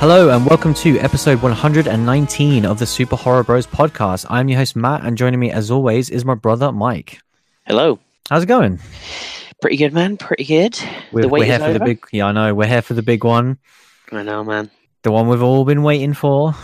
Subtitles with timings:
[0.00, 4.24] Hello and welcome to episode 119 of the Super Horror Bros podcast.
[4.30, 7.20] I'm your host Matt, and joining me as always is my brother Mike.
[7.66, 7.98] Hello.
[8.30, 8.80] How's it going?
[9.60, 10.16] Pretty good, man.
[10.16, 10.80] Pretty good.
[11.12, 12.02] We're, we're here for the big.
[12.12, 12.54] Yeah, I know.
[12.54, 13.58] We're here for the big one,
[14.10, 14.70] I know, man.
[15.02, 16.54] the one we've all been waiting for.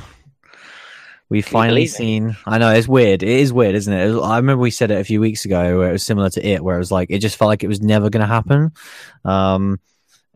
[1.28, 1.90] We've Can finally it?
[1.90, 2.38] seen.
[2.46, 3.22] I know it's weird.
[3.22, 4.18] It is weird, isn't it?
[4.18, 6.64] I remember we said it a few weeks ago, where it was similar to it,
[6.64, 8.72] where it was like it just felt like it was never going to happen.
[9.26, 9.78] Um,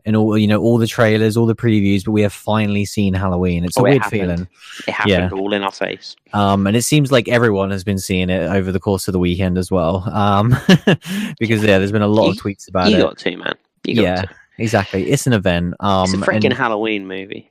[0.05, 3.13] and all you know, all the trailers, all the previews, but we have finally seen
[3.13, 3.63] Halloween.
[3.65, 4.47] It's a Oh, it weird feeling.
[4.87, 5.29] It happened Yeah.
[5.31, 6.15] all in our face.
[6.33, 9.19] Um, and it seems like everyone has been seeing it over the course of the
[9.19, 10.07] weekend as well.
[10.13, 10.49] Um,
[11.39, 13.01] because yeah, there's been a lot of tweets about you it.
[13.01, 13.55] got to, man.
[13.83, 14.29] You got yeah, to.
[14.57, 15.09] exactly.
[15.09, 15.75] It's an event.
[15.79, 17.50] Um, It's a and- freaking Halloween movie.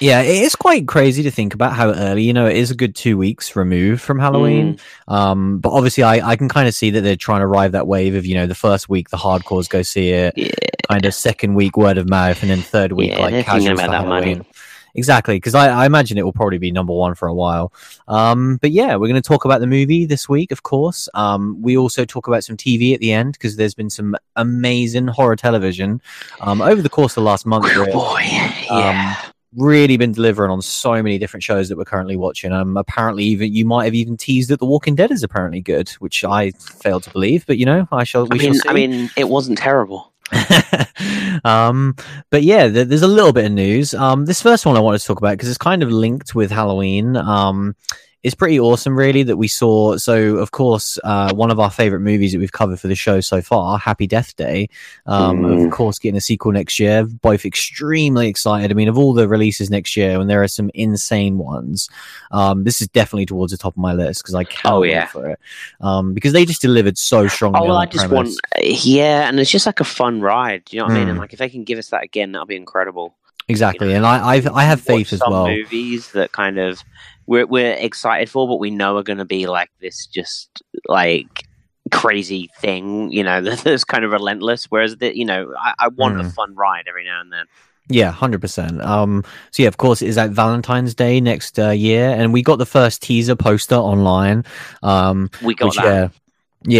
[0.00, 2.22] Yeah, it is quite crazy to think about how early.
[2.22, 4.78] You know, it is a good two weeks removed from Halloween.
[5.08, 5.12] Mm.
[5.12, 7.86] Um, but obviously, I I can kind of see that they're trying to ride that
[7.86, 10.50] wave of you know the first week the hardcores go see it, Yeah.
[10.88, 13.90] kind of second week word of mouth, and then third week Yeah, like casuals about
[13.90, 14.26] that money.
[14.34, 14.46] Halloween.
[14.94, 17.72] Exactly, because I, I imagine it will probably be number one for a while.
[18.08, 21.08] Um, but yeah, we're going to talk about the movie this week, of course.
[21.14, 25.06] Um, we also talk about some TV at the end because there's been some amazing
[25.06, 26.02] horror television
[26.40, 27.66] um, over the course of the last month.
[27.68, 28.22] Oh, boy.
[28.22, 29.16] Yeah.
[29.56, 32.52] Really been delivering on so many different shows that we're currently watching.
[32.52, 35.88] Um, apparently, even you might have even teased that The Walking Dead is apparently good,
[35.98, 37.46] which I failed to believe.
[37.46, 38.26] But you know, I shall.
[38.30, 38.70] I mean, shall.
[38.70, 40.12] I mean, it wasn't terrible.
[41.44, 41.96] um,
[42.30, 43.94] but yeah, th- there's a little bit of news.
[43.94, 46.50] Um, this first one I wanted to talk about because it's kind of linked with
[46.50, 47.16] Halloween.
[47.16, 47.74] Um,
[48.22, 49.96] it's pretty awesome, really, that we saw.
[49.96, 53.20] So, of course, uh, one of our favorite movies that we've covered for the show
[53.20, 54.68] so far, Happy Death Day,
[55.06, 55.64] um, Mm.
[55.66, 57.04] of course, getting a sequel next year.
[57.04, 58.70] Both extremely excited.
[58.70, 61.88] I mean, of all the releases next year, and there are some insane ones,
[62.30, 64.90] um, this is definitely towards the top of my list because I can't Oh, wait
[64.90, 65.06] yeah.
[65.06, 65.38] for it.
[65.80, 67.60] Um, because they just delivered so strongly.
[67.62, 68.36] Oh, well, I just premise.
[68.62, 70.64] want, yeah, and it's just like a fun ride.
[70.66, 71.06] Do you know what I mean?
[71.06, 71.10] Mm.
[71.12, 73.14] And like, if they can give us that again, that'll be incredible.
[73.48, 75.48] exactly, and I I've, I have faith as some well.
[75.48, 76.84] Movies that kind of
[77.30, 80.50] we're we're excited for, but we know are going to be like this, just
[80.88, 81.46] like
[81.92, 83.12] crazy thing.
[83.12, 84.66] You know, that's kind of relentless.
[84.66, 86.32] Whereas the, you know, I, I want a Mm.
[86.34, 87.44] fun ride every now and then.
[87.88, 88.80] Yeah, hundred percent.
[88.82, 92.42] Um, so yeah, of course, it is at Valentine's Day next uh, year, and we
[92.42, 94.44] got the first teaser poster online.
[94.82, 95.84] Um, We got which that.
[95.84, 96.08] yeah,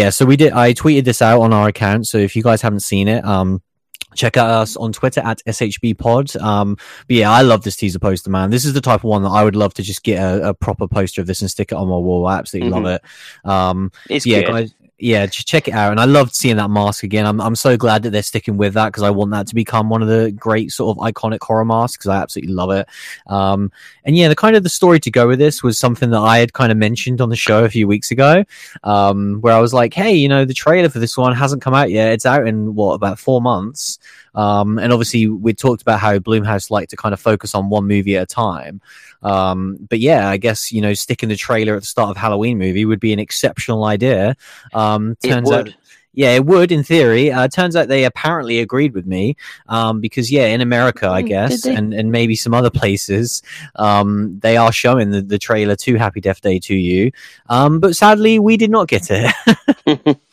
[0.03, 0.09] yeah.
[0.09, 0.51] So we did.
[0.53, 2.07] I tweeted this out on our account.
[2.07, 3.61] So if you guys haven't seen it, um,
[4.15, 6.35] check out us on Twitter at SHB Pod.
[6.37, 6.75] Um,
[7.07, 8.49] but yeah, I love this teaser poster, man.
[8.49, 10.53] This is the type of one that I would love to just get a, a
[10.53, 12.27] proper poster of this and stick it on my wall.
[12.27, 13.01] I absolutely love it.
[13.43, 14.47] Um, It's yeah, good.
[14.51, 14.73] guys.
[15.01, 15.91] Yeah, just check it out.
[15.91, 17.25] And I loved seeing that mask again.
[17.25, 19.89] I'm I'm so glad that they're sticking with that because I want that to become
[19.89, 22.87] one of the great sort of iconic horror masks because I absolutely love it.
[23.25, 23.71] Um,
[24.05, 26.37] and yeah, the kind of the story to go with this was something that I
[26.37, 28.43] had kind of mentioned on the show a few weeks ago,
[28.83, 31.73] um, where I was like, hey, you know, the trailer for this one hasn't come
[31.73, 32.13] out yet.
[32.13, 33.97] It's out in what about four months.
[34.35, 37.87] Um, and obviously we talked about how Blumhouse like to kind of focus on one
[37.87, 38.81] movie at a time.
[39.23, 42.57] Um, but yeah, I guess you know sticking the trailer at the start of Halloween
[42.57, 44.35] movie would be an exceptional idea.
[44.73, 45.69] Um, it turns would.
[45.69, 45.75] out,
[46.13, 47.31] yeah, it would in theory.
[47.31, 49.35] Uh, turns out they apparently agreed with me
[49.69, 53.41] um, because yeah, in America, I Mm, guess, and and maybe some other places,
[53.75, 57.13] um, they are showing the, the trailer to Happy Death Day 2U.
[57.47, 59.33] Um, but sadly, we did not get it.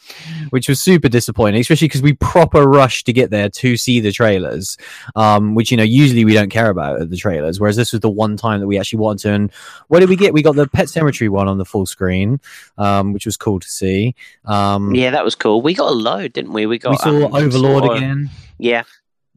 [0.50, 4.12] which was super disappointing, especially because we proper rushed to get there to see the
[4.12, 4.76] trailers,
[5.16, 7.60] um, which you know usually we don't care about the trailers.
[7.60, 9.32] Whereas this was the one time that we actually wanted to.
[9.32, 9.52] And
[9.88, 10.32] what did we get?
[10.32, 12.40] We got the Pet Sematary one on the full screen,
[12.76, 14.14] um, which was cool to see.
[14.44, 15.62] Um, yeah, that was cool.
[15.62, 16.66] We got a load, didn't we?
[16.66, 18.30] We got we saw um, Overlord of- again.
[18.58, 18.82] Yeah,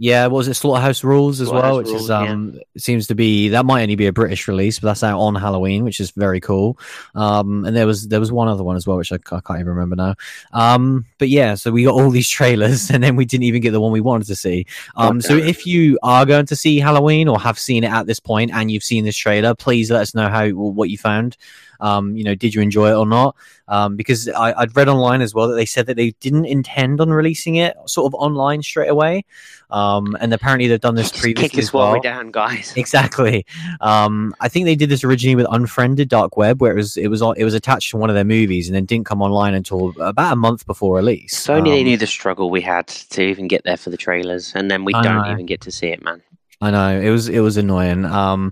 [0.01, 2.31] Yeah, what was it Slaughterhouse Rules as well, Slaughterhouse which is Rules, yeah.
[2.31, 5.35] um seems to be that might only be a British release, but that's out on
[5.35, 6.79] Halloween, which is very cool.
[7.13, 9.59] Um, and there was there was one other one as well, which I, I can't
[9.59, 10.16] even remember now.
[10.53, 13.73] Um, but yeah, so we got all these trailers, and then we didn't even get
[13.73, 14.66] the one we wanted to see.
[14.95, 18.19] Um, so if you are going to see Halloween or have seen it at this
[18.19, 21.38] point and you've seen this trailer, please let us know how what you found.
[21.81, 23.36] Um, you know, did you enjoy it or not?
[23.68, 27.01] Um, because I, I'd read online as well that they said that they didn't intend
[27.01, 29.25] on releasing it sort of online straight away.
[29.69, 32.00] Um, and apparently they've done this just previously kick this as well.
[32.01, 32.74] down, guys.
[32.78, 33.45] Exactly.
[33.80, 37.07] Um, I think they did this originally with Unfriended Dark Web, where it was it
[37.07, 39.94] was it was attached to one of their movies, and then didn't come online until
[40.01, 41.38] about a month before release.
[41.38, 43.98] So only they Um, knew the struggle we had to even get there for the
[43.98, 45.31] trailers, and then we I don't know.
[45.31, 46.22] even get to see it, man.
[46.60, 48.06] I know it was it was annoying.
[48.06, 48.51] Um,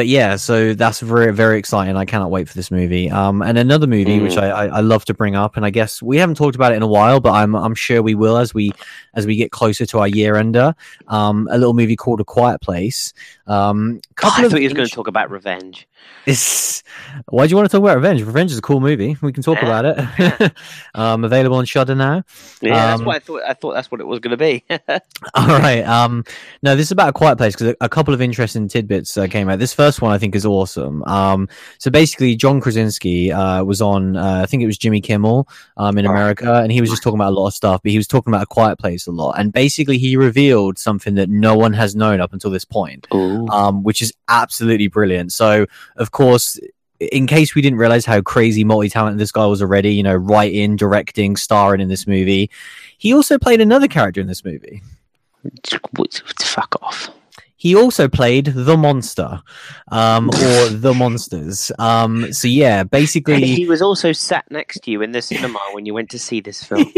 [0.00, 1.94] but yeah, so that's very very exciting.
[1.94, 3.10] I cannot wait for this movie.
[3.10, 4.22] Um, and another movie Mm.
[4.22, 6.72] which I, I I love to bring up, and I guess we haven't talked about
[6.72, 8.70] it in a while, but I'm I'm sure we will as we
[9.12, 10.74] as we get closer to our year ender.
[11.08, 13.12] Um, a little movie called A Quiet Place.
[13.46, 15.86] Um, Oh, I of thought you was going to talk about revenge.
[16.26, 16.82] It's
[17.28, 18.22] why do you want to talk about Revenge?
[18.22, 19.16] Revenge is a cool movie.
[19.22, 19.84] We can talk Yeah, about
[20.38, 20.52] it.
[20.94, 22.22] um, available on Shudder now.
[22.60, 23.42] Yeah, that's Um, what I thought.
[23.48, 24.64] I thought that's what it was going to be.
[25.34, 25.82] All right.
[25.82, 26.24] Um,
[26.62, 29.26] no, this is about a quiet place because a, a couple of interesting tidbits uh,
[29.28, 29.58] came out.
[29.58, 31.02] This first one I think is awesome.
[31.04, 31.48] Um,
[31.78, 35.48] so basically, John Krasinski uh, was on, uh, I think it was Jimmy Kimmel
[35.78, 37.96] um, in America, and he was just talking about a lot of stuff, but he
[37.96, 39.38] was talking about a quiet place a lot.
[39.38, 43.82] And basically, he revealed something that no one has known up until this point um,
[43.82, 45.32] which is absolutely brilliant.
[45.32, 45.66] So,
[45.96, 46.58] of course,
[46.98, 50.76] in case we didn't realize how crazy multi-talented this guy was already, you know, writing,
[50.76, 52.50] directing, starring in this movie,
[52.98, 54.82] he also played another character in this movie.
[56.42, 57.08] Fuck off.
[57.60, 59.42] He also played the monster,
[59.92, 61.70] um, or the monsters.
[61.78, 65.58] Um, so yeah, And basically, he was also sat next to you in the cinema
[65.72, 66.90] when you went to see this film.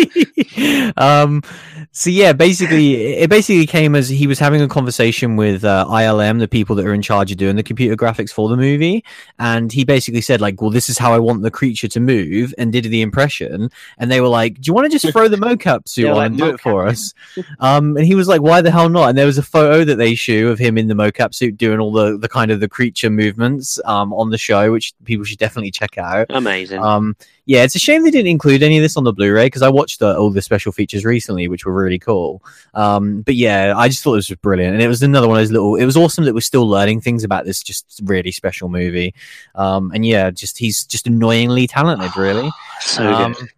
[0.96, 1.42] um,
[1.90, 6.38] so yeah, basically, it basically came as he was having a conversation with uh, ILM,
[6.38, 9.04] the people that are in charge of doing the computer graphics for the movie,
[9.40, 12.54] and he basically said like, "Well, this is how I want the creature to move,"
[12.56, 13.68] and did the impression,
[13.98, 16.18] and they were like, "Do you want to just throw the mocap suit They're on
[16.18, 17.14] like, and do it for us?"
[17.58, 19.96] Um, and he was like, "Why the hell not?" And there was a photo that
[19.96, 22.68] they show of him in the mocap suit doing all the the kind of the
[22.68, 26.26] creature movements um, on the show, which people should definitely check out.
[26.30, 26.80] Amazing.
[26.80, 27.16] Um,
[27.46, 29.68] yeah, it's a shame they didn't include any of this on the Blu-ray because I
[29.68, 32.40] watched the, all the special features recently, which were really cool.
[32.74, 35.40] Um, but yeah, I just thought this was brilliant, and it was another one of
[35.40, 35.74] those little.
[35.74, 39.14] It was awesome that we're still learning things about this just really special movie.
[39.56, 42.50] Um, and yeah, just he's just annoyingly talented, really.
[42.80, 43.48] so Um, good.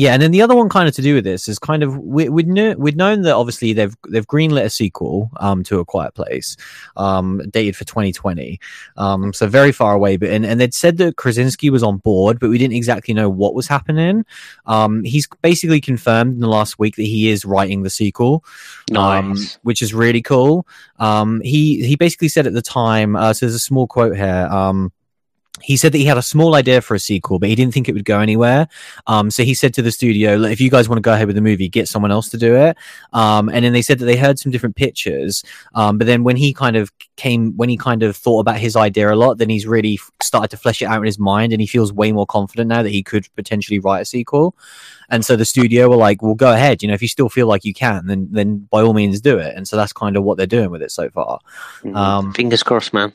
[0.00, 1.98] Yeah, and then the other one kind of to do with this is kind of
[1.98, 5.84] we, we'd knew, we'd known that obviously they've they've greenlit a sequel um, to A
[5.84, 6.56] Quiet Place,
[6.96, 8.58] um, dated for 2020,
[8.96, 10.16] um, so very far away.
[10.16, 13.28] But and, and they'd said that Krasinski was on board, but we didn't exactly know
[13.28, 14.24] what was happening.
[14.64, 18.42] Um, he's basically confirmed in the last week that he is writing the sequel,
[18.96, 19.58] um, Nice.
[19.64, 20.66] which is really cool.
[20.98, 23.16] Um, he he basically said at the time.
[23.16, 24.48] Uh, so there's a small quote here.
[24.50, 24.92] Um,
[25.62, 27.88] he said that he had a small idea for a sequel, but he didn't think
[27.88, 28.68] it would go anywhere.
[29.06, 31.36] Um, so he said to the studio, if you guys want to go ahead with
[31.36, 32.76] the movie, get someone else to do it.
[33.12, 35.44] Um, and then they said that they heard some different pictures.
[35.74, 38.76] Um, but then when he kind of came, when he kind of thought about his
[38.76, 41.60] idea a lot, then he's really started to flesh it out in his mind, and
[41.60, 44.56] he feels way more confident now that he could potentially write a sequel.
[45.08, 46.82] And so the studio were like, "Well, go ahead.
[46.82, 49.38] You know, if you still feel like you can, then then by all means do
[49.38, 51.40] it." And so that's kind of what they're doing with it so far.
[51.82, 51.96] Mhm.
[51.96, 53.12] um, Fingers crossed, man.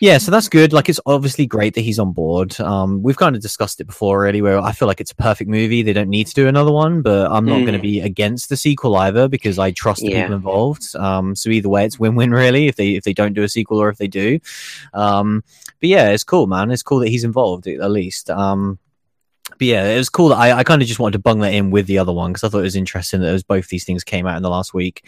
[0.00, 0.72] Yeah, so that's good.
[0.72, 2.58] Like, it's obviously great that he's on board.
[2.60, 5.50] Um, we've kind of discussed it before already, where I feel like it's a perfect
[5.50, 5.82] movie.
[5.82, 7.66] They don't need to do another one, but I'm not Mm.
[7.66, 10.22] going to be against the sequel either because I trust the Yeah.
[10.22, 10.94] people involved.
[10.94, 13.80] Um, so either way, it's win-win really if they if they don't do a sequel
[13.82, 14.38] or if they do.
[14.94, 15.42] Um,
[15.80, 16.70] but yeah, it's cool, man.
[16.70, 18.30] It's cool that he's involved at least.
[18.30, 18.78] Um,
[19.50, 20.28] but yeah, it was cool.
[20.28, 22.30] That I, I kind of just wanted to bung that in with the other one
[22.32, 24.42] because I thought it was interesting that it was both these things came out in
[24.44, 25.04] the last week.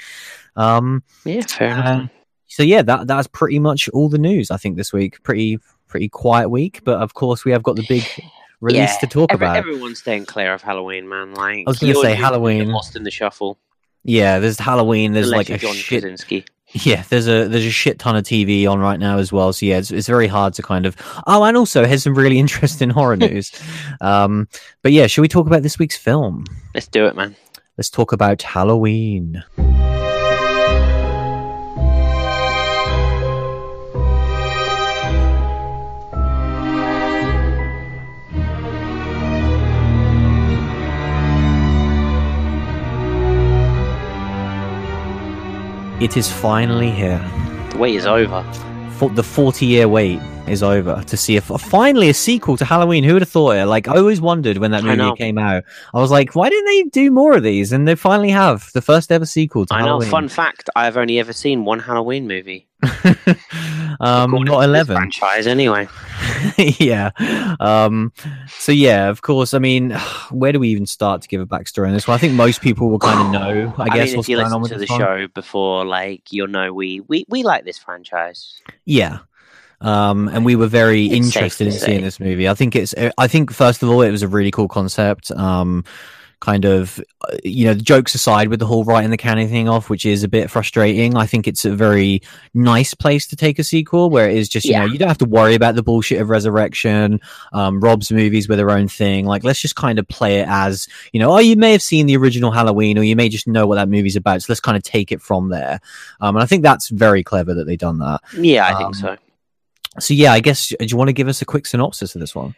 [0.57, 1.87] Um, Yeah, fair enough.
[1.87, 2.07] uh,
[2.50, 5.23] so yeah, that that's pretty much all the news I think this week.
[5.23, 5.58] Pretty
[5.88, 8.05] pretty quiet week, but of course we have got the big
[8.61, 9.56] release Yeah, to talk Every, about.
[9.56, 11.35] everyone's staying clear of Halloween, man.
[11.35, 12.69] Like I was gonna say you- you Halloween.
[12.69, 13.58] lost in the shuffle.
[14.05, 15.12] Yeah, there's Halloween.
[15.12, 16.02] There's unless like a John shit.
[16.02, 16.44] Krasinski.
[16.73, 19.52] Yeah, there's a there's a shit ton of TV on right now as well.
[19.52, 20.97] So yeah, it's, it's very hard to kind of.
[21.26, 23.50] Oh, and also has some really interesting horror news.
[24.00, 24.49] um,
[24.82, 26.44] but yeah, should we talk about this week's film?
[26.75, 27.35] Let's do it, man.
[27.76, 29.43] Let's talk about Halloween.
[46.00, 47.19] It is finally here.
[47.73, 48.42] The wait is over.
[48.92, 53.04] For the 40 year wait is over to see if finally a sequel to Halloween.
[53.04, 53.66] Who would have thought it?
[53.66, 55.62] Like, I always wondered when that movie came out.
[55.92, 57.71] I was like, why didn't they do more of these?
[57.71, 59.85] And they finally have the first ever sequel to Halloween.
[59.85, 59.90] I know.
[59.90, 60.11] Halloween.
[60.11, 62.66] Fun fact: I've only ever seen one Halloween movie.
[64.01, 64.97] um, not 11.
[64.97, 65.89] franchise, anyway.
[66.79, 67.11] yeah.
[67.61, 68.13] Um,
[68.49, 69.55] so yeah, of course.
[69.55, 69.91] I mean,
[70.31, 72.15] where do we even start to give a backstory on this one?
[72.15, 73.75] I think most people will kind of know.
[73.77, 75.01] I, I, guess mean, what's if you going on with to the one.
[75.01, 78.61] show before, like you'll know we we we like this franchise.
[78.85, 79.19] Yeah.
[79.83, 82.05] Um, and we were very It's interested in seeing say.
[82.05, 82.47] this movie.
[82.47, 85.31] I think it's, I think first of all, it was a really cool concept.
[85.31, 85.85] Um,
[86.40, 89.68] kind of, uh, you know, the jokes aside with the whole writing the canon thing
[89.68, 91.14] off, which is a bit frustrating.
[91.16, 92.23] I think it's a very
[92.54, 94.80] nice place to take a sequel where it is just, you Yeah.
[94.80, 97.20] know, you don't have to worry about the bullshit of resurrection,
[97.52, 99.26] um, Rob's movies with their own thing.
[99.26, 102.06] Like, let's just kind of play it as, you know, oh, you may have seen
[102.06, 104.40] the original Halloween or you may just know what that movie's about.
[104.40, 105.80] So let's kind of take it from there.
[106.23, 108.20] Um, and I think that's very clever that they've done that.
[108.38, 109.16] Yeah, I Um, think so.
[109.99, 112.35] so yeah, I guess do you want to give us a quick synopsis of this
[112.35, 112.54] one?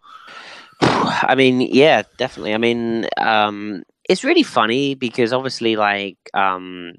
[0.82, 2.54] I mean, yeah, definitely.
[2.54, 6.94] I mean, um, it's really funny because obviously, like, um,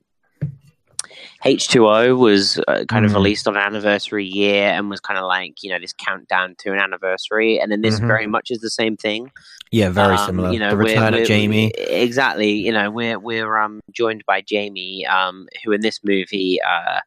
[1.45, 3.15] H2O was uh, kind of Mhm.
[3.15, 6.71] released on an anniversary year and was kind of like, you know, this countdown to
[6.71, 7.59] an anniversary.
[7.59, 8.07] And then this Mhm.
[8.07, 9.29] very much is the same thing.
[9.71, 10.51] Yeah, very Um, similar.
[10.51, 11.71] You know, the return of Jamie.
[11.77, 12.51] Exactly.
[12.51, 16.99] You know, we're we're um joined by Jamie, um, who in this movie uh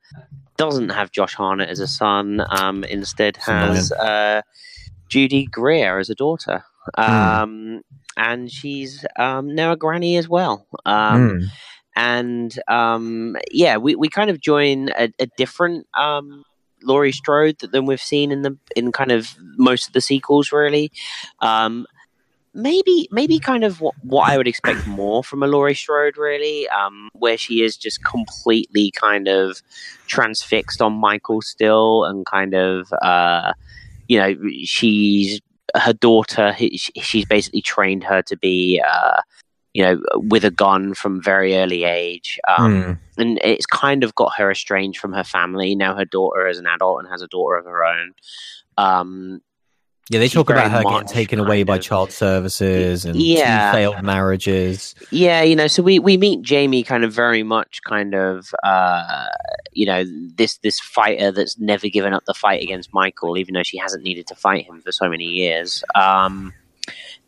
[0.58, 2.42] doesn't have Josh Hartnett as a son.
[2.50, 4.42] Um, instead has uh
[5.08, 6.64] Judy Greer as a daughter.
[6.96, 7.02] Hmm.
[7.02, 7.80] Um,
[8.16, 10.66] and she's um now a granny as well.
[10.84, 11.46] Um, Mm.
[11.96, 16.44] and um, yeah, we, we kind of join a, a different um,
[16.82, 20.92] Laurie Strode than we've seen in the in kind of most of the sequels, really.
[21.40, 21.86] Um,
[22.54, 26.68] maybe maybe kind of what, what I would expect more from a Laurie Strode, really,
[26.68, 29.60] um, where she is just completely kind of
[30.06, 33.52] transfixed on Michael still, and kind of uh,
[34.08, 34.34] you know
[34.64, 35.40] she's
[35.74, 36.54] her daughter.
[36.58, 38.80] She's basically trained her to be.
[38.86, 39.20] Uh,
[39.74, 42.40] you know, with a gun from very early age.
[42.48, 42.98] Um, Mm.
[43.18, 45.74] and it's kind of got her estranged from her family.
[45.74, 48.14] Now her daughter is an adult and has a daughter of her own.
[48.78, 49.42] Um,
[50.08, 53.72] Yeah, they talk about her getting taken away by child services and Yeah.
[53.72, 54.94] two failed marriages.
[55.10, 59.26] yeah, you know, so we, we meet Jamie kind of very much kind of, uh,
[59.72, 60.04] you know,
[60.36, 64.04] this this fighter that's never given up the fight against Michael, even though she hasn't
[64.04, 65.82] needed to fight him for so many years.
[65.96, 66.54] Um,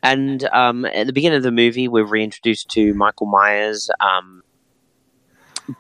[0.01, 4.45] and um, at the beginning of the movie, we're reintroduced to Michael Myers um,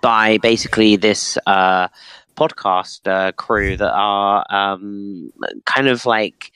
[0.01, 1.87] by basically this uh,
[2.39, 5.33] podcast uh, crew that are um,
[5.65, 6.53] kind of like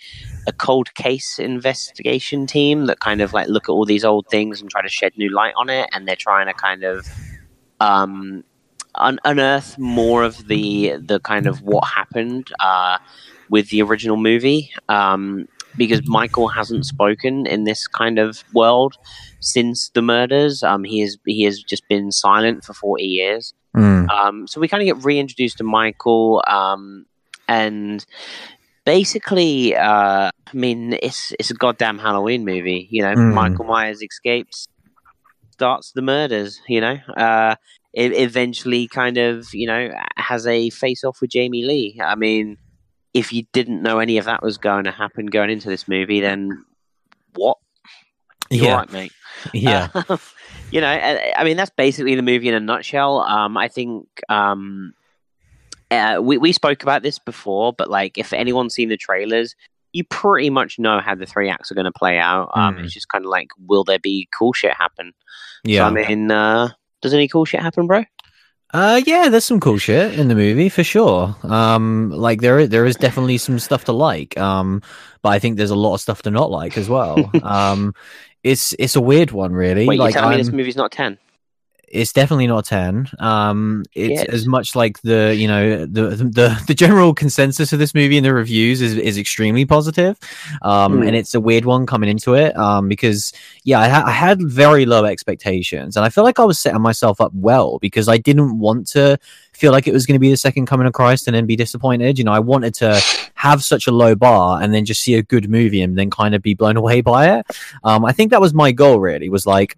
[0.47, 4.61] a cold case investigation team that kind of like look at all these old things
[4.61, 7.07] and try to shed new light on it, and they're trying to kind of
[7.81, 8.45] um,
[8.95, 12.99] un- unearth more of the the kind of what happened uh,
[13.51, 14.71] with the original movie.
[14.89, 18.95] Um, because Michael hasn't spoken in this kind of world
[19.41, 20.63] since the murders.
[20.63, 23.55] Um, he has he has just been silent for forty years.
[23.77, 24.11] Mm.
[24.11, 27.07] Um, so we kind of get reintroduced to Michael, um,
[27.49, 28.05] and
[28.85, 32.89] basically, uh, I mean, it's it's a goddamn Halloween movie.
[32.91, 33.35] You know, Mm.
[33.35, 34.67] Michael Myers escapes,
[35.51, 36.61] starts the murders.
[36.69, 37.55] You know, uh,
[37.93, 42.01] it eventually kind of you know has a face off with Jamie Lee.
[42.03, 42.59] I mean,
[43.15, 46.21] if you didn't know any of that was going to happen going into this movie,
[46.21, 46.65] then
[47.35, 47.57] what?
[48.51, 49.13] You're Yeah, right, mate.
[49.55, 49.89] yeah.
[49.95, 50.17] Uh,
[50.73, 53.21] you know, I, I mean, that's basically the movie in a nutshell.
[53.21, 54.95] Um, I think um,
[55.91, 59.55] uh, we we spoke about this before, but like, if anyone's seen the trailers,
[59.93, 62.51] you pretty much know how the three acts are going to play out.
[62.55, 62.85] Um, Mm.
[62.85, 65.13] It's just kind of like, will there be cool shit happen?
[65.65, 65.81] yeah.
[65.81, 66.71] So, I mean, uh,
[67.03, 68.05] does any cool shit happen, bro?
[68.73, 71.37] Uh, yeah, there's some cool shit in the movie for sure.
[71.43, 74.39] Um, like there, is, there is definitely some stuff to like.
[74.39, 74.83] Um,
[75.21, 77.31] but I think there's a lot of stuff to not like as well.
[77.43, 77.95] um,
[78.43, 79.87] it's it's a weird one, really.
[79.87, 81.19] Wait, like you're telling me this movie's not ten?
[81.93, 86.03] It's definitely not 10 um it's as much like the you know the
[86.39, 90.19] the the general consensus of this movie and the reviews is is extremely positive.
[90.63, 91.03] Um Hmm.
[91.03, 93.33] and it's a weird one coming into it um because
[93.65, 96.81] yeah I, ha- I had very low expectations and i feel like i was setting
[96.81, 99.19] myself up well because i didn't want to
[99.53, 101.57] feel like it was going to be the second coming of christ and then be
[101.57, 102.19] disappointed.
[102.19, 103.01] You know i wanted to
[103.35, 106.35] have such a low bar and then just see a good movie and then kind
[106.35, 107.47] of be blown away by it.
[107.85, 109.77] Um i think that was my goal really was like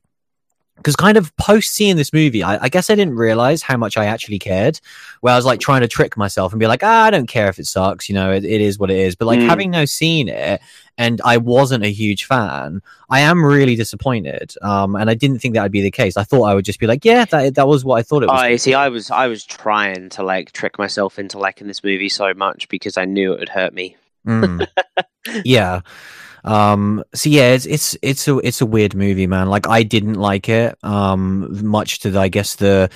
[0.76, 3.96] because kind of post seeing this movie, I, I guess I didn't realize how much
[3.96, 4.80] I actually cared.
[5.20, 7.48] Where I was like trying to trick myself and be like, ah, I don't care
[7.48, 9.14] if it sucks, you know, it, it is what it is.
[9.16, 9.46] But like Mm.
[9.46, 10.60] having now seen it,
[10.98, 14.54] and I wasn't a huge fan, I am really disappointed.
[14.62, 16.16] Um, and I didn't think that would be the case.
[16.16, 18.28] I thought I would just be like, yeah, that that was what I thought it
[18.28, 18.40] was.
[18.40, 18.74] I see.
[18.74, 22.68] I was I was trying to like trick myself into liking this movie so much
[22.68, 23.96] because I knew it would hurt me.
[24.26, 24.66] Mm.
[25.44, 25.80] yeah.
[26.44, 29.48] Um so yeah, it's it's it's a it's a weird movie, man.
[29.48, 32.90] Like I didn't like it um much to the, I guess the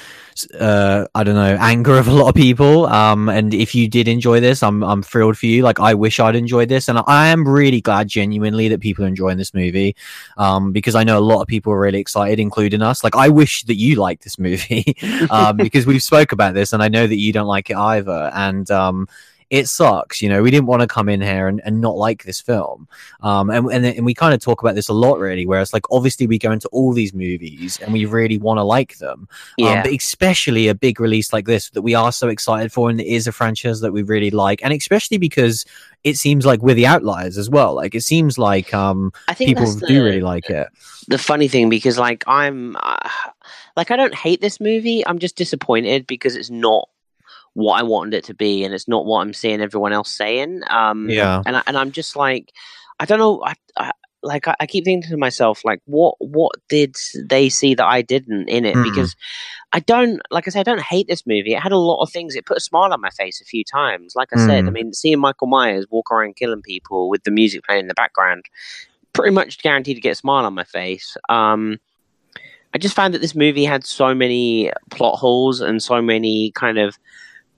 [0.61, 2.85] uh I don't know, anger of a lot of people.
[2.87, 5.62] Um and if you did enjoy this, I'm I'm thrilled for you.
[5.62, 9.09] Like I wish I'd enjoyed this and I am really glad genuinely that people are
[9.09, 9.97] enjoying this movie.
[10.37, 13.02] Um because I know a lot of people are really excited including us.
[13.02, 14.95] Like I wish that you like this movie.
[15.31, 18.31] um because we've spoke about this and I know that you don't like it either
[18.35, 19.09] and um
[19.50, 20.21] it sucks.
[20.21, 22.88] You know, we didn't want to come in here and, and not like this film.
[23.23, 25.73] Um, and, and, and we kind of talk about this a lot, really, where it's
[25.73, 29.28] like, obviously, we go into all these movies and we really want to like them.
[29.57, 32.90] Yeah, Um, but especially a big release like this that we are so excited for
[32.90, 34.61] and it is a franchise that we really like.
[34.62, 35.64] And especially because
[36.05, 37.75] it seems like we're the outliers as well.
[37.75, 40.69] Like, it seems like um, I think people that's do really like it.
[41.09, 43.09] the funny thing because like I'm uh,
[43.76, 45.07] like I don't hate this movie.
[45.07, 46.88] I'm just disappointed because it's not
[47.59, 50.61] what I wanted it to be, and it's not what I'm seeing everyone else saying.
[50.71, 51.43] Um, Yeah.
[51.45, 52.53] and I, and I'm just like,
[53.00, 53.43] I don't know.
[53.45, 53.91] I, I
[54.23, 56.95] like I, keep thinking to myself, like, what what did
[57.29, 58.77] they see that I didn't in it?
[58.77, 58.85] Mm.
[58.85, 59.17] Because
[59.73, 61.55] I don't, like I said, I don't hate this movie.
[61.55, 62.37] It had a lot of things.
[62.37, 64.15] It put a smile on my face a few times.
[64.15, 64.73] Like I said, I Mm.
[64.73, 68.45] mean, seeing Michael Myers walk around killing people with the music playing in the background,
[69.12, 71.17] pretty much guaranteed to get a smile on my face.
[71.29, 71.79] Um,
[72.75, 76.79] I just found that this movie had so many plot holes and so many kind
[76.79, 76.99] of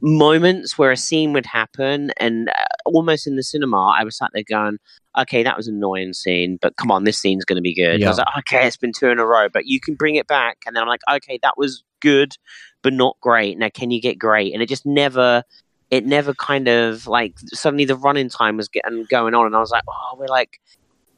[0.00, 2.52] moments where a scene would happen, and uh,
[2.87, 4.78] almost in the cinema, I was sat there going,
[5.19, 7.97] "Okay, that was an annoying scene, but come on, this scene's going to be good."
[7.97, 10.16] And I was like, "Okay, it's been two in a row, but you can bring
[10.16, 12.37] it back." And then I'm like, "Okay, that was good,
[12.83, 13.59] but not great.
[13.59, 15.45] Now, can you get great?" And it just never.
[15.90, 19.59] It never kind of like suddenly the running time was getting going on, and I
[19.59, 20.61] was like, "Oh, we're like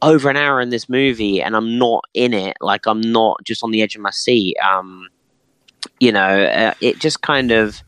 [0.02, 2.56] over an hour in this movie and I'm not in it.
[2.60, 4.56] Like I'm not just on the edge of my seat.
[4.58, 5.08] Um,
[6.00, 7.82] you know, uh, it just kind of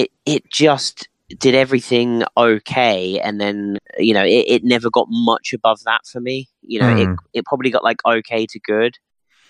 [0.00, 5.52] it it just did everything okay, and then you know it, it never got much
[5.52, 6.48] above that for me.
[6.62, 7.16] You know, it Mm.
[7.34, 8.98] it probably got like okay to good,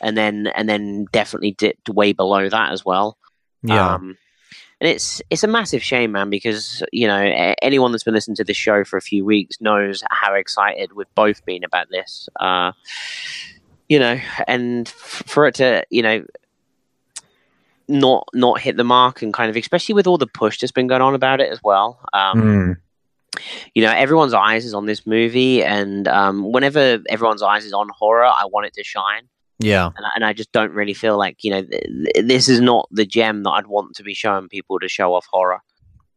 [0.01, 3.17] and then and then definitely dipped way below that as well.
[3.63, 3.95] Yeah.
[3.95, 4.17] Um,
[4.81, 7.21] and it's it's a massive shame, man, because you know
[7.63, 11.15] anyone that's been listening to this show for a few weeks knows how excited we've
[11.17, 12.29] both been about this.
[12.39, 12.71] Uh,
[13.89, 16.25] you know, and f- for it to you know
[17.89, 20.87] not not hit the mark and kind of especially with all the push that's been
[20.87, 22.01] going on about it as well.
[22.13, 22.77] Um, Mm.
[23.75, 27.89] You know, everyone's eyes is on this movie, and um, whenever everyone's eyes is on
[27.97, 29.29] horror, I want it to shine
[29.61, 29.91] Yeah.
[29.97, 31.83] and I, and I just don't really feel like you know th-
[32.15, 35.15] th- this is not the gem that I'd want to be showing people to show
[35.15, 35.61] off horror.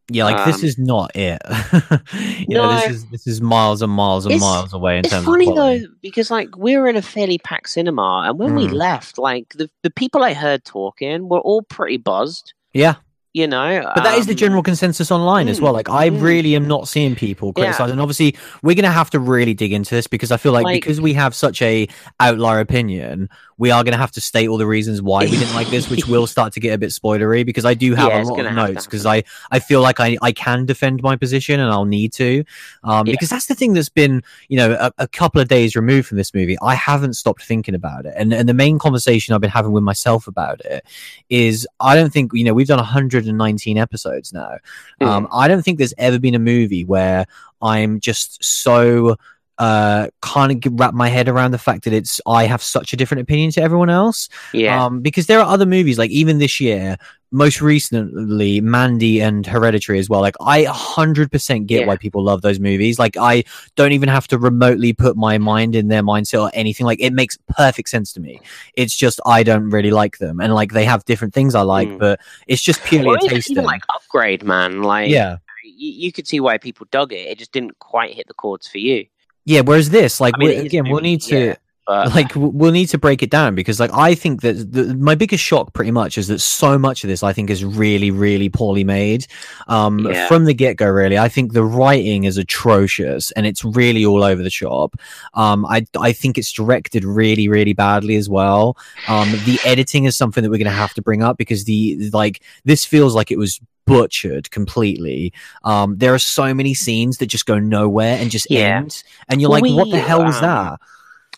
[0.08, 1.40] Yeah, like this Um, is not it.
[2.48, 5.24] you know, this is this is miles and miles and miles away in It's terms
[5.24, 8.72] funny though because like we were in a fairly packed cinema, and when we Mm.
[8.74, 12.52] left, like the the people I heard talking were all pretty buzzed.
[12.74, 12.96] Yeah,
[13.34, 15.72] You know, but that is the Um, general consensus online as mm, well.
[15.72, 16.20] Like, I mm.
[16.20, 17.64] really am not seeing people Yeah.
[17.64, 20.52] criticize, and obviously, we're going to have to really dig into this because I feel
[20.52, 21.88] like, Like- because we have such a
[22.20, 25.54] outlier opinion, we are going to have to state all the reasons why we didn't
[25.54, 28.22] like this, which will start to get a bit spoilery because I do have Yeah,
[28.22, 31.60] a lot of notes because I I feel like I I can defend my position
[31.60, 32.42] and I'll need to,
[32.84, 33.12] um, Yeah.
[33.12, 36.18] because that's the thing that's been you know a, a couple of days removed from
[36.18, 36.56] this movie.
[36.60, 39.84] I haven't stopped thinking about it, and and the main conversation I've been having with
[39.84, 40.84] myself about it
[41.30, 42.80] is I don't think you know we've done
[43.26, 44.58] 119 episodes now.
[45.00, 47.26] Um, I don't think there's ever been a movie where
[47.60, 49.16] I'm just so
[49.58, 53.20] uh can't wrap my head around the fact that it's I have such a different
[53.20, 54.28] opinion to everyone else.
[54.52, 56.96] yeah, Um, because there are other movies like even this year,
[57.32, 60.20] most recently Mandy and Hereditary as well.
[60.20, 61.86] Like I 100% get Yeah.
[61.86, 62.98] why people love those movies.
[62.98, 66.86] Like I don't even have to remotely put my mind in their mindset or anything.
[66.86, 68.40] Like it makes perfect sense to me.
[68.74, 71.88] It's just I don't really like them, and like they have different things I like,
[71.88, 71.98] Mm.
[71.98, 74.82] but it's just purely Or a taste even like upgrade, man.
[74.82, 75.38] Like yeah.
[75.64, 77.26] you, you could see why people dug it.
[77.28, 79.06] It just didn't quite hit the chords for you.
[79.44, 81.54] Yeah, whereas this, like, I mean, we- it is again, we'll need to, yeah,
[81.86, 85.16] But like, we'll need to break it down because, like, I think that the, my
[85.16, 88.48] biggest shock, pretty much, is that so much of this, I think, is really, really
[88.48, 89.26] poorly made,
[89.66, 90.28] um, Yeah.
[90.28, 90.88] from the get go.
[90.88, 94.94] Really, I think the writing is atrocious and it's really all over the shop.
[95.34, 98.76] Um, I, I think it's directed really, really badly as well.
[99.08, 102.10] Um, the editing is something that we're going to have to bring up because the
[102.12, 105.32] like this feels like it was butchered completely.
[105.64, 108.78] Um, there are so many scenes that just go nowhere and just Yeah.
[108.78, 110.80] end, and you're like, what the hell was um, that?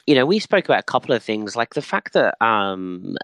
[0.06, 3.16] You know, we spoke about a couple of things, like the fact that um,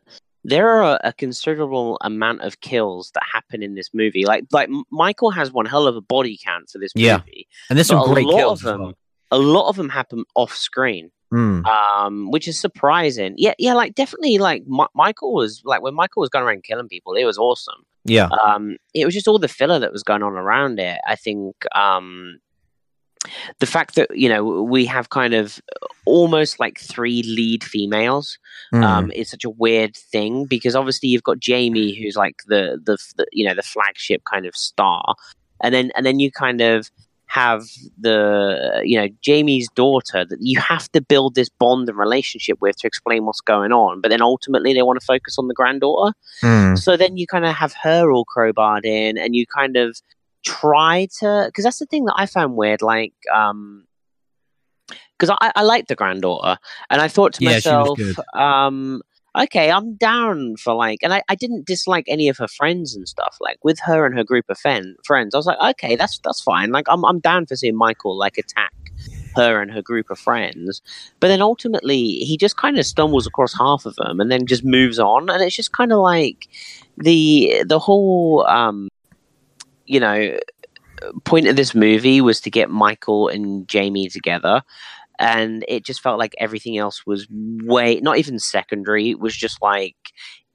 [0.44, 4.24] there are a, a considerable amount of kills that happen in this movie.
[4.24, 7.18] Like, like Michael has one hell of a body count for this Yeah.
[7.18, 7.46] movie.
[7.68, 8.60] And there's some a great lot kills.
[8.64, 8.92] of them- well.
[9.32, 13.34] A lot of them happen off screen, Mm, um, which is surprising.
[13.36, 16.88] Yeah, yeah, like definitely, like Mi- Michael was like when Michael was going around killing
[16.88, 17.84] people, it was awesome.
[18.04, 20.98] yeah, um, it was just all the filler that was going on around it.
[21.06, 22.38] I think um,
[23.58, 25.60] the fact that you know we have kind of
[26.06, 28.38] almost like three lead females
[28.72, 32.80] mm, um, is such a weird thing because obviously you've got Jamie who's like the,
[32.82, 35.14] the the you know the flagship kind of star,
[35.62, 36.90] and then and then you kind of
[37.26, 37.62] have
[37.98, 42.76] the you know Jamie's daughter that you have to build this bond and relationship with
[42.76, 46.12] to explain what's going on, but then ultimately they want to focus on the granddaughter.
[46.42, 46.78] mm.
[46.78, 50.00] So then you kind of have her all crowbarred in, and you kind of
[50.44, 52.82] try to because that's the thing that I found weird.
[52.82, 53.86] Like, um,
[55.18, 57.98] because I, I like the granddaughter, and I thought to Yeah, myself,
[58.34, 59.02] um,
[59.38, 63.06] okay, I'm down for like, and I, I didn't dislike any of her friends and
[63.08, 63.36] stuff.
[63.40, 66.40] Like with her and her group of fen- friends, I was like, okay, that's that's
[66.40, 66.70] fine.
[66.70, 68.72] Like I'm I'm down for seeing Michael like attack
[69.36, 70.82] her and her group of friends.
[71.20, 74.64] But then ultimately, he just kind of stumbles across half of them and then just
[74.64, 75.30] moves on.
[75.30, 76.48] And it's just kind of like
[76.96, 78.88] the the whole um,
[79.90, 80.38] you know,
[81.24, 84.62] point of this movie was to get Michael and Jamie together.
[85.18, 89.10] And it just felt like everything else was way not even secondary.
[89.10, 89.96] It was just like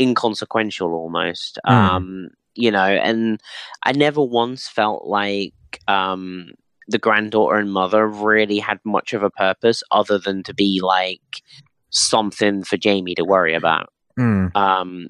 [0.02, 1.60] inconsequential almost.
[1.68, 1.72] Mm.
[1.72, 3.42] Um, you know, and
[3.84, 5.54] I never once felt like
[5.90, 6.52] um
[6.88, 11.42] the granddaughter and mother really had much of a purpose other than to be like
[11.90, 13.90] something for Jamie to worry about.
[14.18, 14.56] Mm.
[14.56, 15.10] Um,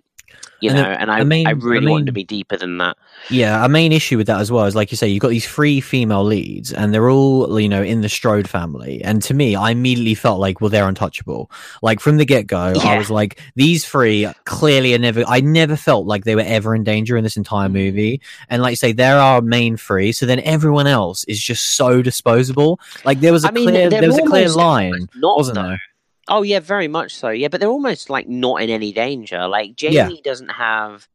[0.62, 2.98] you And know, the- and I, main- I really wanted to be deeper than that.
[3.30, 5.48] Yeah, a main issue with that as well is like you say, you've got these
[5.48, 9.04] three female leads, and they're all you know in the Strode family.
[9.04, 11.50] And to me, I immediately felt like, well, they're untouchable.
[11.82, 15.24] Like from the get go, I was like, these three clearly are never.
[15.28, 17.74] I never felt like they were ever in danger in this entire mm.
[17.74, 18.22] movie.
[18.50, 20.12] And like you say, they're our main three.
[20.12, 22.80] So then everyone else is just so disposable.
[23.04, 25.70] Like there was a I mean, clear, there was a clear line, Not wasn't though.
[25.70, 25.82] there?
[26.28, 27.30] Oh yeah, very much so.
[27.30, 29.48] Yeah, but they're almost like not in any danger.
[29.48, 30.22] Like Jamie Yeah.
[30.24, 31.08] doesn't have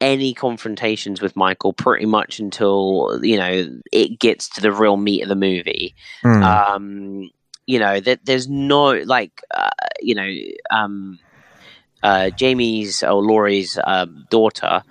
[0.00, 5.22] any confrontations with Michael pretty much until you know it gets to the real meat
[5.22, 5.94] of the movie.
[6.24, 6.42] Mm.
[6.42, 7.30] Um,
[7.66, 10.30] you know that there's no like uh, you know
[10.70, 11.18] um,
[12.02, 14.82] uh, Jamie's or Laurie's um, daughter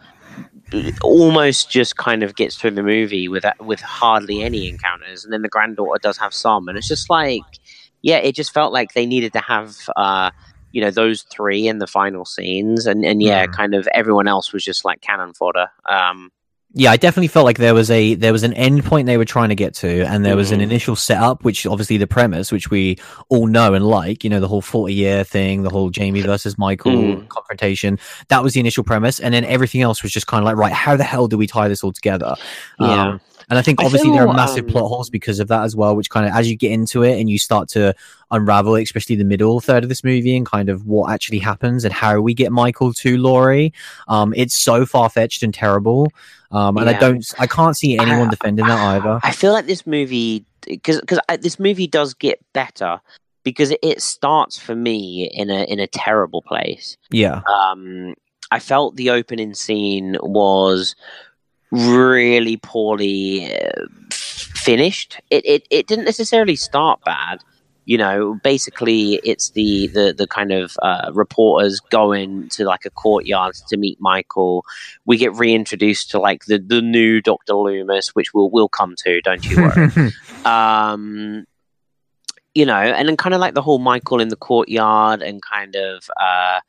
[1.02, 5.42] almost just kind of gets through the movie with with hardly any encounters, and then
[5.42, 7.44] the granddaughter does have some, and it's just like,
[8.10, 9.76] yeah, it just felt like they needed to have.
[9.98, 10.30] Uh,
[10.72, 13.54] you know those three in the final scenes, and and yeah, Mm.
[13.54, 15.68] kind of everyone else was just like cannon fodder.
[15.89, 16.32] Um,
[16.74, 19.24] yeah, I definitely felt like there was a there was an end point they were
[19.24, 20.63] trying to get to, and there was an Mhm.
[20.63, 22.98] initial setup, which obviously the premise, which we
[23.30, 26.58] all know and like, you know, the whole forty year thing, the whole Jamie versus
[26.58, 27.30] Michael Mm.
[27.30, 27.98] confrontation.
[28.28, 30.74] That was the initial premise, and then everything else was just kind of like, right,
[30.74, 32.36] how the hell do we tie this all together?
[32.82, 33.12] Yeah.
[33.12, 35.48] Um, and I think I obviously there feel, are massive um, plot holes because of
[35.50, 37.94] that as well, which kind of as you get into it and you start to
[38.32, 41.94] unravel, especially the middle third of this movie and kind of what actually happens and
[41.94, 43.74] how we get Michael to Laurie.
[44.08, 46.12] Um, it's so far fetched and terrible.
[46.52, 49.20] Um, and I don't, I can't see anyone I- defending that either.
[49.24, 53.00] I feel like this movie because because this movie does get better
[53.44, 56.98] because it, it starts for me in a in a terrible place.
[57.12, 57.42] Yeah.
[57.48, 58.16] Um,
[58.52, 60.96] I felt the opening scene was
[61.76, 65.20] really poorly uh, finished.
[65.30, 67.40] It, it it didn't necessarily start bad.
[67.88, 72.90] You know, basically, it's the the the kind of uh, reporters going to like a
[72.90, 74.66] courtyard to meet Michael.
[75.06, 79.22] We get reintroduced to like the the new Doctor Loomis, which we'll we'll come to.
[79.22, 80.12] Don't you worry
[80.46, 81.46] um
[82.54, 85.76] you know and then kind of like the whole michael in the courtyard and kind
[85.76, 86.60] of uh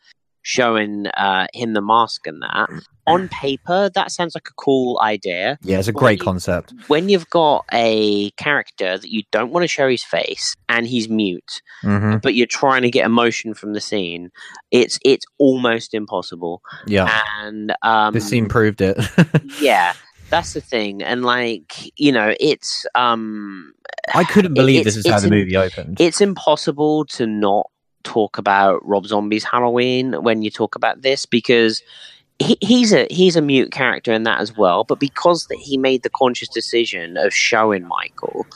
[0.42, 2.68] showing uh him the mask and that
[3.06, 6.74] on paper that sounds like a cool idea yeah, it's a great you- concept.
[6.88, 11.08] when you've got a character that you don't want to show his face and he's
[11.08, 14.30] mute hmm but you're trying to get emotion from the scene
[14.70, 17.22] it's it's almost impossible Yeah.
[17.40, 18.96] and um This scene proved it.
[19.60, 19.92] yeah
[20.30, 23.72] that's the thing and like you know it's um
[24.14, 26.00] I couldn't believe it's- this is how the movie opened.
[26.00, 27.66] it's impossible to not
[28.04, 31.82] talk about Rob Zombie's Halloween when you talk about this because
[32.38, 34.84] he, he's a he's a mute character in that as well.
[34.84, 38.46] But because that he made the conscious decision of showing Michael,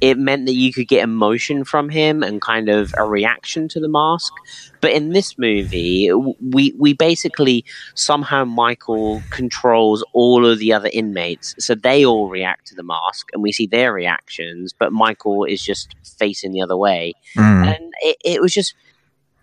[0.00, 3.80] it meant that you could get emotion from him and kind of a reaction to
[3.80, 4.32] the mask.
[4.80, 11.54] But in this movie, we we basically somehow Michael controls all of the other inmates,
[11.58, 14.72] so they all react to the mask, and we see their reactions.
[14.72, 17.76] But Michael is just facing the other way, Mm.
[17.76, 18.74] and it, it was just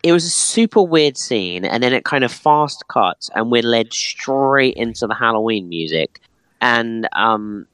[0.06, 3.64] it was a super weird scene and then it kind of fast cuts and we're
[3.64, 6.22] led straight into the halloween music.
[6.62, 7.66] And um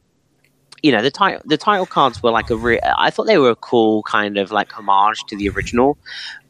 [0.82, 3.52] you know the title the title cards were like a re- i thought they were
[3.52, 5.98] a cool kind of like homage to the original.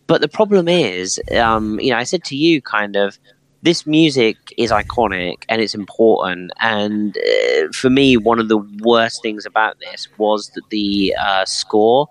[0.05, 3.17] But the problem is um you know i said to you kind of
[3.63, 6.51] this music is iconic and it's important.
[6.59, 11.45] And uh, for me one of the worst things about this was that the uh,
[11.45, 12.07] score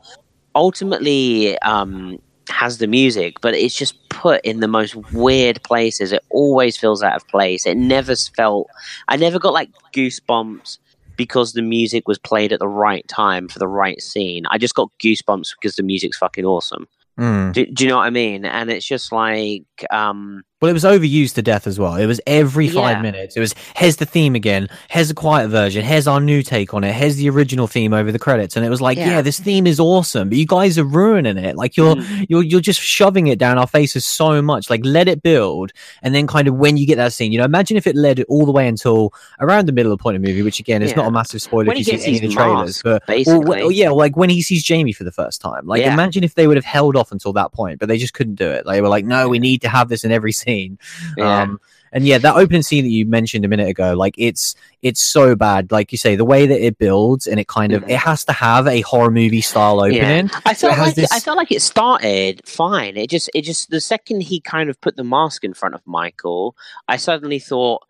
[0.55, 2.19] ultimately um,
[2.51, 6.13] has the music, but it's just put in the most weird places.
[6.13, 7.67] It always feels out of place.
[7.67, 8.69] It never felt.
[9.09, 10.79] I never got like goosebumps
[11.17, 14.45] because the music was played at the right time for the right scene.
[14.51, 16.89] I just got goosebumps because the music's fucking awesome.
[17.19, 17.53] Mm.
[17.53, 18.45] Do, do you know what I mean?
[18.45, 21.95] And it's just like, um, Well, it was overused to death as well.
[21.95, 23.03] It was every five Yeah.
[23.03, 23.35] minutes.
[23.35, 24.69] It was here's the theme again.
[24.91, 25.83] Here's a quiet version.
[25.83, 26.93] Here's our new take on it.
[26.93, 28.57] Here's the original theme over the credits.
[28.57, 29.23] And it was like, yeah, Yeah.
[29.23, 31.57] this theme is awesome, but you guys are ruining it.
[31.57, 32.27] Like you're Mm.
[32.29, 34.69] you're you're just shoving it down our faces so much.
[34.69, 37.45] Like let it build, and then kind of when you get that scene, you know,
[37.47, 40.23] imagine if it led all the way until around the middle of the point of
[40.23, 40.97] the movie, which again is Yeah.
[40.97, 43.03] not a massive spoiler When if you see any of the trailers, mask, but.
[43.03, 43.75] Or, basically.
[43.77, 45.67] yeah, like when he sees Jamie for the first time.
[45.67, 48.35] Like, imagine if they would have held off until that point, but they just couldn't
[48.35, 48.65] do it.
[48.67, 50.50] They were like, "No, we need to have this in every scene.
[51.17, 51.43] Yeah.
[51.43, 51.61] Um,
[51.93, 55.35] and yeah, that opening scene that you mentioned a minute ago, like it's it's so
[55.35, 55.73] bad.
[55.73, 57.91] Like you say, the way that it builds and it kind of Mhm.
[57.91, 60.31] it has to have a horror movie style opening.
[60.47, 62.97] I So it felt like it, I this- felt like it started fine.
[62.97, 65.81] It just it just the second he kind of put the mask in front of
[65.85, 66.55] Michael,
[66.87, 67.83] I suddenly thought,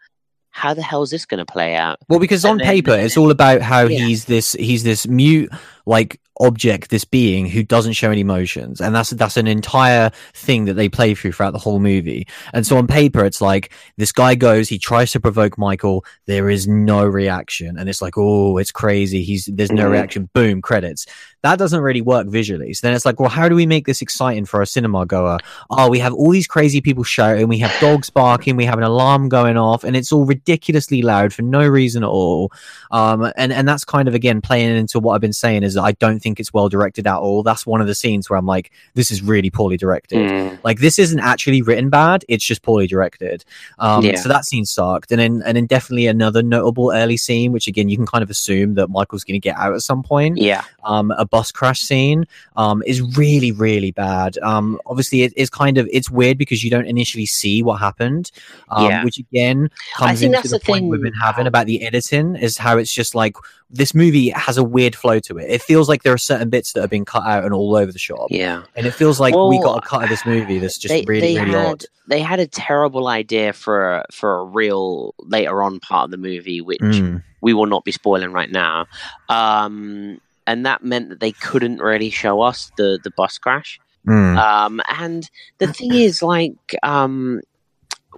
[0.49, 1.99] how the hell is this going to play out?
[2.09, 4.07] Well, because And on then- paper, it's all about how Yeah.
[4.07, 5.51] he's this he's this mute
[5.85, 10.64] like object, this being who doesn't show any emotions, and that's that's an entire thing
[10.64, 12.26] that they play through throughout the whole movie.
[12.53, 16.50] And so on paper, it's like this guy goes, he tries to provoke Michael, there
[16.50, 19.22] is no reaction, and it's like, oh, it's crazy.
[19.22, 19.92] He's there's no Mhm.
[19.92, 20.31] reaction.
[20.35, 21.07] Boom, credits.
[21.42, 22.74] That doesn't really work visually.
[22.74, 25.38] So then it's like, well, how do we make this exciting for a cinema goer?
[25.70, 28.85] Oh, we have all these crazy people shouting, we have dogs barking, we have an
[28.85, 32.53] alarm going off, and it's all ridiculously loud for no reason at all.
[32.90, 35.83] Um, and and that's kind of again playing into what I've been saying is that
[35.83, 37.42] I don't think it's well directed at all.
[37.42, 40.18] That's one of the scenes where I'm like, this is really poorly directed.
[40.18, 40.59] Mm.
[40.62, 43.44] Like this isn't actually written bad; it's just poorly directed.
[43.79, 44.16] Um, Yeah.
[44.16, 47.88] So that scene sucked, and then and then definitely another notable early scene, which again
[47.88, 50.64] you can kind of assume that Michael's going to get out at some point Yeah,
[50.85, 52.24] um, a bus crash scene
[52.56, 54.36] um, is really really bad.
[54.38, 58.30] Um, obviously it is kind of it's weird because you don't initially see what happened.
[58.68, 59.04] Um, Yeah.
[59.04, 62.58] which again comes into the, the point thing- we've been having about the editing is
[62.58, 63.36] how it's just like
[63.72, 65.48] this movie has a weird flow to it.
[65.48, 67.92] It feels like there are certain bits that have been cut out and all over
[67.92, 68.26] the shop.
[68.30, 68.64] Yeah.
[68.74, 71.20] and it feels like we got a cut of this movie that's just they, really
[71.34, 71.84] they really had odd.
[72.08, 76.16] they had a terrible idea for a, for a real later on part of the
[76.16, 78.86] movie, which Mm, we will not be spoiling right now.
[79.28, 83.79] Um, and that meant that they couldn't really show us the the bus crash.
[84.07, 87.40] mm, Um, and the thing is, like, um,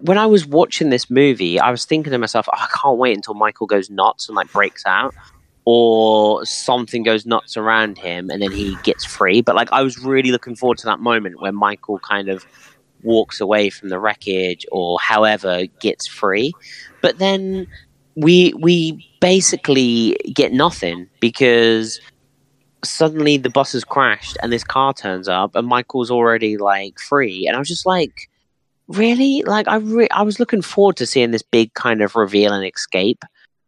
[0.01, 3.17] when I was watching this movie, I was thinking to myself, oh, I can't wait
[3.17, 5.15] until Michael goes nuts and like breaks out,
[5.65, 9.43] or something goes nuts around him, and then he gets free.
[9.43, 12.47] But like, I was really looking forward to that moment where Michael kind of
[13.03, 16.53] walks away from the wreckage, or however gets free.
[17.01, 17.67] But then
[18.15, 22.01] we we basically get nothing because
[22.85, 27.47] suddenly the bus has crashed and this car turns up and Michael's already like free
[27.47, 28.29] and I was just like
[28.89, 32.53] really like I re- I was looking forward to seeing this big kind of reveal
[32.53, 33.23] and escape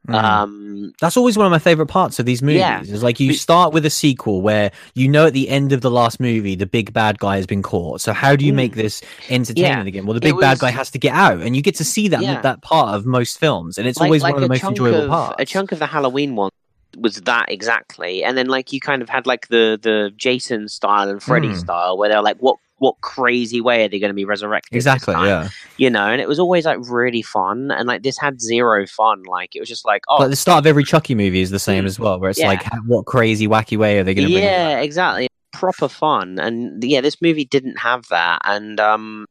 [0.09, 0.15] mm.
[0.15, 2.59] um That's always one of my favorite parts of these movies.
[2.59, 2.81] Yeah.
[2.83, 5.91] Is like you start with a sequel where you know at the end of the
[5.91, 8.01] last movie the big bad guy has been caught.
[8.01, 8.57] So how do you Mm.
[8.57, 9.01] make this
[9.31, 9.85] entertaining Yeah.
[9.85, 10.07] again?
[10.07, 12.21] Well, the big bad guy has to get out, and you get to see that
[12.21, 12.41] Yeah.
[12.41, 15.03] that part of most films, and it's like, always like one of the most enjoyable
[15.05, 15.37] of, parts.
[15.39, 16.51] a chunk of the Halloween one
[16.99, 21.09] was that exactly and then like you kind of had like the the Jason style
[21.09, 21.61] and Freddy Mm.
[21.61, 25.15] style where they're like what what crazy way are they going to be resurrected exactly,
[25.15, 25.49] yeah.
[25.77, 29.23] you know and it was always like really fun and like this had zero fun
[29.23, 31.59] like it was just like oh But the start of every Chucky movie is the
[31.61, 32.49] same as well, where it's Yeah.
[32.49, 37.01] like, what crazy wacky way are they going to yeah exactly proper fun and yeah
[37.01, 39.25] this movie didn't have that and um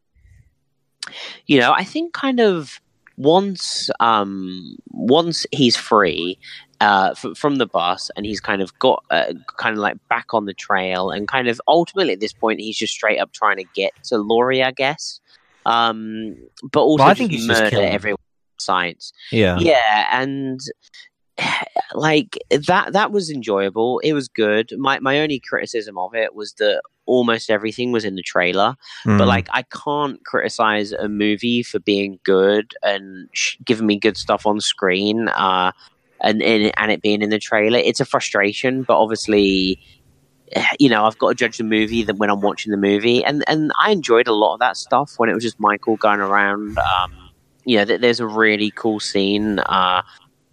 [1.47, 2.79] you know i think kind of
[3.17, 6.37] once um once he's free
[6.87, 9.31] uh f- from the bus and he's kind of got uh,
[9.63, 12.77] kind of like back on the trail and kind of ultimately at this point he's
[12.83, 15.19] just straight up trying to get to Laurie i guess.
[15.65, 16.35] Um
[16.73, 17.93] but also I think just he's just murder her.
[17.97, 18.19] everyone
[18.59, 20.59] sight yeah, yeah and
[21.93, 22.37] like
[22.69, 23.99] that that was enjoyable.
[23.99, 24.71] It was good.
[24.77, 29.11] My my only criticism of it was that almost everything was in the trailer but
[29.25, 29.27] Mm.
[29.27, 34.45] like i can't criticize a movie for being good and sh- giving me good stuff
[34.45, 35.27] on screen.
[35.29, 35.71] Uh
[36.23, 39.79] and, and and it being in the trailer it's a frustration but obviously
[40.79, 43.43] you know i've got to judge the movie that when i'm watching the movie and
[43.47, 46.77] and i enjoyed a lot of that stuff when it was just michael going around
[46.77, 47.11] um
[47.65, 50.01] you know th- there's a really cool scene uh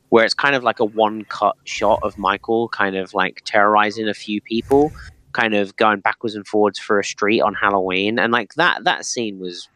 [0.09, 4.09] where it's kind of like a one cut shot of michael kind of like terrorizing
[4.09, 4.91] a few people
[5.33, 9.05] kind of going backwards and forwards for a street on halloween and like that that
[9.07, 9.69] scene was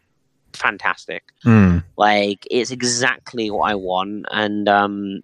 [0.54, 1.84] fantastic Mm.
[1.98, 5.20] like it's exactly what I want, and um,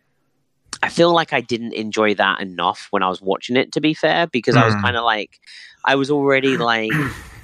[0.82, 3.72] I feel like I didn't enjoy that enough when I was watching it.
[3.72, 4.82] To be fair, because I was Mm.
[4.82, 5.38] kind of like,
[5.84, 6.94] I was already like,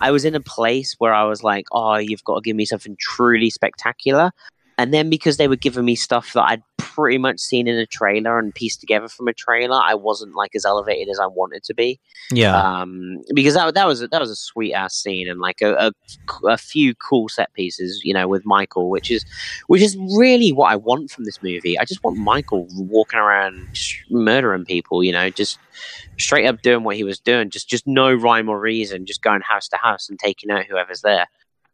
[0.00, 2.64] I was in a place where I was like, oh, you've got to give me
[2.64, 4.30] something truly spectacular,
[4.78, 6.62] and then because they were giving me stuff that I'd
[6.96, 10.54] pretty much seen in a trailer and pieced together from a trailer, I wasn't like
[10.54, 12.00] as elevated as I wanted to be
[12.32, 12.56] yeah.
[12.56, 15.74] um, because that that was a, that was a sweet ass scene and like a,
[15.74, 15.92] a,
[16.46, 19.24] a few cool set pieces, you know, with Michael, which is
[19.66, 21.78] which is really what I want from this movie.
[21.78, 23.78] I just want Michael walking around
[24.10, 25.58] murdering people, you know, just
[26.18, 29.42] straight up doing what he was doing, just just no rhyme or reason, just going
[29.42, 31.26] house to house and taking out whoever's there.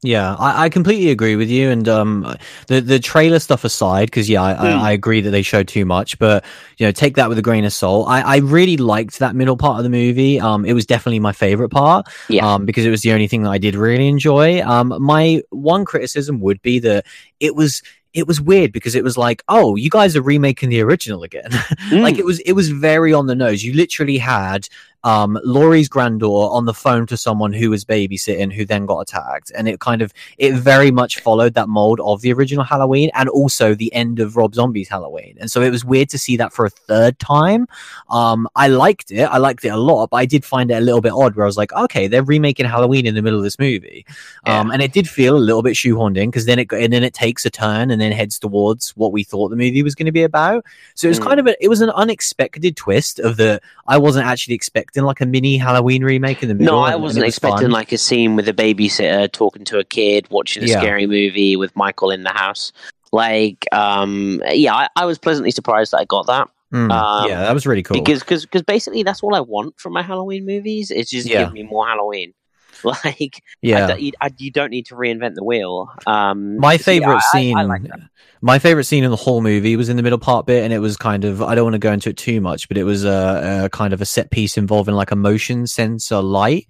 [0.05, 1.71] Yeah, I, I completely agree with you.
[1.71, 2.35] And um,
[2.67, 4.59] the the trailer stuff aside, because yeah, I, Mm.
[4.61, 6.19] I, I agree that they showed too much.
[6.19, 6.45] But
[6.79, 8.09] you know, take that with a grain of salt.
[8.09, 10.41] I, I really liked that middle part of the movie.
[10.41, 12.07] Um, it was definitely my favorite part.
[12.29, 12.45] Yeah.
[12.55, 14.61] Um, because it was the only thing that I did really enjoy.
[14.63, 17.07] Um, my one criticism would be that
[17.39, 17.81] it was
[18.13, 21.49] it was weird because it was like, oh, you guys are remaking the original again.
[21.93, 22.19] like Mm.
[22.19, 23.63] it was it was very on the nose.
[23.63, 24.69] You literally had
[25.05, 29.51] um Laurie's granddaughter on the phone to someone who was babysitting who then got attacked
[29.57, 33.29] and it kind of it very much followed that mold of the original Halloween and
[33.29, 35.37] also the end of Rob Zombie's Halloween.
[35.41, 37.67] And so it was weird to see that for a third time.
[38.11, 39.23] Um I liked it.
[39.25, 41.47] I liked it a lot, but I did find it a little bit odd where
[41.47, 44.05] I was like, okay, they're remaking Halloween in the middle of this movie.
[44.47, 47.03] Um and it did feel a little bit shoehorned in because then it and then
[47.03, 50.07] it takes a turn and then heads towards what we thought the movie was going
[50.07, 50.65] to be about.
[50.95, 51.27] So it was Mm.
[51.27, 55.21] kind of a, it was an unexpected twist of the I wasn't actually expecting like
[55.21, 56.77] a mini Halloween remake in the middle.
[56.77, 57.71] No, I wasn't was expecting fun.
[57.71, 60.79] like a scene with a babysitter talking to a kid, watching a Yeah.
[60.81, 62.73] scary movie with Michael in the house.
[63.11, 67.43] Like, um, yeah, I, I was pleasantly surprised that I got that Mm, um, yeah,
[67.43, 67.99] that was really cool.
[67.99, 70.91] because because because basically that's all I want from my Halloween movies.
[70.91, 71.45] Is just Yeah.
[71.45, 72.33] give me more Halloween.
[73.05, 75.89] Like, yeah, don't- you, I, you don't need to reinvent the wheel.
[76.07, 77.57] Um, my yeah, favorite I- I- scene.
[77.57, 77.83] I like
[78.45, 80.81] my favorite scene in the whole movie was in the middle part bit, and it
[80.81, 83.05] was kind of I don't want to go into it too much, but it was
[83.05, 86.67] a, a kind of a set piece involving like a motion sensor light.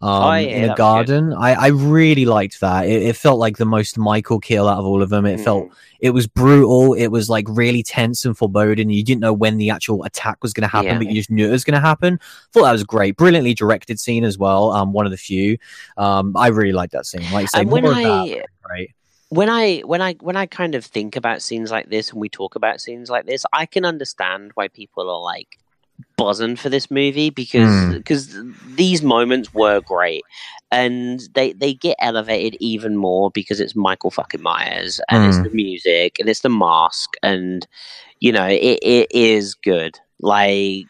[0.00, 2.86] Um, Oh, yeah, in a garden, I, I really liked that.
[2.86, 5.26] It, it felt like the most Michael kill out of all of them.
[5.26, 5.72] It felt Mm.
[5.98, 6.94] it was brutal.
[6.94, 8.90] It was like really tense and foreboding.
[8.90, 10.98] You didn't know when the actual attack was going to happen, Yeah.
[10.98, 12.20] but you just knew it was going to happen.
[12.52, 14.70] Thought that was great, brilliantly directed scene as well.
[14.70, 15.58] Um, one of the few.
[15.96, 17.24] Um, I really liked that scene.
[17.32, 18.90] Like, say more of that, right?
[19.30, 22.28] when I when I when I kind of think about scenes like this and we
[22.28, 25.58] talk about scenes like this, I can understand why people are like
[26.16, 27.98] buzzing for this movie because Mm.
[27.98, 28.36] because
[28.76, 30.24] these moments were great
[30.70, 35.42] and they they get elevated even more because it's Michael fucking Myers and it's Mm.
[35.42, 37.66] the music and it's the mask and
[38.20, 40.88] you know it, it is good like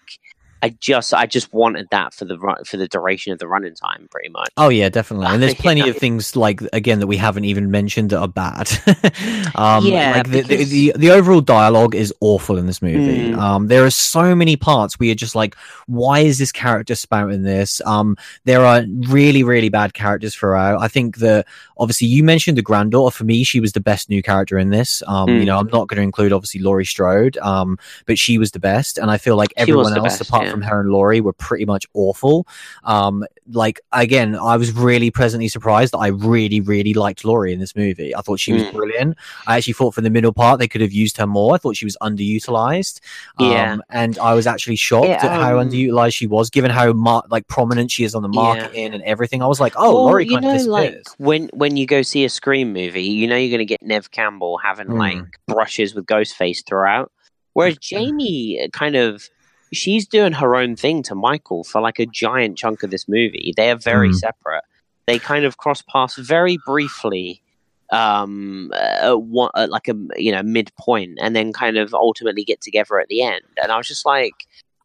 [0.62, 4.08] I just I just wanted that for the for the duration of the running time
[4.10, 5.26] pretty much Oh yeah, definitely.
[5.26, 5.88] And there's plenty know?
[5.90, 8.68] of things like again that we haven't even mentioned that are bad.
[9.54, 13.30] um, Yeah, like the, the, because- the the overall dialogue is awful in this movie.
[13.30, 13.38] Mm.
[13.38, 15.54] Um, there are so many parts where you're just like,
[15.86, 17.80] why is this character spouting this?
[17.86, 20.80] Um, there are really really bad characters throughout.
[20.80, 21.46] I think that
[21.78, 23.14] obviously you mentioned the granddaughter.
[23.14, 25.02] For me, she was the best new character in this.
[25.06, 25.40] Um, Mm.
[25.40, 27.36] you know, I'm not going to include obviously Laurie Strode.
[27.38, 30.47] Um, but she was the best, and I feel like everyone else best, apart yeah.
[30.50, 32.46] From her and Laurie were pretty much awful.
[32.84, 37.60] Um, like again, I was really pleasantly surprised that I really, really liked Laurie in
[37.60, 38.14] this movie.
[38.14, 38.72] I thought she was Mm.
[38.72, 39.18] brilliant.
[39.46, 41.54] I actually thought for the middle part they could have used her more.
[41.54, 43.00] I thought she was underutilized.
[43.38, 43.76] Um, Yeah.
[43.90, 47.24] and I was actually shocked Yeah, at how um, underutilized she was, given how mar-
[47.30, 48.40] like prominent she is on the Yeah.
[48.42, 49.42] marketing and everything.
[49.42, 51.14] I was like, oh, Well, Laurie you kind know, of like disappears.
[51.18, 54.10] when when you go see a Scream movie, you know you're going to get Nev
[54.10, 54.98] Campbell having Mm.
[54.98, 57.10] like brushes with Ghostface throughout,
[57.54, 59.28] whereas Jamie uh, kind of
[59.72, 63.52] she's doing her own thing to Michael for like a giant chunk of this movie.
[63.56, 64.14] They are very Mm.
[64.16, 64.64] separate.
[65.06, 67.42] They kind of cross paths very briefly,
[67.90, 68.76] um, uh,
[69.12, 73.00] at one, at like a you know midpoint, and then kind of ultimately get together
[73.00, 73.42] at the end.
[73.62, 74.34] And I was just like,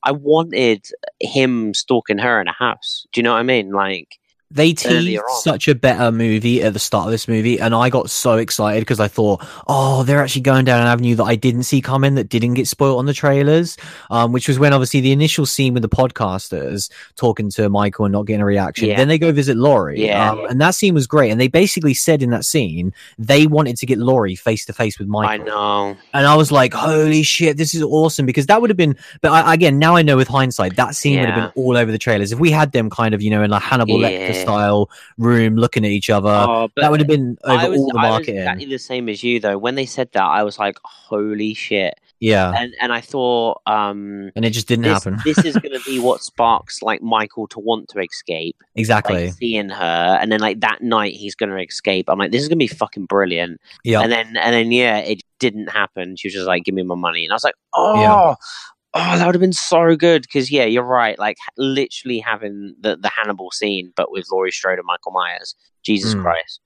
[0.04, 0.88] I wanted
[1.20, 3.06] him stalking her in a house.
[3.12, 3.72] Do you know what I mean?
[3.72, 4.20] Like.
[4.54, 8.10] They teased such a better movie at the start of this movie, and I got
[8.10, 11.64] so excited because I thought, oh, they're actually going down an avenue that I didn't
[11.64, 13.78] see coming, that didn't get spoiled on the trailers.
[14.10, 18.12] Um, which was when obviously the initial scene with the podcasters talking to Michael and
[18.14, 18.88] not getting a reaction.
[18.88, 18.98] Yeah.
[18.98, 20.32] Then they go visit Laurie, Yeah.
[20.32, 21.32] um, and that scene was great.
[21.32, 25.00] And they basically said in that scene they wanted to get Laurie face to face
[25.00, 25.30] with Michael.
[25.30, 25.98] I know.
[26.14, 28.26] And I was like, holy shit, this is awesome.
[28.26, 31.20] Because that would have been, but I, again, now I know with hindsight, that scene
[31.20, 32.32] would have been all over the trailers.
[32.32, 35.84] If we had them kind of, you know, in a Hannibal Lecter Style room looking
[35.86, 38.38] at each other, Oh, that would have been over was, all the marketing.
[38.38, 39.58] exactly the same as you though.
[39.58, 42.54] When they said that, I was like, "Holy shit!" yeah.
[42.58, 45.20] And and I thought, um, And it just didn't this, happen.
[45.26, 49.26] this is going to be what sparks like Michael to want to escape, exactly.
[49.26, 52.10] like seeing her, and then like that night he's going to escape.
[52.10, 53.60] I'm like, this is going to be fucking brilliant.
[53.84, 54.02] yeah.
[54.02, 56.16] And then and then yeah, it didn't happen.
[56.16, 58.36] She was just like, "Give me my money," and I was like, "Oh." Yeah.
[58.96, 61.18] Oh, that would have been so good because yeah, you're right.
[61.18, 65.56] Like literally having the, the Hannibal scene, but with Laurie Strode and Michael Myers.
[65.84, 66.22] Jesus Mm.
[66.22, 66.60] Christ!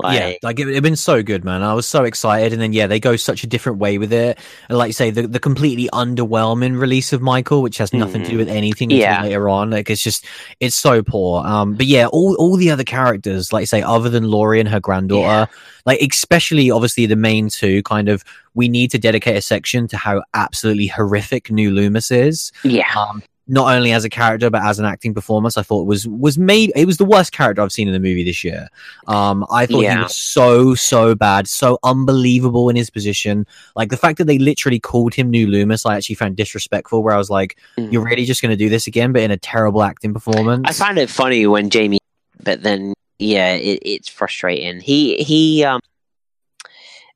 [0.00, 1.62] Like, yeah, like it, had been so good, man.
[1.62, 4.38] I was so excited, and then yeah, they go such a different way with it.
[4.68, 8.28] And like you say, the, the completely underwhelming release of Michael, which has nothing to
[8.30, 8.38] do Mhm.
[8.38, 9.22] with anything until Yeah.
[9.22, 9.70] later on.
[9.70, 10.26] Like it's just
[10.58, 11.46] it's so poor.
[11.46, 14.68] Um, but yeah, all all the other characters, like you say, other than Laurie and
[14.68, 15.48] her granddaughter,
[15.86, 19.96] like especially obviously the main two, kind of we need to dedicate a section to
[19.96, 22.50] how absolutely horrific New Loomis is.
[22.64, 26.08] yeah, Um, not only as a character but as an acting performance, I thought was
[26.08, 28.68] was maybe it was the worst character I've seen in the movie this year.
[29.06, 33.46] Um, I thought he was so so bad, so unbelievable in his position.
[33.76, 37.02] Like the fact that they literally called him New Loomis, I actually found disrespectful.
[37.02, 37.92] Where I was like, Mm.
[37.92, 40.64] "You're really just going to do this again?" But in a terrible acting performance.
[40.66, 41.98] I find it funny when Jamie,
[42.42, 44.80] but then yeah, it, it's frustrating.
[44.80, 45.80] He he um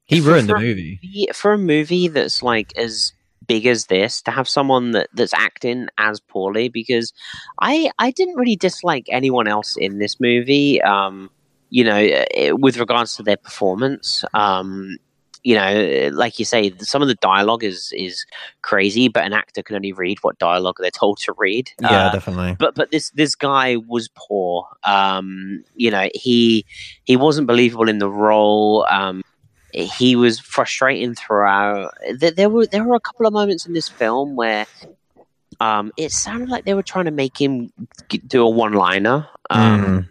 [0.05, 1.29] he for- ruined the for- movie.
[1.35, 3.13] For a movie that's like as
[3.49, 7.13] big as this to have someone that that's acting as poorly because
[7.61, 11.31] i i didn't really dislike anyone else in this movie um
[11.71, 14.97] you know eh, with regards to their performance um
[15.45, 18.27] you know like you say some of the dialogue is is
[18.63, 22.13] crazy but an actor can only read what dialogue they're told to read Yeah, Uh,
[22.13, 22.57] definitely.
[22.59, 24.67] but but this this guy was poor.
[24.83, 26.65] Um, you know, he
[27.05, 28.85] he wasn't believable in the role.
[28.91, 29.23] Um,
[29.73, 31.95] he was frustrating throughout.
[32.15, 34.67] There, there were there were a couple of moments in this film where
[35.61, 37.73] um, it sounded like they were trying to make him
[38.27, 39.29] do a one liner.
[39.51, 40.09] Um,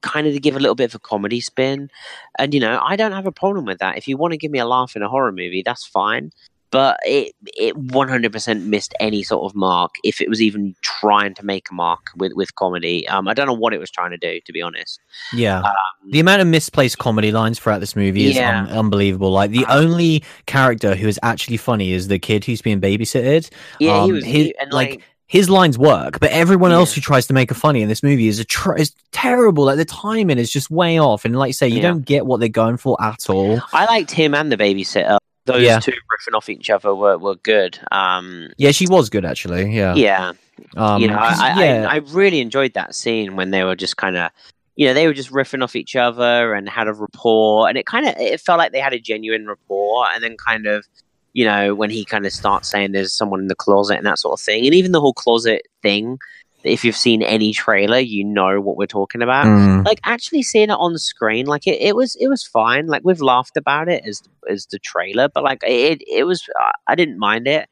[0.00, 1.88] Kind of to give a little bit of a comedy spin,
[2.36, 3.96] and you know I don't have a problem with that.
[3.96, 6.32] If you want to give me a laugh in a horror movie, that's fine.
[6.72, 10.74] But it it one hundred percent missed any sort of mark if it was even
[10.80, 13.06] trying to make a mark with with comedy.
[13.08, 14.98] Um, I don't know what it was trying to do, to be honest.
[15.34, 15.60] Yeah.
[15.60, 15.74] Um,
[16.10, 18.62] The amount of misplaced comedy lines throughout this movie is Yeah.
[18.62, 19.30] un- unbelievable.
[19.30, 23.50] Like the only character who is actually funny is the kid who's being babysitted.
[23.78, 26.90] yeah, um, he was his- he- and like, like, His lines work, but everyone else
[26.92, 26.96] Yeah.
[26.96, 29.64] who tries to make a funny in this movie is a tr- is terrible.
[29.64, 31.88] Like the timing is just way off, and like you say, you Yeah.
[31.88, 33.58] don't get what they're going for at all.
[33.72, 35.16] I liked him and the babysitter.
[35.44, 35.80] Those Yeah.
[35.80, 37.78] two riffing off each other were, were good.
[37.90, 39.74] Um, Yeah, she was good actually.
[39.74, 40.32] Yeah, yeah,
[40.76, 43.96] Um, you know, I, yeah, I, I really enjoyed that scene when they were just
[43.96, 44.30] kind of,
[44.76, 47.86] you know, they were just riffing off each other and had a rapport, and it
[47.86, 50.86] kind of it felt like they had a genuine rapport, and then kind of,
[51.32, 54.18] you know, when he kind of starts saying there's someone in the closet and that
[54.18, 56.18] sort of thing, and even the whole closet thing.
[56.64, 59.46] If you've seen any trailer, you know what we're talking about.
[59.46, 59.84] Mm.
[59.84, 62.86] Like actually seeing it on screen, like it, it was it was fine.
[62.86, 66.42] Like we've laughed about it as as the trailer, but like it it was
[66.86, 67.68] I didn't mind it.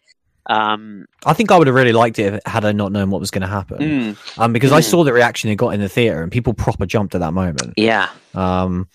[0.46, 3.30] Um, I think I would have really liked it had I not known what was
[3.30, 3.78] going to happen.
[3.78, 4.84] mm, Um, because I Mm.
[4.90, 7.74] saw the reaction it got in the theater, and people proper jumped at that moment.
[7.76, 8.88] yeah, Um,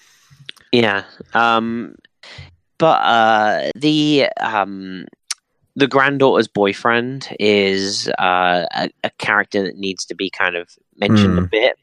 [0.71, 1.03] Yeah.
[1.33, 1.95] Um
[2.77, 5.05] but uh the um
[5.75, 11.37] the granddaughter's boyfriend is uh a, a character that needs to be kind of mentioned
[11.37, 11.51] a Mm.
[11.51, 11.75] bit.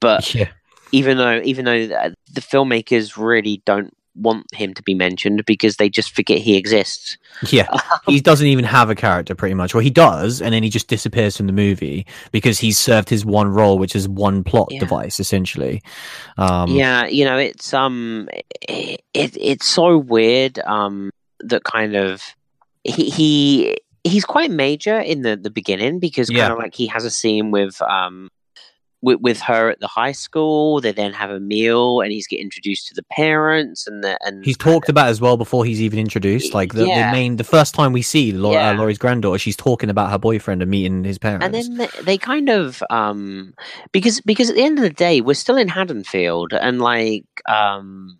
[0.00, 0.48] But yeah,
[0.92, 5.76] even though even though the, the filmmakers really don't want him to be mentioned because
[5.76, 7.16] they just forget he exists.
[7.50, 7.66] yeah.
[8.08, 10.88] he doesn't even have a character pretty much well he does and then he just
[10.88, 14.80] disappears from the movie because he's served his one role which is one plot Yeah.
[14.80, 15.80] device essentially
[16.38, 18.28] um yeah, you know, it's um
[18.68, 22.22] it, it it's so weird um that kind of
[22.84, 27.04] he he he's quite major in the the beginning because kind of like he has
[27.04, 28.28] a scene with um
[29.02, 32.38] with, with her at the high school they then have a meal and he's get
[32.38, 35.98] introduced to the parents and the and he's talked about as well before he's even
[35.98, 37.06] introduced like the, Yeah.
[37.06, 38.70] the main the first time we see Lau- Yeah.
[38.70, 41.88] uh, Laurie's granddaughter she's talking about her boyfriend and meeting his parents and then they,
[42.02, 43.54] they kind of um
[43.92, 48.18] because because at the end of the day we're still in Haddonfield and like um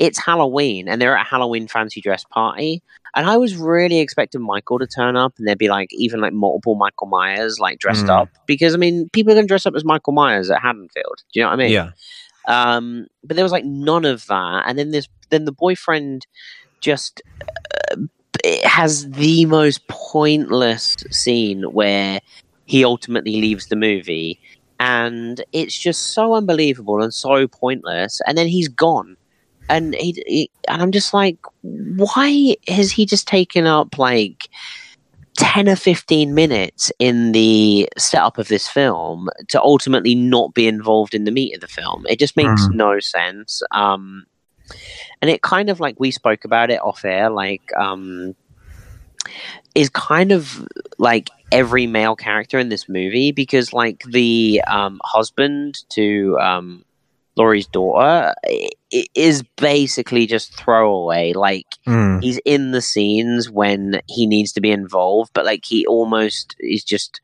[0.00, 2.82] it's Halloween and they're at a Halloween fancy dress party
[3.14, 6.32] and I was really expecting Michael to turn up and there'd be like even like
[6.32, 8.20] multiple Michael Myers like dressed Mm.
[8.22, 11.38] up because I mean people are gonna dress up as Michael Myers at Haddonfield do
[11.38, 11.70] you know what I mean?
[11.72, 11.90] Yeah.
[12.48, 16.26] Um but there was like none of that and then this then the boyfriend
[16.80, 17.20] just
[17.92, 17.96] uh,
[18.64, 22.20] has the most pointless scene where
[22.64, 24.40] he ultimately leaves the movie
[24.78, 29.16] and it's just so unbelievable and so pointless and then he's gone
[29.70, 34.48] and he, he and i'm just like why has he just taken up like
[35.36, 41.14] 10 or 15 minutes in the setup of this film to ultimately not be involved
[41.14, 42.04] in the meat of the film.
[42.10, 42.74] It just makes Mhm.
[42.74, 43.62] no sense.
[43.70, 44.26] Um,
[45.22, 48.34] and it kind of like we spoke about it off air, like, um,
[49.74, 50.66] is kind of
[50.98, 56.84] like every male character in this movie because, like, the um, husband to um,
[57.36, 58.34] Laurie's daughter
[59.14, 61.32] is basically just throwaway.
[61.32, 62.22] Like, Mm.
[62.22, 66.82] he's in the scenes when he needs to be involved, but like he almost is
[66.84, 67.20] just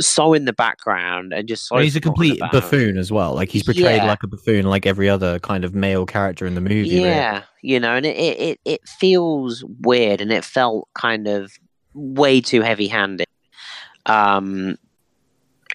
[0.00, 1.76] so in the background and just so.
[1.76, 2.52] And he's a complete about.
[2.52, 4.06] buffoon as well like he's portrayed Yeah.
[4.06, 7.02] like a buffoon like every other kind of male character in the movie really.
[7.10, 11.52] Yeah, you know, and it, it it feels weird, and it felt kind of
[11.92, 13.26] way too heavy-handed.
[14.06, 14.78] Um,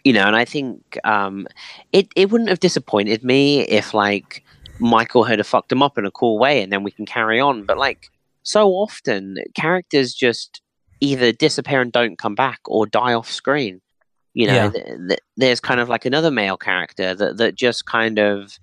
[0.03, 1.47] you know, and I think um,
[1.91, 4.43] it it wouldn't have disappointed me if like
[4.79, 7.63] Michael had fucked him up in a cool way, and then we can carry on.
[7.63, 8.09] But like
[8.43, 10.61] so often, characters just
[10.99, 13.81] either disappear and don't come back, or die off screen.
[14.33, 14.69] You know, Yeah.
[14.69, 18.59] th- th- there's kind of like another male character that that just kind of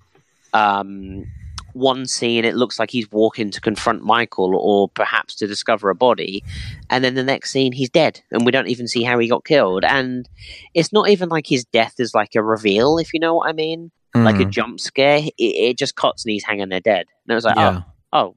[0.53, 1.26] um,
[1.75, 5.95] one scene it looks like he's walking to confront Michael or perhaps to discover a
[5.95, 6.43] body,
[6.91, 9.45] and then the next scene he's dead, and we don't even see how he got
[9.45, 9.85] killed.
[9.85, 10.29] And
[10.75, 13.53] it's not even like his death is like a reveal, if you know what I
[13.53, 15.18] mean, like a Mm, jump scare.
[15.18, 17.07] It, it just cuts and he's hanging there dead.
[17.27, 17.81] And I was like, yeah.
[17.81, 17.85] oh.
[18.16, 18.37] Oh,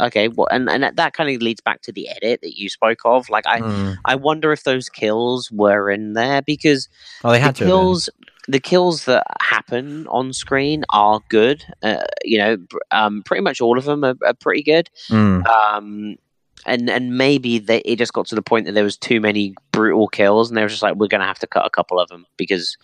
[0.00, 0.26] okay.
[0.26, 2.98] Well, and and that, that kind of leads back to the edit that you spoke
[3.04, 3.30] of.
[3.30, 3.96] Like, I Mm.
[4.04, 6.88] I wonder if those kills were in there because
[7.22, 7.64] Oh, they had the to.
[7.66, 8.08] kills
[8.48, 11.64] the kills that happen on screen are good.
[11.82, 12.56] Uh, you know,
[12.90, 14.90] um, pretty much all of them are, are pretty good.
[15.08, 15.46] Mm.
[15.46, 16.16] Um,
[16.66, 19.54] and and maybe they, it just got to the point that there was too many
[19.72, 21.98] brutal kills, and they were just like, we're going to have to cut a couple
[21.98, 22.76] of them because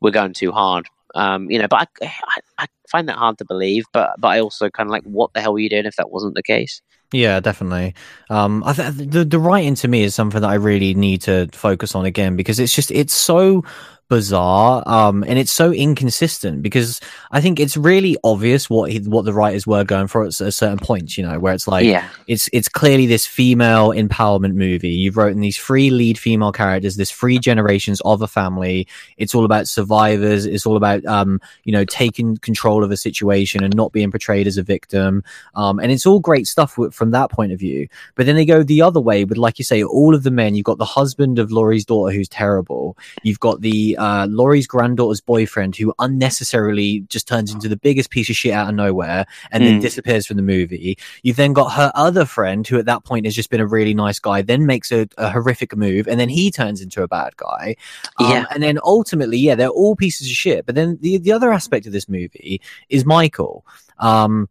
[0.00, 0.86] we're going too hard.
[1.14, 3.84] Um, you know, but I, I, I find that hard to believe.
[3.92, 6.10] But but I also kind of like, what the hell were you doing if that
[6.10, 6.82] wasn't the case?
[7.12, 7.94] Yeah, definitely.
[8.30, 11.48] Um, I th- the the writing to me is something that I really need to
[11.52, 13.64] focus on again because it's just it's so
[14.08, 17.00] bizarre um and it's so inconsistent because
[17.32, 20.78] i think it's really obvious what he, what the writers were going for at, certain
[20.78, 24.90] points you know where it's like yeah, it's it's clearly this female empowerment movie.
[24.90, 28.86] You've written these three lead female characters, this three generations of a family.
[29.16, 30.46] It's all about survivors.
[30.46, 34.46] It's all about um, you know, taking control of a situation and not being portrayed
[34.46, 35.22] as a victim.
[35.54, 37.88] Um, and it's all great stuff w- from that point of view.
[38.14, 40.54] But then they go the other way with, like you say, all of the men.
[40.54, 42.96] You've got the husband of Laurie's daughter who's terrible.
[43.22, 48.28] You've got the uh, Laurie's granddaughter's boyfriend who unnecessarily just turns into the biggest piece
[48.28, 49.82] of shit out of nowhere and then Mm.
[49.82, 50.98] disappears from the movie.
[51.22, 53.94] You've then got her other friend, who at that point has just been a really
[53.94, 57.36] nice guy, then makes a, a horrific move, and then he turns into a bad
[57.36, 57.76] guy.
[58.18, 58.44] Um, Yeah.
[58.52, 60.66] And then ultimately, yeah, they're all pieces of shit.
[60.66, 63.64] But then the, the other aspect of this movie is Michael.
[63.98, 64.50] Um,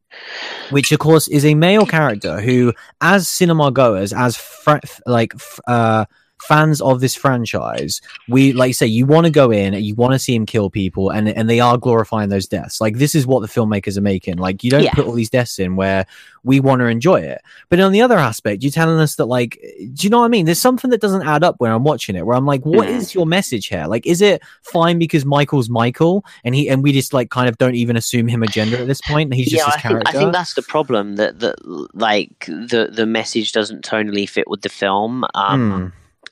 [0.71, 5.59] which of course is a male character who, as cinema goers, as fr- like f-
[5.67, 6.05] uh,
[6.47, 9.95] fans of this franchise, we like you say you want to go in, and you
[9.95, 12.79] want to see him kill people, and and they are glorifying those deaths.
[12.81, 14.37] Like this is what the filmmakers are making.
[14.37, 14.93] Like you don't Yeah.
[14.93, 16.05] put all these deaths in where
[16.43, 17.41] we want to enjoy it.
[17.69, 19.57] But on the other aspect, you're telling us that like,
[19.93, 20.45] do you know what I mean?
[20.45, 22.23] There's something that doesn't add up when I'm watching it.
[22.25, 23.85] Where I'm like, what is your message here?
[23.87, 27.57] Like, is it fine because Michael's Michael and he and we just like kind of
[27.57, 29.33] don't even assume him a gender at this point?
[29.33, 30.09] He's just yeah, his I think.
[30.09, 31.55] I think that's the problem that that
[31.95, 35.25] like the the message doesn't tonally fit with the film.
[35.33, 35.87] Um, Hmm.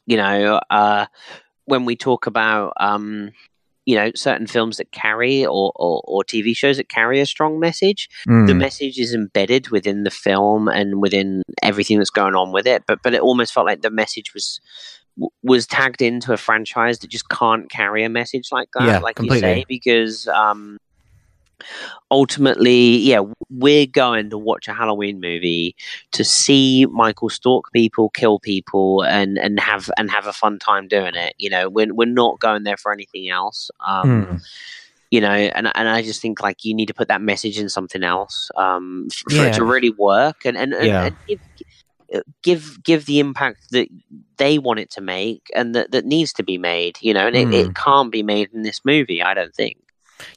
[0.06, 1.06] You know, uh,
[1.66, 3.32] when we talk about um,
[3.86, 7.60] you know certain films that carry or, or or TV shows that carry a strong
[7.60, 8.47] message, Mm.
[8.47, 12.84] the message is embedded within the film and within everything that's going on with it.
[12.88, 14.60] But but it almost felt like the message was
[15.43, 19.16] was tagged into a franchise that just can't carry a message like that, Yeah, like
[19.18, 19.47] completely.
[19.49, 20.78] you say, because um,
[22.12, 25.76] ultimately, yeah, we're going to watch a Halloween movie
[26.12, 30.88] to see Michael stalk people, kill people, and and have and have a fun time
[30.88, 31.34] doing it.
[31.38, 33.70] You know, we're we're not going there for anything else.
[33.86, 34.41] Um, Mm.
[35.12, 37.70] you know and and i just think like you need to put that message in
[37.70, 41.04] something else um for it to really work and and, and, Yeah.
[41.06, 41.39] and give,
[42.43, 43.88] give give the impact that
[44.38, 47.36] they want it to make and that that needs to be made you know and
[47.36, 47.54] it, Hmm.
[47.54, 49.78] it can't be made in this movie i don't think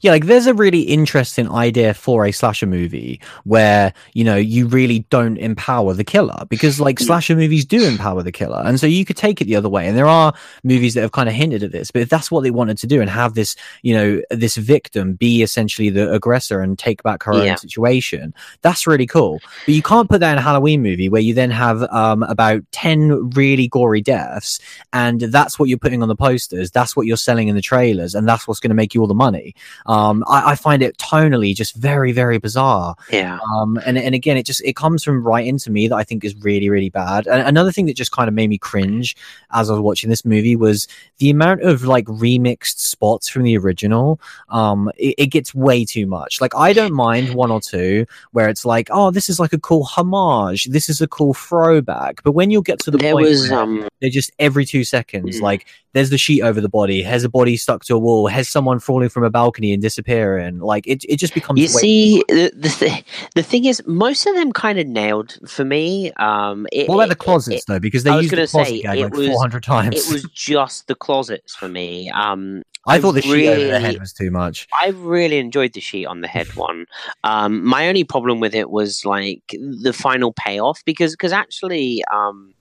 [0.01, 4.67] Yeah, like there's a really interesting idea for a slasher movie where, you know, you
[4.67, 7.07] really don't empower the killer because like Mm.
[7.07, 8.63] slasher movies do empower the killer.
[8.65, 9.87] And so you could take it the other way.
[9.87, 10.33] And there are
[10.65, 12.87] movies that have kind of hinted at this, but if that's what they wanted to
[12.87, 17.23] do and have this, you know, this victim be essentially the aggressor and take back
[17.23, 17.53] her Yeah.
[17.53, 19.43] own situation, that's really cool.
[19.67, 22.63] But you can't put that in a Halloween movie where you then have um, about
[22.73, 24.59] 10 really gory deaths
[24.93, 26.71] and that's what you're putting on the posters.
[26.71, 28.15] That's what you're selling in the trailers.
[28.15, 29.55] And that's what's going to make you all the money
[29.85, 32.95] um I, I find it tonally just very very bizarre.
[33.11, 33.39] Yeah.
[33.55, 36.25] Um and and again it just it comes from right into me that i think
[36.25, 37.27] is really really bad.
[37.27, 39.17] And another thing that just kind of made me cringe
[39.53, 43.57] as i was watching this movie was the amount of like remixed spots from the
[43.59, 44.21] original.
[44.49, 46.41] Um it, it gets way too much.
[46.41, 49.59] Like i don't mind one or two where it's like oh this is like a
[49.59, 50.65] cool homage.
[50.67, 52.23] This is a cool throwback.
[52.23, 54.85] But when you'll get to the there point was where um they're just every two
[54.85, 55.43] seconds Mhm.
[55.43, 57.03] like there's the sheet over the body.
[57.03, 58.27] Has a body stuck to a wall?
[58.27, 61.67] Has someone falling from a balcony and disappear and like it, it just becomes you
[61.67, 63.05] way- see the the, th-
[63.35, 67.07] the thing is most of them kind of nailed for me um it, what about
[67.07, 67.79] it- the closets though?
[67.81, 69.97] Because they used the closet say, gag it like was- 400 times.
[70.09, 72.11] it was just the closets for me.
[72.11, 74.69] Um i I thought the sheet over the head was too much.
[74.73, 76.87] I really enjoyed the sheet on the head one.
[77.25, 79.43] Um, my only problem with it was like
[79.83, 82.55] the final payoff because because actually um,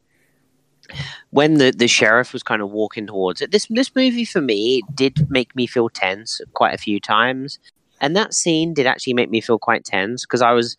[1.31, 4.81] when the, the sheriff was kind of walking towards it, this this movie for me
[4.93, 7.59] did make me feel tense quite a few times,
[8.01, 10.77] and that scene did actually make me feel quite tense because I was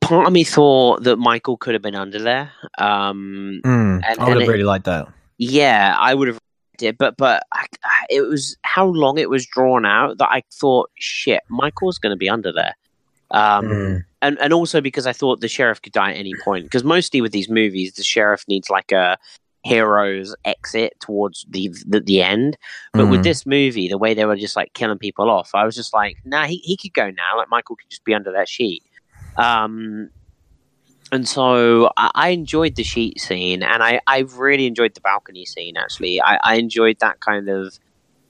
[0.00, 2.52] part of me thought that Michael could have been under there.
[2.78, 5.08] Um, Mm, and- i would have really liked that
[5.42, 6.38] yeah, I would have
[6.76, 7.66] did, but but I,
[8.10, 12.16] it was how long it was drawn out that I thought, shit, Michael's going to
[12.16, 12.74] be under there.
[13.32, 14.04] Um, Mm.
[14.22, 16.64] and and also because I thought the sheriff could die at any point.
[16.64, 19.16] Because mostly with these movies, the sheriff needs like a
[19.62, 22.56] hero's exit towards the the, the end.
[22.96, 23.24] But with Mm.
[23.24, 26.16] this movie, the way they were just like killing people off, I was just like,
[26.24, 27.36] nah, he he could go now.
[27.36, 28.82] Like Michael could just be under that sheet.
[29.36, 30.10] Um,
[31.12, 35.44] and so I, I enjoyed the sheet scene, and I I really enjoyed the balcony
[35.44, 35.76] scene.
[35.76, 37.74] Actually, I, I enjoyed that kind of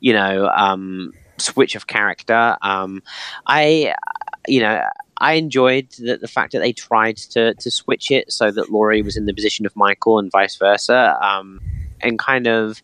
[0.01, 2.57] you know um, switch of character.
[2.63, 3.03] Um,
[3.47, 3.95] I
[4.47, 4.83] you know.
[5.23, 9.03] I enjoyed the, the fact that they tried to, to switch it so that Laurie
[9.03, 11.19] was in the position of Michael and vice versa.
[11.21, 11.61] Um,
[12.01, 12.83] and kind of,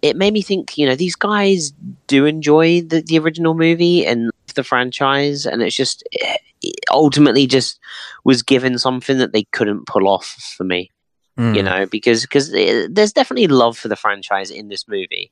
[0.00, 1.74] it made me think, you know, these guys
[2.06, 5.44] do enjoy the, the original movie and the franchise.
[5.44, 7.78] And it's just, it ultimately just
[8.24, 10.90] was given something that they couldn't pull off for me,
[11.36, 11.54] Mm.
[11.54, 15.30] you know, because because there's definitely love for the franchise in this movie.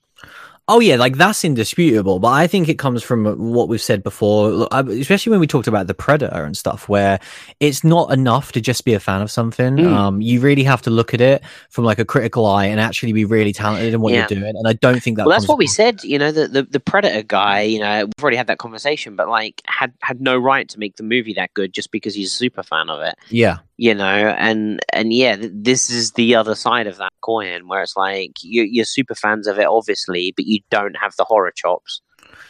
[0.67, 2.19] Oh yeah, like that's indisputable.
[2.21, 5.89] But I think it comes from what we've said before, especially when we talked about
[5.89, 7.21] the Predator and stuff, where
[7.61, 9.77] it's not enough to just be a fan of something.
[9.77, 9.93] Mm.
[9.93, 13.13] Um, you really have to look at it from like a critical eye and actually
[13.13, 14.21] be really talented in what Yeah.
[14.21, 14.57] you're doing.
[14.57, 15.27] And I don't think that.
[15.27, 16.03] well, that's what we said.
[16.03, 17.61] You know, the, the the Predator guy.
[17.61, 20.97] You know, we've already had that conversation, but like had had no right to make
[20.97, 23.17] the movie that good just because he's a super fan of it.
[23.29, 24.05] Yeah, You know,
[24.39, 28.33] and and yeah, th- this is the other side of that coin, where it's like
[28.43, 32.03] you, you're super fans of it, obviously, but you don't have the horror chops.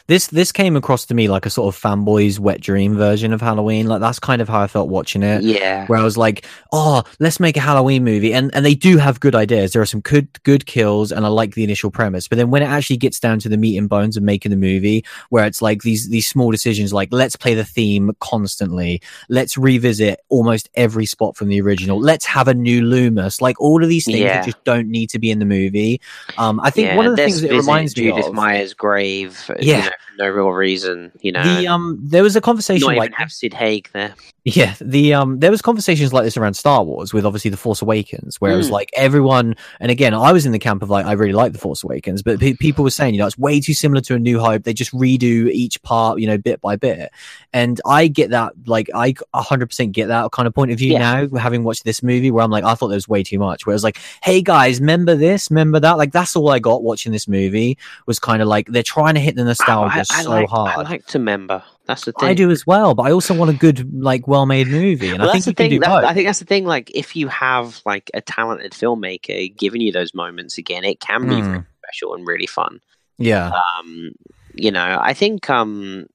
[0.07, 3.41] This this came across to me like a sort of fanboy's wet dream version of
[3.41, 3.87] Halloween.
[3.87, 5.43] Like that's kind of how I felt watching it.
[5.43, 8.99] Yeah, where I was like, "Oh, let's make a Halloween movie," and and they do
[8.99, 9.73] have good ideas.
[9.73, 12.29] There are some good good kills, and I like the initial premise.
[12.29, 14.59] But then when it actually gets down to the meat and bones of making the
[14.59, 19.01] movie, where it's like these these small decisions, like let's play the theme constantly,
[19.31, 23.83] let's revisit almost every spot from the original, let's have a new Loomis, like all
[23.83, 24.35] of these things Yeah.
[24.35, 25.99] that just don't need to be in the movie.
[26.37, 28.75] Um, I think yeah, one of the things that reminds me of Judith of, Myers'
[28.75, 29.43] grave.
[29.49, 29.77] uh, Yeah.
[29.79, 31.13] you know, for no real reason.
[31.21, 34.15] You know, the um, there was a conversation not like even have Sid Haig there.
[34.47, 37.81] Yeah, the um, there was conversations like this around Star Wars with obviously the Force
[37.81, 38.73] Awakens, where it was Mm.
[38.73, 41.59] like everyone, and again, I was in the camp of like I really like the
[41.59, 44.19] Force Awakens, but pe- people were saying you know it's way too similar to A
[44.19, 44.65] New Hope.
[44.65, 47.11] They just redo each part, you know, bit by bit,
[47.55, 50.93] and I get that, like I hundred percent get that kind of point of view
[50.93, 51.25] Yeah.
[51.27, 53.65] now, having watched this movie, where I'm like I thought there was way too much.
[53.65, 56.83] Where it was like, hey guys, remember this, remember that, like that's all I got
[56.83, 60.23] watching this movie was kind of like they're trying to hit the nostalgia I, I
[60.23, 60.71] so like, hard.
[60.79, 61.63] I like to member.
[61.87, 62.29] That's the thing.
[62.29, 65.29] I do as well, but I also want a good, like, well-made movie, and well,
[65.31, 66.05] I think you can do that- both.
[66.05, 66.65] I think that's the thing.
[66.65, 71.23] Like, if you have like a talented filmmaker giving you those moments again, it can
[71.29, 71.45] be Mm.
[71.45, 72.81] very special and really fun.
[73.19, 74.13] yeah, Um,
[74.55, 76.07] you know, I think um,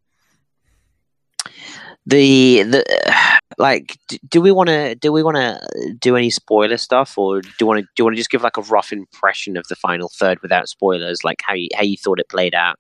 [2.05, 2.83] the the
[3.57, 3.97] like,
[4.29, 5.59] do we want to do we want to
[5.99, 8.41] do any spoiler stuff, or do you want to do you want to just give
[8.41, 11.97] like a rough impression of the final third without spoilers, like how you how you
[11.97, 12.77] thought it played out?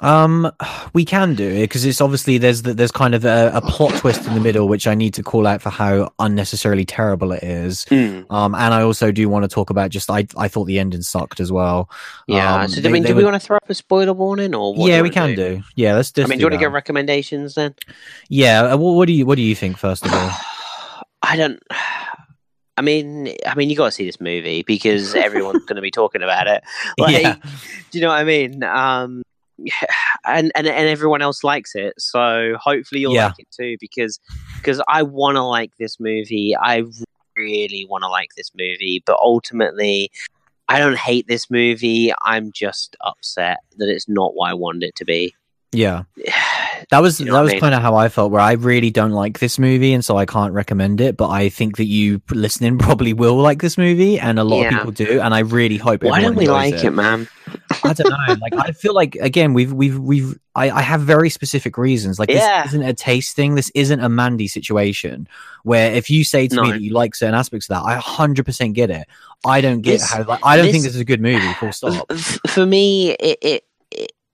[0.00, 0.50] Um,
[0.92, 3.94] we can do it because it's obviously there's the, there's kind of a, a plot
[3.96, 7.42] twist in the middle, which I need to call out for how unnecessarily terrible it
[7.42, 7.86] is.
[7.90, 11.02] Um, and I also do want to talk about just I I thought the ending
[11.02, 11.90] sucked as well.
[12.26, 12.62] Yeah.
[12.62, 14.54] Um, so, I they- mean, do we were- want to throw up a spoiler warning,
[14.54, 15.62] or what yeah, we can do.
[15.76, 16.26] Yeah, let's just.
[16.26, 17.74] I mean, do you want to get recommendations then?
[18.28, 20.30] Yeah, uh, what, what do you what do you think first of all?
[21.22, 21.62] I don't.
[22.76, 25.90] I mean, I mean, you got to see this movie because everyone's going to be
[25.90, 26.64] talking about it.
[26.98, 27.34] Like, Yeah.
[27.90, 28.62] do you know what I mean?
[28.64, 29.22] Um,
[30.26, 33.26] and and and everyone else likes it, so hopefully you'll Yeah.
[33.26, 33.76] like it too.
[33.80, 34.18] Because
[34.56, 36.54] because I want to like this movie.
[36.56, 36.84] I
[37.36, 40.10] really want to like this movie, but ultimately.
[40.72, 42.12] I don't hate this movie.
[42.22, 45.34] I'm just upset that it's not what I wanted it to be.
[45.72, 46.04] Yeah.
[46.90, 47.60] That was You know that what I was mean?
[47.60, 48.32] kind of how I felt.
[48.32, 51.16] Where I really don't like this movie, and so I can't recommend it.
[51.16, 54.68] But I think that you listening probably will like this movie, and a lot Yeah.
[54.68, 55.20] of people do.
[55.20, 56.02] And I really hope.
[56.02, 56.08] It.
[56.08, 57.28] Why don't we like it, man?
[57.84, 58.34] I don't know.
[58.40, 60.38] Like I feel like again, we've we've we've.
[60.56, 62.18] I, I have very specific reasons.
[62.18, 62.62] Like Yeah.
[62.64, 63.54] this isn't a taste thing.
[63.54, 65.28] This isn't a Mandy situation
[65.62, 68.46] where if you say to me that you like certain aspects of that, I hundred
[68.46, 69.06] percent get it.
[69.46, 70.24] I don't get This- how.
[70.24, 71.52] Like, I don't think this- this is a good movie.
[71.54, 72.12] Full stop.
[72.48, 73.64] For me it, it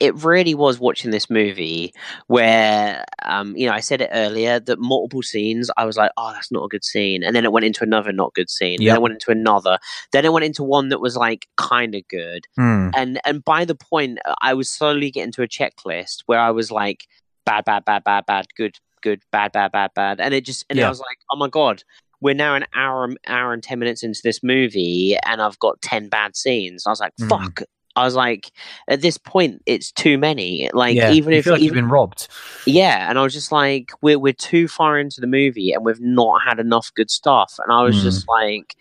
[0.00, 1.92] it- really was watching this movie
[2.26, 6.32] where um you know i said it earlier that multiple scenes i was like oh
[6.32, 8.88] that's not a good scene and then it went into another not good scene Yep.
[8.90, 9.78] then it went into another
[10.12, 12.90] then it went into one that was like kind of good Hmm.
[12.94, 16.70] and and by the point i was slowly getting to a checklist where i was
[16.70, 17.04] like
[17.44, 20.78] bad bad bad bad bad good good bad bad bad bad and it just and
[20.78, 20.86] Yeah.
[20.86, 21.82] i was like oh my god
[22.20, 26.08] we're now an hour hour and 10 minutes into this movie and i've got 10
[26.08, 27.28] bad scenes i was like Mm.
[27.28, 27.62] fuck
[27.96, 28.50] I was like,
[28.88, 30.68] at this point, it's too many.
[30.72, 32.28] Like, yeah, even you if feel like even, you've been robbed.
[32.66, 36.00] yeah, and I was just like, we're we're too far into the movie, and we've
[36.00, 37.54] not had enough good stuff.
[37.58, 38.02] And I was Mm.
[38.02, 38.76] just like,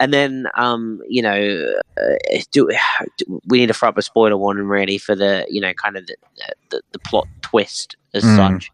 [0.00, 2.68] and then um, you know, uh, do,
[3.18, 5.96] do we need to throw up a spoiler warning really for the you know kind
[5.96, 6.16] of the
[6.70, 8.36] the, the plot twist as Mm.
[8.36, 8.70] such.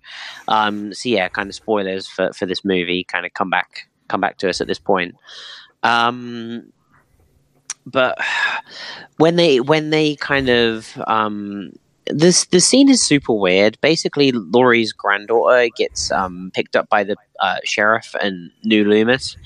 [0.48, 3.04] Um, so yeah, kind of spoilers for for this movie.
[3.04, 5.14] Kind of come back come back to us at this point.
[5.82, 6.72] Um,
[7.86, 8.18] but
[9.16, 11.72] when they when they kind of um
[12.06, 13.80] this the scene is super weird.
[13.80, 19.36] Basically, Laurie's granddaughter gets um picked up by the uh, sheriff and New Loomis,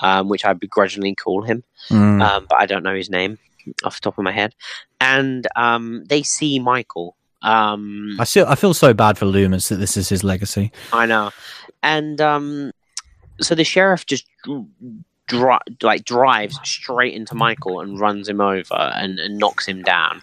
[0.00, 2.20] um, which I begrudgingly call him, Mm.
[2.22, 3.38] um, but I don't know his name
[3.84, 4.54] off the top of my head.
[5.00, 7.14] And um, they see Michael.
[7.42, 10.72] Um, I feel I feel so bad for Loomis that this is his legacy.
[10.92, 11.30] I know.
[11.84, 12.72] And um,
[13.40, 14.26] so the sheriff just
[15.28, 20.22] dri- like drives straight into Michael and runs him over and, and knocks him down.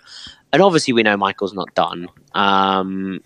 [0.51, 2.07] And obviously, we know Michael's not done.
[2.33, 3.21] Um,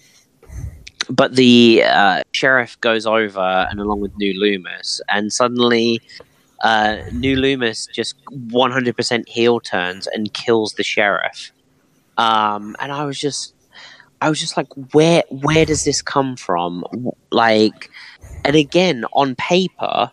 [1.10, 6.02] but the uh, sheriff goes over and along with New Loomis, and suddenly
[6.64, 11.52] uh, New Loomis just 100% heel turns and kills the sheriff.
[12.18, 13.54] Um, and I was just,
[14.22, 16.86] I was just like, where, where does this come from?
[17.32, 17.90] Like,
[18.44, 20.12] and again, on paper,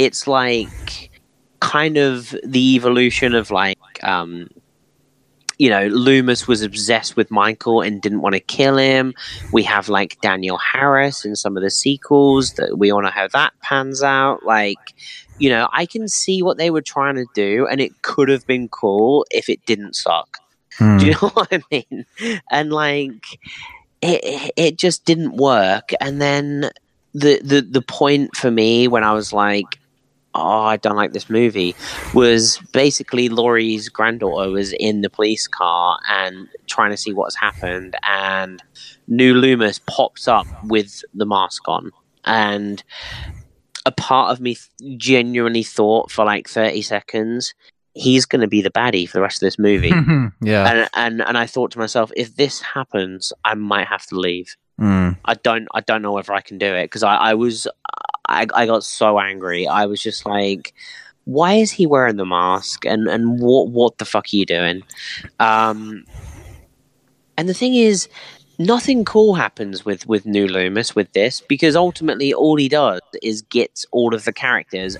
[0.00, 1.10] it's like
[1.60, 4.48] kind of the evolution of like, um,
[5.58, 9.12] you know, Loomis was obsessed with Michael and didn't want to kill him.
[9.52, 13.28] We have like Danielle Harris in some of the sequels that we all know how
[13.28, 14.42] that pans out.
[14.42, 14.78] Like,
[15.38, 18.46] you know, I can see what they were trying to do, and it could have
[18.46, 20.38] been cool if it didn't suck.
[20.78, 20.96] Hmm.
[20.96, 22.06] Do you know what I mean?
[22.50, 23.38] And like,
[24.00, 25.90] it it just didn't work.
[26.00, 26.70] And then
[27.12, 29.79] the the the point for me when I was like,
[30.40, 31.74] oh, I don't like this movie,
[32.14, 37.96] was basically Laurie's granddaughter was in the police car and trying to see what's happened,
[38.08, 38.62] and
[39.08, 41.90] New Loomis pops up with the mask on,
[42.24, 42.82] and
[43.86, 44.56] a part of me
[44.96, 47.54] genuinely thought for like thirty seconds.
[47.92, 49.88] He's going to be the baddie for the rest of this movie,
[50.40, 50.70] yeah.
[50.70, 54.56] and and and I thought to myself, if this happens, I might have to leave.
[54.80, 55.18] Mm.
[55.24, 57.68] I don't I don't know whether I can do it because I, I was
[58.30, 59.66] I, I got so angry.
[59.66, 60.72] I was just like,
[61.24, 64.82] why is he wearing the mask and and what what the fuck are you doing?
[65.38, 66.04] Um,
[67.36, 68.08] and the thing is,
[68.58, 73.42] nothing cool happens with with New Loomis with this because ultimately all he does is
[73.42, 74.96] gets all of the characters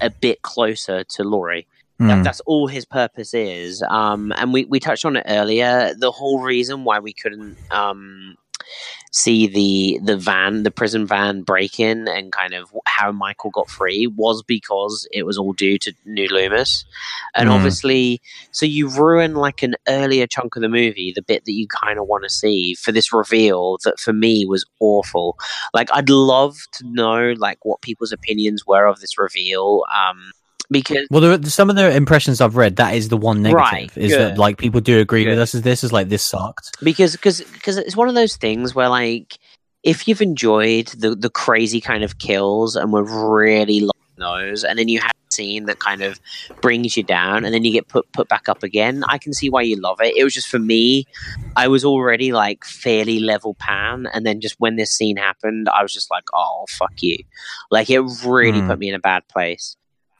[0.00, 1.66] a bit closer to Laurie.
[1.98, 2.24] That, Mm.
[2.24, 3.82] that's all his purpose is.
[3.88, 5.94] Um, and we, we touched on it earlier.
[5.98, 8.36] The whole reason why we couldn't um,
[9.12, 13.70] see the the van, the prison van break in, and kind of how Michael got
[13.70, 16.84] free was because it was all due to New Loomis.
[17.34, 17.52] And Mm.
[17.52, 21.66] obviously, so you ruin like an earlier chunk of the movie, the bit that you
[21.68, 25.36] kind of want to see for this reveal that for me was awful.
[25.72, 29.84] Like, I'd love to know like what people's opinions were of this reveal.
[29.94, 30.32] Um,
[30.70, 33.60] because Well, there are, some of the impressions I've read, that is the one negative.
[33.60, 34.20] Right, is good.
[34.32, 36.70] that like people do agree with us as this is like this sucked.
[36.82, 39.38] because because because it's one of those things where like
[39.82, 44.78] if you've enjoyed the the crazy kind of kills and were really loving those and
[44.78, 46.18] then you have a scene that kind of
[46.62, 49.50] brings you down and then you get put put back up again i can see
[49.50, 51.04] why you love it it was just for me
[51.54, 55.82] i was already like fairly level pan and then just when this scene happened i
[55.82, 57.18] was just like oh fuck you
[57.70, 58.68] like it really Hmm.
[58.68, 59.76] put me in a bad place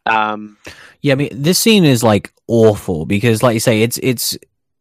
[0.06, 0.56] um
[1.02, 4.36] Yeah, I mean, this scene is like awful because, like you say, it's it's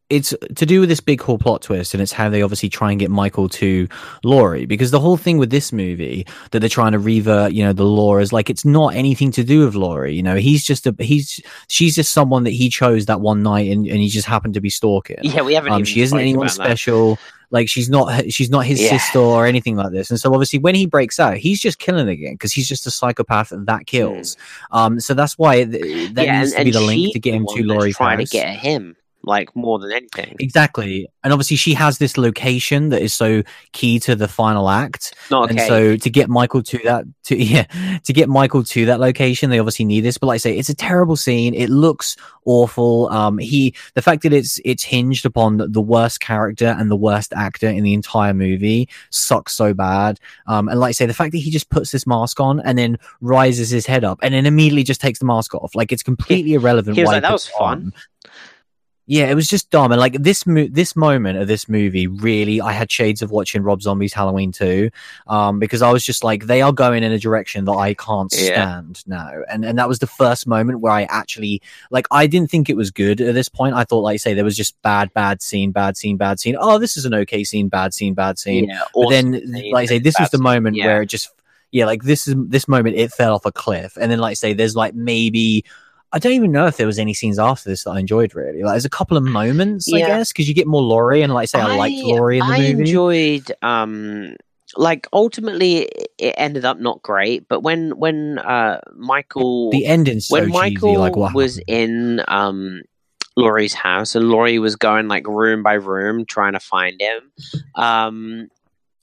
[0.10, 2.92] it's to do with this big whole plot twist, and it's how they obviously try
[2.92, 3.88] and get Michael to
[4.24, 4.66] Laurie.
[4.66, 7.86] Because the whole thing with this movie that they're trying to revert, you know, the
[7.86, 10.14] law is like it's not anything to do with Laurie.
[10.14, 11.40] You know, he's just a he's
[11.70, 14.62] she's just someone that he chose that one night, and, and he just happened to
[14.62, 15.18] be stalking.
[15.22, 16.66] yeah we haven't Um, she isn't anyone about that.
[16.66, 17.18] special.
[17.52, 18.98] Like she's not she's not his Yeah.
[18.98, 20.10] sister or anything like this.
[20.10, 22.92] And so obviously when he breaks out, he's just killing again because he's just a
[22.92, 24.36] psychopath and that kills.
[24.72, 27.36] Um, so that's why th- that Yeah, needs and- to be the link to get
[27.36, 28.96] him to that's Laurie's trying to get him
[29.26, 34.00] like more than anything Exactly, and obviously she has this location that is so key
[34.00, 37.66] to the final act, not and so to get Michael to that, to yeah,
[38.04, 40.18] to get Michael to that location, they obviously need this.
[40.18, 41.54] But like I say, it's a terrible scene.
[41.54, 42.16] It looks
[42.46, 43.10] awful.
[43.10, 47.34] Um, he, the fact that it's it's hinged upon the worst character and the worst
[47.34, 50.20] actor in the entire movie sucks so bad.
[50.48, 52.78] Um, and like I say, the fact that he just puts this mask on and
[52.78, 56.04] then rises his head up and then immediately just takes the mask off, like it's
[56.04, 56.96] completely irrelevant.
[56.96, 57.94] he was like, "That was fun." on.
[59.08, 62.60] Yeah, it was just dumb, and like this mo- this moment of this movie, really,
[62.60, 64.90] I had shades of watching Rob Zombie's Halloween 2,
[65.28, 68.34] um, because I was just like, they are going in a direction that I can't
[68.36, 68.46] Yeah.
[68.46, 72.50] stand now, and and that was the first moment where I actually like, I didn't
[72.50, 73.76] think it was good at this point.
[73.76, 76.56] I thought, like, say, there was just bad, bad scene, bad scene, bad scene.
[76.60, 78.70] Oh, this is an okay scene, bad scene, bad scene.
[78.70, 80.88] Yeah, but then, scene, like I say, this was the moment yeah.
[80.88, 81.30] where it just,
[81.72, 84.34] yeah, like this is this moment, it fell off a cliff, and then like I
[84.34, 85.64] say, there's like maybe.
[86.16, 88.64] I don't even know if there was any scenes after this that I enjoyed really.
[88.64, 91.44] Like, there's a couple of moments, I guess, because you get more Laurie, and like
[91.44, 92.68] I say, I, liked Laurie in the I movie.
[92.68, 94.38] I enjoyed um
[94.78, 100.40] like ultimately it- ended up not great, but when when uh Michael the ending's so
[100.40, 101.00] when Michael.
[101.00, 102.82] Like was in um
[103.36, 107.32] Laurie's house and Laurie was going like room by room trying to find him,
[107.76, 108.48] um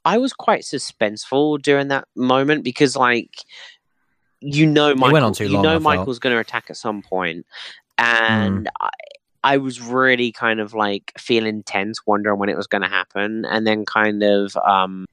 [0.05, 3.31] I was quite suspenseful during that moment because like
[4.43, 5.79] you know Michael went on too you long, I know.
[5.79, 5.85] Hmm.
[5.85, 7.47] Michael's going to attack at some point
[7.99, 8.91] and I
[9.45, 13.45] I was really kind of like feeling tense, wondering when it was going to happen,
[13.45, 15.07] and then kind of um,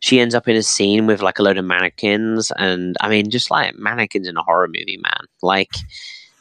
[0.00, 3.30] she ends up in a scene with like a load of mannequins, and I mean,
[3.30, 5.70] just like mannequins in a horror movie, man, like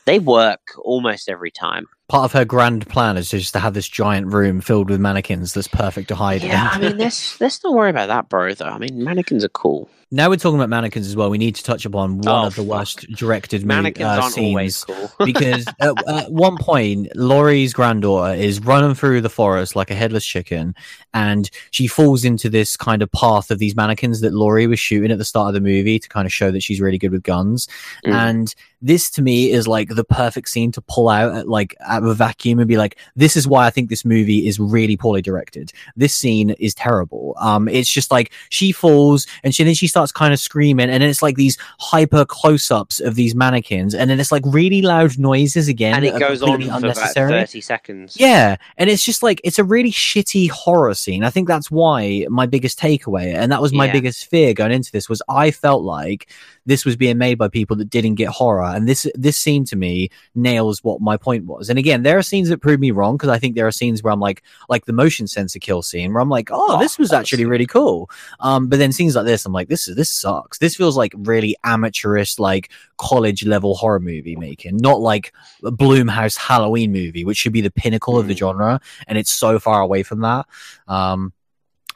[0.05, 1.85] they work almost every time.
[2.09, 5.53] Part of her grand plan is just to have this giant room filled with mannequins
[5.53, 8.53] that's perfect to hide Yeah, I mean, let's let's not worry about that, bro.
[8.53, 9.89] Though, I mean, mannequins are cool.
[10.11, 11.29] Now we're talking about mannequins as well.
[11.29, 12.71] We need to touch upon one Oh, of the fuck.
[12.71, 15.11] worst directed Mannequins uh, aren't always scenes.
[15.17, 15.25] cool.
[15.25, 20.25] because at, at one point, Laurie's granddaughter is running through the forest like a headless
[20.25, 20.73] chicken,
[21.13, 25.11] and she falls into this kind of path of these mannequins that Laurie was shooting
[25.11, 27.23] at the start of the movie to kind of show that she's really good with
[27.23, 27.67] guns.
[28.05, 28.13] Mm.
[28.13, 32.01] And this to me is like the perfect scene to pull out at like out
[32.01, 34.95] of a vacuum and be like, this is why I think this movie is really
[34.95, 35.73] poorly directed.
[35.97, 37.35] This scene is terrible.
[37.41, 41.01] Um, it's just like she falls and she then she starts kind of screaming, and
[41.01, 44.81] then it's like these hyper close ups of these mannequins, and then it's like really
[44.81, 48.15] loud noises again, and it goes on for about thirty seconds.
[48.19, 51.23] Yeah, and it's just like it's a really shitty horror scene.
[51.23, 53.91] I think that's why my biggest takeaway, and that was my Yeah.
[53.93, 56.29] biggest fear going into this, was I felt like
[56.65, 59.75] this was being made by people that didn't get horror, and this this scene to
[59.75, 61.69] me nails what my point was.
[61.69, 64.01] And again, there are scenes that prove me wrong because I think there are scenes
[64.01, 66.99] where I'm like, like the motion sensor kill scene, where I'm like, oh, Oh, this
[66.99, 68.11] was actually really cool.
[68.41, 70.57] Um, but then scenes like this, I'm like, this is this sucks.
[70.57, 75.33] This feels like really amateurish, like college level horror movie making, not like
[75.63, 78.39] a Blumhouse Halloween movie, which should be the pinnacle of the Mm.
[78.39, 80.45] genre, and it's so far away from that.
[80.87, 81.33] Um,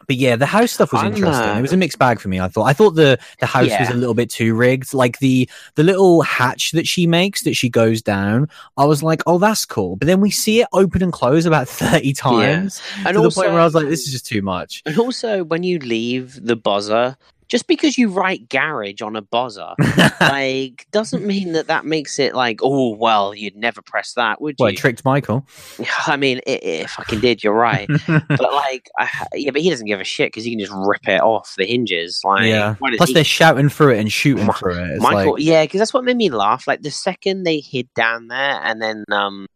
[0.06, 1.50] but yeah, the house stuff was I'm, interesting.
[1.50, 2.38] uh, it was a mixed bag for me.
[2.38, 2.64] I thought.
[2.66, 4.94] I thought the the house was a little bit too rigged.
[4.94, 8.50] Like the the little hatch that she makes that she goes down.
[8.76, 9.96] I was like, oh, that's cool.
[9.96, 13.34] But then we see it open and close about thirty times and to also, the
[13.34, 14.82] point where I was like, this is just too much.
[14.86, 17.16] And also, when you leave the buzzer,
[17.50, 19.74] just because you write garage on a buzzer,
[20.22, 24.56] like, doesn't mean that that makes it like, oh, well, you'd never press that, would
[24.60, 24.74] well, you?
[24.74, 25.46] it tricked Michael.
[26.08, 27.44] I mean, it, it fucking did.
[27.44, 30.60] You're right, but like, I, yeah, but he doesn't give a shit because he can
[30.60, 32.22] just rip it off the hinges.
[32.24, 32.76] Like, yeah.
[32.98, 34.90] Plus, he- they're shouting through it and shooting Mi- through it.
[34.92, 36.68] It's Michael, like, yeah, because that's what made me laugh.
[36.68, 39.48] Like the second they hid down there, and then um,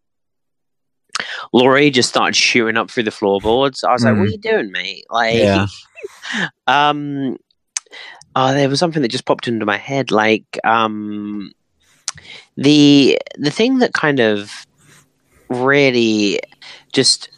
[1.54, 3.84] Laurie just started shooting up through the floorboards.
[3.84, 4.20] I was like, Mm.
[4.20, 5.68] "What are you doing, mate?" Like, Yeah.
[6.68, 7.38] um,
[8.38, 10.12] oh, there was something that just popped into my head.
[10.12, 11.52] Like, um,
[12.56, 14.66] the the thing that kind of
[15.50, 16.40] really
[16.94, 17.30] just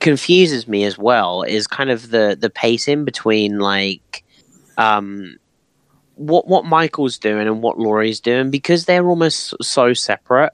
[0.00, 4.24] confuses me as well is kind of the the pacing between like
[4.76, 5.36] um
[6.16, 10.52] what what Michael's doing and what Laurie's doing because they're almost so separate.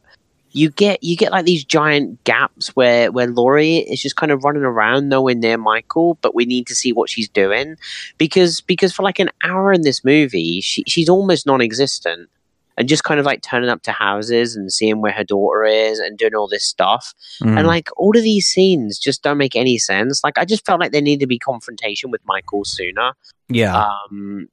[0.53, 4.43] You get you get like these giant gaps where where Laurie is just kind of
[4.45, 7.77] running around nowhere near Michael, but we need to see what she's doing
[8.19, 12.29] because because for like an hour in this movie, she she's almost non-existent
[12.77, 15.99] and just kind of like turning up to houses and seeing where her daughter is
[15.99, 17.15] and doing all this stuff.
[17.43, 20.25] mm, And like all of these scenes just don't make any sense.
[20.25, 23.13] Like I just felt like there needed to be confrontation with Michael sooner.
[23.49, 23.87] yeah.
[24.11, 24.49] Um,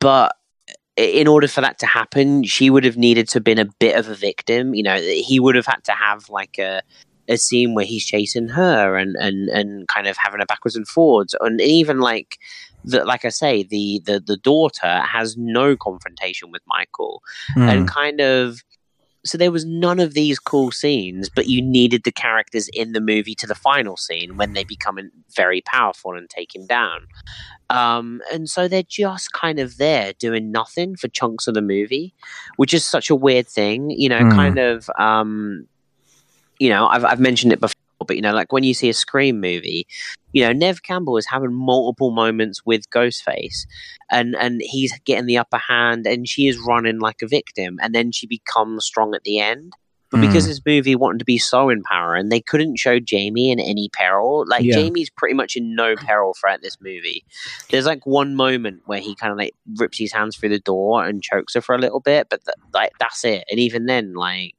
[0.00, 0.36] but
[0.96, 3.96] in order for that to happen, she would have needed to have been a bit
[3.96, 4.74] of a victim.
[4.74, 6.82] You know, he would have had to have like a
[7.28, 10.88] a scene where he's chasing her and and and kind of having a backwards and
[10.88, 12.38] forwards, and even like.
[12.88, 17.20] The, like I say, the, the the daughter has no confrontation with Michael,
[17.56, 17.68] Mm.
[17.68, 18.62] and kind of
[19.26, 23.00] so there was none of these cool scenes but you needed the characters in the
[23.00, 24.98] movie to the final scene when they become
[25.34, 27.00] very powerful and take him down
[27.68, 32.14] um, and so they're just kind of there doing nothing for chunks of the movie
[32.56, 34.34] which is such a weird thing you know Mm.
[34.34, 35.66] kind of um,
[36.58, 37.72] you know I've, I've mentioned it before
[38.06, 39.86] but you know like when you see a scream movie
[40.32, 43.66] you know nev campbell is having multiple moments with ghostface
[44.10, 47.94] and and he's getting the upper hand and she is running like a victim and
[47.94, 49.72] then she becomes strong at the end
[50.10, 50.48] But because Mm.
[50.48, 54.44] this movie wanted to be so empowering, they couldn't show Jamie in any peril.
[54.46, 54.74] Like Yeah.
[54.76, 57.24] Jamie's pretty much in no peril throughout this movie.
[57.70, 61.04] There's like one moment where he kind of like rips his hands through the door
[61.04, 63.44] and chokes her for a little bit, but th- like that's it.
[63.50, 64.54] And even then, like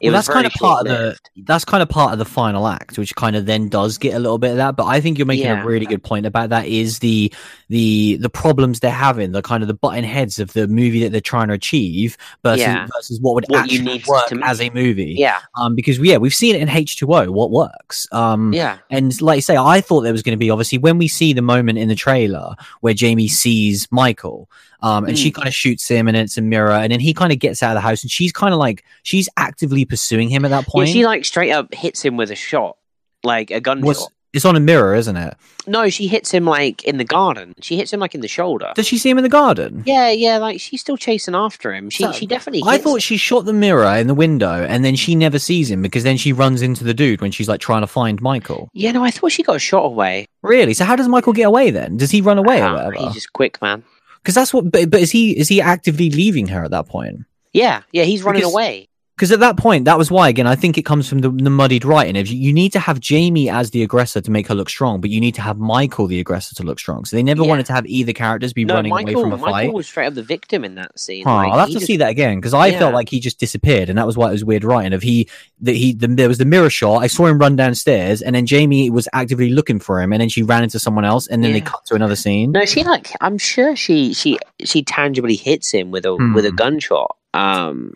[0.00, 2.66] it Well, that's kind of part of the that's kind of part of the final
[2.66, 4.74] act, which kind of then does get a little bit of that.
[4.76, 5.62] But I think you're making Yeah.
[5.62, 6.66] a really good point about that.
[6.66, 7.32] Is the
[7.70, 11.12] the the problems they're having, the kind of the button heads of the movie that
[11.12, 12.86] they're trying to achieve versus Yeah.
[12.96, 15.14] versus what would What you actually need work to as a movie.
[15.16, 17.30] Yeah, Um, because yeah, we've seen it in H two O.
[17.30, 18.08] What works?
[18.12, 20.98] Um, yeah, And like you say, I thought there was going to be obviously when
[20.98, 24.50] we see the moment in the trailer where Jamie sees Michael,
[24.82, 25.22] um, and Hmm.
[25.22, 27.62] she kind of shoots him, and it's a mirror, and then he kind of gets
[27.62, 30.64] out of the house, and she's kind of like she's actively pursuing him at that
[30.66, 30.72] yeah.
[30.72, 30.88] point.
[30.88, 32.76] She like straight up hits him with a shot,
[33.22, 34.08] like a gunshot.
[34.32, 35.34] It's on a mirror, isn't it?
[35.66, 37.52] No, she hits him like in the garden.
[37.62, 38.72] She hits him like in the shoulder.
[38.76, 39.82] Does she see him in the garden?
[39.86, 41.90] Yeah, yeah, like she's still chasing after him.
[41.90, 42.62] She So, she definitely.
[42.64, 43.00] I hits thought him.
[43.00, 46.16] she shot the mirror in the window, and then she never sees him because then
[46.16, 48.68] she runs into the dude when she's like trying to find Michael.
[48.72, 50.26] Yeah, no, I thought she got shot away.
[50.42, 50.74] Really?
[50.74, 51.96] So how does Michael get away then?
[51.96, 52.92] Does he run away or Ah, whatever?
[53.06, 53.82] He's just quick, man.
[54.22, 54.70] Because that's what.
[54.70, 57.20] But, but is he is he actively leaving her at that point?
[57.52, 58.86] Yeah, yeah, he's running Because- away.
[59.20, 61.50] Because at that point, that was why again I think it comes from the, the
[61.50, 62.16] muddied writing.
[62.16, 64.98] If you, you need to have Jamie as the aggressor to make her look strong,
[65.02, 67.04] but you need to have Michael the aggressor to look strong.
[67.04, 67.48] So they never Yeah.
[67.50, 69.50] wanted to have either characters be No, running Michael, away from a fight.
[69.50, 71.24] Michael was straight up the victim in that scene.
[71.26, 73.38] Oh, Like, I'll have to just- see that again because I felt like he just
[73.38, 74.94] disappeared, and that was why it was weird writing.
[74.94, 75.28] Of he,
[75.60, 77.02] that he, the, there was the mirror shot.
[77.02, 80.30] I saw him run downstairs, and then Jamie was actively looking for him, and then
[80.30, 82.52] she ran into someone else, and then they cut to another scene.
[82.52, 86.50] No, she like I'm sure she she she tangibly hits him with a with a
[86.50, 86.56] Hmm.
[86.56, 87.16] gunshot.
[87.32, 87.92] Um,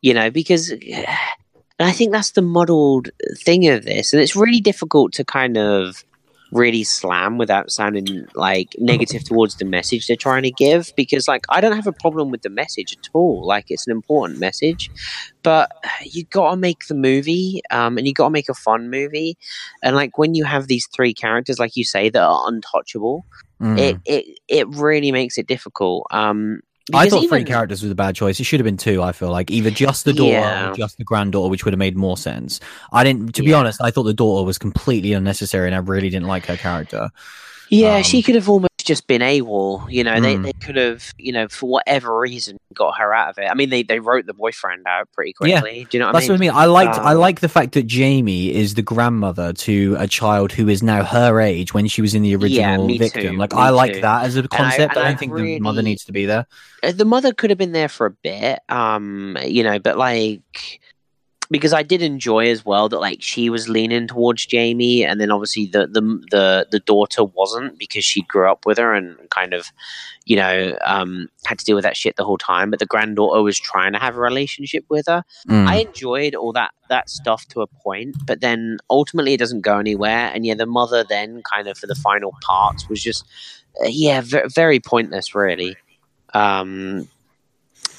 [0.00, 0.72] you know because.
[1.80, 5.56] And I think that's the muddled thing of this, and it's really difficult to kind
[5.56, 6.04] of
[6.50, 10.92] really slam without sounding like negative towards the message they're trying to give.
[10.96, 13.46] Because like I don't have a problem with the message at all.
[13.46, 14.90] Like it's an important message,
[15.44, 15.70] but
[16.02, 19.36] you got to make the movie, um, and you got to make a fun movie.
[19.80, 23.24] And like when you have these three characters, like you say, that are untouchable,
[23.60, 23.76] Mm.
[23.78, 26.06] it it it really makes it difficult.
[26.12, 26.60] Um,
[26.94, 28.40] I because thought three characters was a bad choice.
[28.40, 29.02] It should have been two.
[29.02, 30.70] I feel like either just the daughter Yeah.
[30.70, 32.60] or just the granddaughter, which would have made more sense.
[32.92, 33.56] I didn't, to be Yeah.
[33.58, 33.80] honest.
[33.82, 37.10] I thought the daughter was completely unnecessary, and I really didn't like her character.
[37.70, 39.86] Yeah, Um, she could have almost just been AWOL.
[39.92, 40.42] You know, they, Mm.
[40.42, 43.46] they could have, you know, for whatever reason, got her out of it.
[43.48, 45.60] I mean, they, they wrote the boyfriend out pretty Yeah.
[45.60, 45.86] quickly.
[45.88, 46.50] Do you know what That's I what I mean?
[46.50, 46.58] mean.
[46.58, 50.52] I liked, I Um, like the fact that Jamie is the grandmother to a child
[50.52, 53.34] who is now her age when she was in the original me victim.
[53.34, 54.00] too, Like I like too.
[54.00, 54.96] that as a concept.
[54.96, 56.46] I, and I don't think the mother needs to be there.
[56.82, 60.80] Uh, the mother could have been there for a bit, um, you know, but like
[61.50, 65.30] because I did enjoy as well that like she was leaning towards Jamie, and then
[65.30, 69.54] obviously the the the, the daughter wasn't because she grew up with her and kind
[69.54, 69.66] of,
[70.26, 72.70] you know, um, had to deal with that shit the whole time.
[72.70, 75.24] But the granddaughter was trying to have a relationship with her.
[75.48, 75.66] Mm.
[75.66, 79.78] I enjoyed all that that stuff to a point, but then ultimately it doesn't go
[79.78, 80.30] anywhere.
[80.34, 83.24] And yeah, the mother then kind of for the final parts was just
[83.82, 85.76] uh, yeah, ve- very pointless, really.
[86.34, 87.08] Um,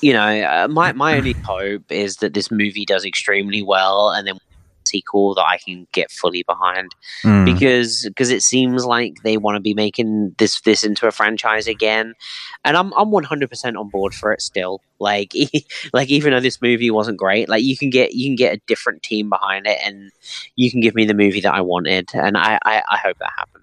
[0.02, 4.28] you know, uh, my my only hope is that this movie does extremely well, and
[4.28, 4.38] then
[4.86, 6.90] sequel that I can get fully behind
[7.24, 7.46] Mm.
[7.46, 11.68] because because it seems like they want to be making this this into a franchise
[11.68, 12.14] again,
[12.66, 14.82] and I'm I'm 100 percent on board for it still.
[15.00, 15.34] Like
[15.94, 18.62] like even though this movie wasn't great, like you can get you can get a
[18.68, 20.12] different team behind it, and
[20.56, 23.32] you can give me the movie that I wanted, and I I, I hope that
[23.38, 23.59] happens.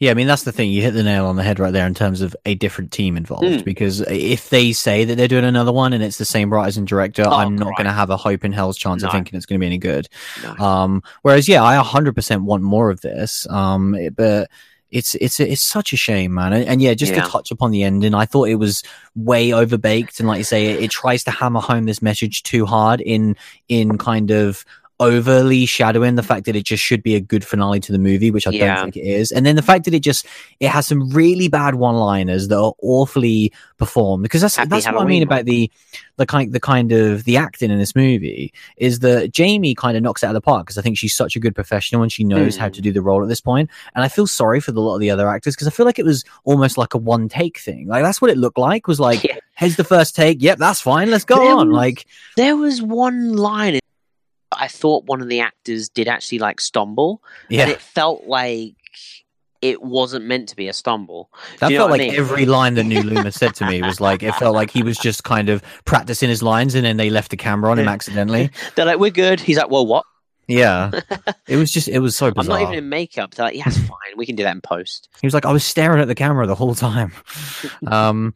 [0.00, 0.70] Yeah, I mean that's the thing.
[0.70, 3.16] You hit the nail on the head right there in terms of a different team
[3.18, 3.44] involved.
[3.44, 3.64] Mm.
[3.64, 6.86] Because if they say that they're doing another one and it's the same writers and
[6.88, 9.44] director, Oh, I'm not going to have a hope in hell's chance of thinking it's
[9.46, 10.08] going to be any good.
[10.42, 10.56] No.
[10.66, 13.46] Um, whereas, yeah, I 100% want more of this.
[13.50, 14.50] Um, it- but
[14.90, 16.52] it's it's it's such a shame, man.
[16.52, 17.22] And, and yeah, just Yeah.
[17.22, 18.82] to touch upon the ending, I thought it was
[19.14, 22.66] way overbaked, and like you say, it, it tries to hammer home this message too
[22.66, 23.36] hard in
[23.68, 24.64] in kind of
[25.00, 28.30] overly shadowing the fact that it just should be a good finale to the movie,
[28.30, 28.76] which I Yeah.
[28.76, 29.32] don't think it is.
[29.32, 30.26] And then the fact that it just
[30.60, 34.98] it has some really bad one-liners that are awfully performed because that's Happy that's what
[35.00, 35.70] I mean about the
[36.18, 40.02] the kind the kind of the acting in this movie is that Jamie kind of
[40.02, 42.12] knocks it out of the park because I think she's such a good professional and
[42.12, 42.74] she knows how Mm.
[42.74, 43.70] to do the role at this point.
[43.94, 45.98] And I feel sorry for the lot of the other actors because I feel like
[45.98, 47.88] it was almost like a one take thing.
[47.88, 48.86] Like that's what it looked like.
[48.86, 49.36] Was like, Yeah.
[49.56, 50.42] here's the first take.
[50.42, 51.10] Yep, that's fine.
[51.10, 51.68] Let's go There on.
[51.70, 53.79] was- Like, There was one line
[54.60, 58.74] I thought one of the actors did actually like stumble, and yeah, it felt like
[59.62, 61.30] it wasn't meant to be a stumble.
[61.58, 62.14] that felt like I mean?
[62.14, 64.98] every line that New Luna said to me was like it felt like he was
[64.98, 68.50] just kind of practicing his lines and then they left the camera on him accidentally.
[68.74, 70.04] They're like, "We're good." He's like, "Well, what?"
[70.46, 70.90] Yeah,
[71.46, 72.56] it was just it was so bizarre.
[72.56, 73.34] I'm not even in makeup.
[73.34, 74.16] They're like, "Yeah, it's fine.
[74.16, 76.46] We can do that in post." He was like, I was staring at the camera
[76.46, 77.12] the whole time.
[77.86, 78.34] um,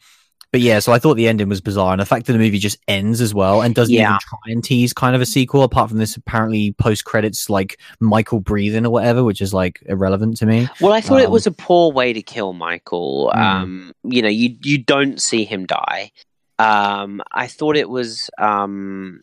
[0.55, 2.61] but yeah, so I thought the ending was bizarre, and the fact that the movie
[2.61, 4.02] just ends as well and doesn't Yeah.
[4.02, 7.80] even try and tease kind of a sequel, apart from this apparently post credits like
[7.98, 10.68] Michael breathing or whatever, which is like irrelevant to me.
[10.80, 13.32] Well, I thought it Um, was a poor way to kill Michael.
[13.34, 13.40] Mm.
[13.40, 16.12] Um, you know, you you don't see him die.
[16.61, 19.22] Um, I thought it was um,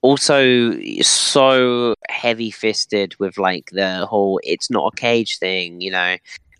[0.00, 0.72] also
[1.02, 5.82] so heavy fisted with like the whole "it's not a cage" thing.
[5.82, 6.16] You know,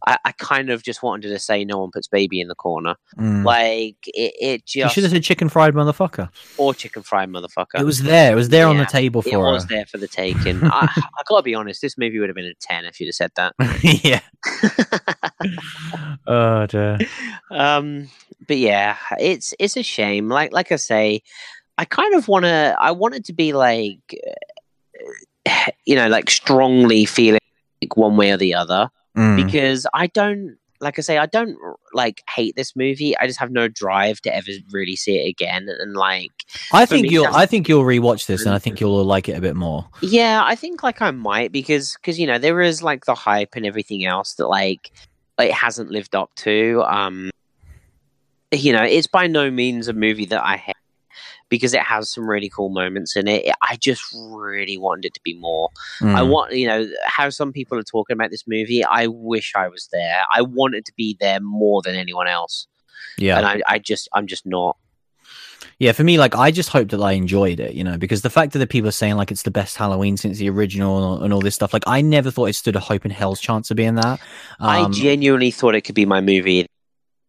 [0.07, 2.95] I, I kind of just wanted to say no one puts baby in the corner.
[3.19, 3.45] Mm.
[3.45, 6.31] Like it, it you just should have said chicken fried motherfucker.
[6.57, 7.79] or chicken fried motherfucker.
[7.79, 8.33] It was there.
[8.33, 9.69] It was there on the Yeah, table It for was her.
[9.69, 10.63] there for the taking.
[10.65, 13.15] I, I gotta be honest, this movie would have been a ten if you'd have
[13.15, 13.55] said that.
[14.03, 14.21] yeah.
[16.27, 16.99] oh dear.
[17.51, 18.09] um
[18.47, 21.21] but yeah it's it's a shame like like i say
[21.79, 23.99] i kind of want to i wanted to be like
[25.47, 27.39] uh, you know like strongly feeling
[27.95, 28.89] one way or the other
[29.21, 29.37] Mm.
[29.45, 31.59] because i don't like i say i don't
[31.93, 35.69] like hate this movie i just have no drive to ever really see it again
[35.69, 36.33] and like
[36.73, 37.27] I think me, you'll.
[37.27, 39.89] I think you'll rewatch this, and I think you'll like it a bit more.
[40.01, 43.55] Yeah, I think like I might because because you know there is like the hype
[43.55, 44.91] and everything else that like
[45.39, 46.83] it hasn't lived up to.
[46.87, 47.31] Um,
[48.53, 50.75] you know, it's by no means a movie that I hate
[51.51, 53.53] because it has some really cool moments in it.
[53.61, 55.69] I just really wanted it to be more.
[56.01, 56.31] I Mm.
[56.31, 58.83] want you know how some people are talking about this movie.
[58.83, 60.23] I wish I was there.
[60.35, 62.67] I wanted to be there more than anyone else,
[63.19, 63.37] yeah.
[63.37, 64.77] and I, I just I'm just not.
[65.79, 68.29] Yeah, for me, like I just hope that I enjoyed it, you know, because the
[68.31, 71.33] fact that the people are saying like it's the best Halloween since the original and
[71.33, 73.77] all this stuff, like I never thought it stood a hope in hell's chance of
[73.79, 74.21] being that.
[74.59, 76.67] I Um, genuinely thought it could be my movie.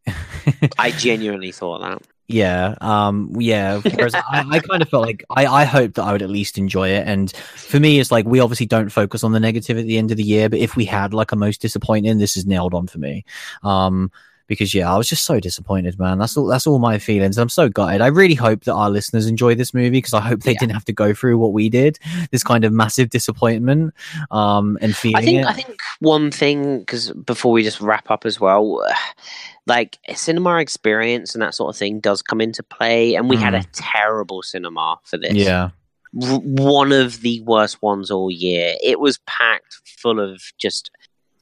[0.78, 2.02] I genuinely thought that.
[2.34, 3.80] Yeah, um, yeah.
[3.80, 6.58] Whereas I, I kind of felt like I, I hoped that I would at least
[6.58, 9.86] enjoy it, and for me, it's like we obviously don't focus on the negative at
[9.86, 12.46] the end of the year, but if we had like a most disappointing, this is
[12.46, 13.26] nailed on for me.
[13.64, 14.12] Um,
[14.48, 16.18] because yeah, I was just so disappointed, man.
[16.20, 16.46] That's all.
[16.46, 17.38] That's all my feelings.
[17.38, 18.02] I'm so gutted.
[18.02, 20.60] I really hope that our listeners enjoy this movie because I hope they Yeah.
[20.60, 21.98] didn't have to go through what we did.
[22.32, 23.94] This kind of massive disappointment,
[24.30, 25.46] um, and feeling I think it.
[25.46, 28.84] I think one thing because before we just wrap up as well,
[29.68, 33.54] like cinema experience and that sort of thing does come into play, and we had
[33.54, 35.34] a terrible cinema for this.
[35.34, 35.46] Mm.
[35.46, 35.70] yeah,
[36.22, 38.76] R- one of the worst ones all year.
[38.84, 40.90] It was packed full of just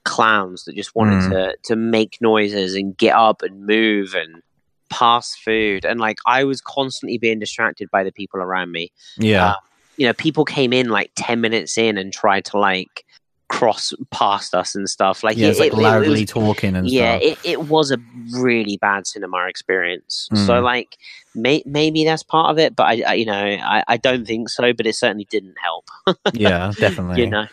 [0.03, 1.29] clowns that just wanted Mm.
[1.31, 4.41] to to make noises and get up and move and
[4.89, 9.51] pass food, and like I was constantly being distracted by the people around me yeah,
[9.51, 9.55] Uh,
[9.97, 13.05] you know, people came in like 10 minutes in and tried to like
[13.49, 15.23] cross past us and stuff.
[15.23, 15.47] Like, yeah.
[15.47, 17.97] it, It's like it- it loudly was- talking and yeah, it, it was a
[18.33, 20.29] really bad cinema experience.
[20.33, 20.63] So, Mm.
[20.63, 20.97] like,
[21.35, 24.49] may, maybe that's part of it, but I, I you know, I, I don't think
[24.49, 25.85] so, but it certainly didn't help,
[26.33, 27.21] yeah, definitely.
[27.23, 27.47] you know.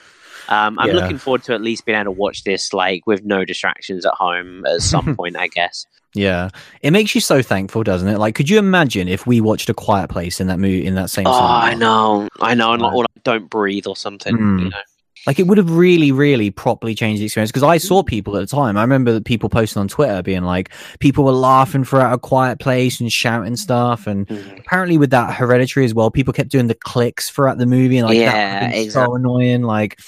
[0.48, 0.94] Um, I'm Yeah.
[0.94, 4.14] looking forward to at least being able to watch this like with no distractions at
[4.14, 5.86] home at some point, I guess.
[6.14, 6.50] Yeah,
[6.82, 8.18] it makes you so thankful, doesn't it?
[8.18, 11.10] Like, could you imagine if we watched A Quiet Place in that movie in that
[11.10, 11.26] same?
[11.26, 11.48] Oh, cinema?
[11.52, 12.92] I know, I know, and Right.
[12.92, 14.36] or like, don't breathe or something.
[14.36, 14.62] Mm.
[14.62, 14.78] You know,
[15.26, 17.50] Like, it would have really, really properly changed the experience.
[17.50, 18.76] Because I saw people at the time.
[18.76, 22.60] I remember that people posting on Twitter being like, people were laughing throughout A Quiet
[22.60, 24.06] Place and shouting stuff.
[24.06, 24.58] And Mhm.
[24.60, 28.06] apparently, with that Hereditary as well, people kept doing the clicks throughout the movie, and
[28.06, 29.62] like Yeah, been so annoying.
[29.62, 29.98] Like,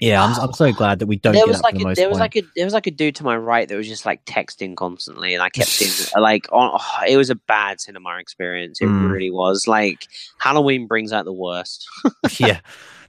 [0.00, 1.34] yeah, I'm, I'm so glad that we don't.
[1.34, 2.34] there get was that like the a, there was point.
[2.34, 4.74] like a there was like a dude to my right that was just like texting
[4.74, 6.72] constantly, and I kept seeing like on.
[6.74, 8.80] Oh, it was a bad cinema experience.
[8.80, 9.12] It Mm.
[9.12, 9.68] really was.
[9.68, 10.08] Like
[10.38, 11.86] Halloween brings out the worst.
[12.38, 12.58] yeah.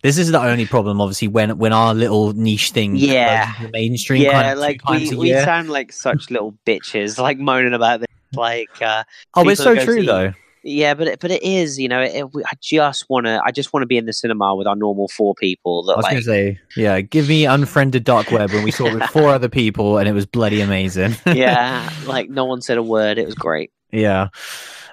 [0.06, 3.52] This is the only problem, obviously, when when our little niche thing Yeah.
[3.74, 4.22] mainstream.
[4.22, 8.08] yeah, kind of like we, we sound like such little bitches, like moaning about this.
[8.36, 9.04] Like, uh,
[9.34, 10.34] Oh, it's so true see- though.
[10.62, 12.02] yeah, but it, but it is, you know.
[12.04, 14.68] It, we- I just want to, I just want to be in the cinema with
[14.68, 15.82] our normal four people.
[15.86, 18.86] That I was like, gonna say, yeah, give me unfriended dark web when we saw
[18.86, 21.16] it with four other people and it was bloody amazing.
[21.26, 23.18] yeah, like no one said a word.
[23.18, 23.72] It was great.
[23.92, 24.28] yeah.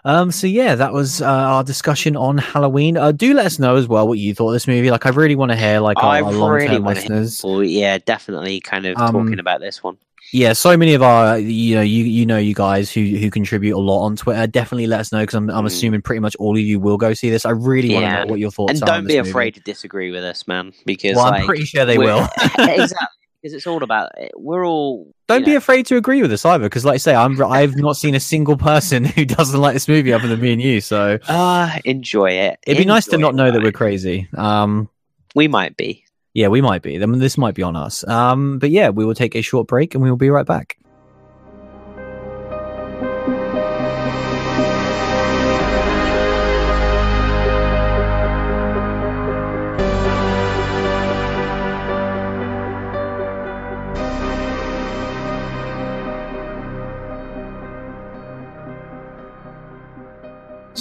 [0.05, 0.31] Um.
[0.33, 2.97] So yeah, that was uh, our discussion on Halloween.
[2.97, 4.91] Uh, do let us know as well what you thought of this movie.
[4.91, 7.11] Like, I really want to hear like our, I our long really term wanna hear
[7.11, 7.41] listeners.
[7.45, 9.99] Well, yeah, definitely, kind of Um, talking about this one.
[10.33, 13.77] Yeah, so many of our, you know, you you know, you guys who who contribute
[13.77, 14.47] a lot on Twitter.
[14.47, 15.67] Definitely let us know because I'm I'm Mm.
[15.67, 17.45] assuming pretty much all of you will go see this.
[17.45, 18.87] I really want to know what your thoughts and are.
[18.93, 19.31] on don't be this movie.
[19.31, 22.27] afraid to disagree with us, man, because Well, like, I'm pretty sure they will.
[22.59, 22.97] exactly
[23.43, 24.33] because it's all about it.
[24.37, 25.13] we're all.
[25.27, 27.43] Don't you be know, afraid to agree with us either, because like I say, I'm
[27.43, 30.63] I've not seen a single person who doesn't like this movie other than me and
[30.63, 30.81] you.
[30.81, 32.59] So uh, enjoy it.
[32.67, 34.29] it'd be nice to Enjoy not it, know that we're crazy.
[34.37, 34.89] Um,
[35.35, 36.05] we might be.
[36.35, 37.03] yeah, we might be.
[37.03, 38.07] I mean, this might be on us.
[38.07, 40.77] Um, but yeah, we will take a short break and we will be right back.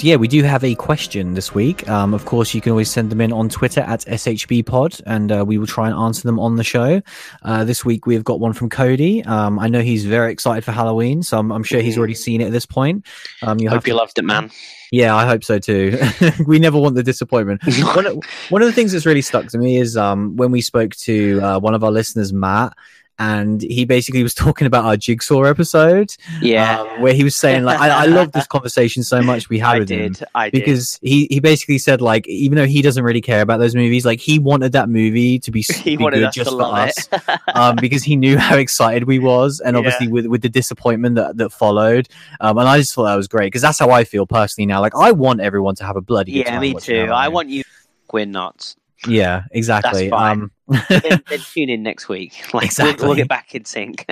[0.02, 1.88] So yeah, we do have a question this week.
[1.88, 5.46] Um, of course, you can always send them in on Twitter at shbpod, and uh,
[5.46, 7.04] we will try and answer them on the show.
[7.44, 9.24] Uh, this week we've got one from Cody.
[9.26, 12.42] Um, I know he's very excited for Halloween, so I'm, I'm sure he's already seen
[12.42, 13.06] it at this point.
[13.44, 14.50] Um, you Hope you loved it, man.
[14.92, 15.96] Yeah, I hope so too.
[16.48, 17.62] we never want the disappointment.
[17.96, 20.62] one, of, one of the things that's really stuck to me is um, when we
[20.62, 22.74] spoke to uh, one of our listeners, Matt,
[23.22, 26.14] and he basically was talking about our jigsaw episode.
[26.42, 29.60] Yeah, um, where he was saying like, I, I love this conversation so much we
[29.60, 30.18] had I with did.
[30.18, 30.60] him I did.
[30.66, 34.06] because he he basically said like even though he doesn't really care about those movies,
[34.06, 37.10] like he wanted that movie to be, he be wanted good us just for us.
[37.54, 39.80] um, because he knew how excited we was, and Yeah.
[39.80, 42.10] obviously with with the disappointment that that followed.
[42.40, 44.82] Um, and I just thought that was great because that's how I feel personally now.
[44.82, 47.10] Like I want everyone to have a bloody yeah, me too.
[47.14, 47.64] I want you,
[48.12, 48.76] We're nuts.
[49.08, 50.10] Yeah, exactly.
[50.10, 50.42] That's fine.
[50.42, 50.52] Um,
[50.90, 52.34] then, then tune in next week.
[52.54, 53.08] Like we'll- Exactly.
[53.08, 54.06] we'll, get back in sync.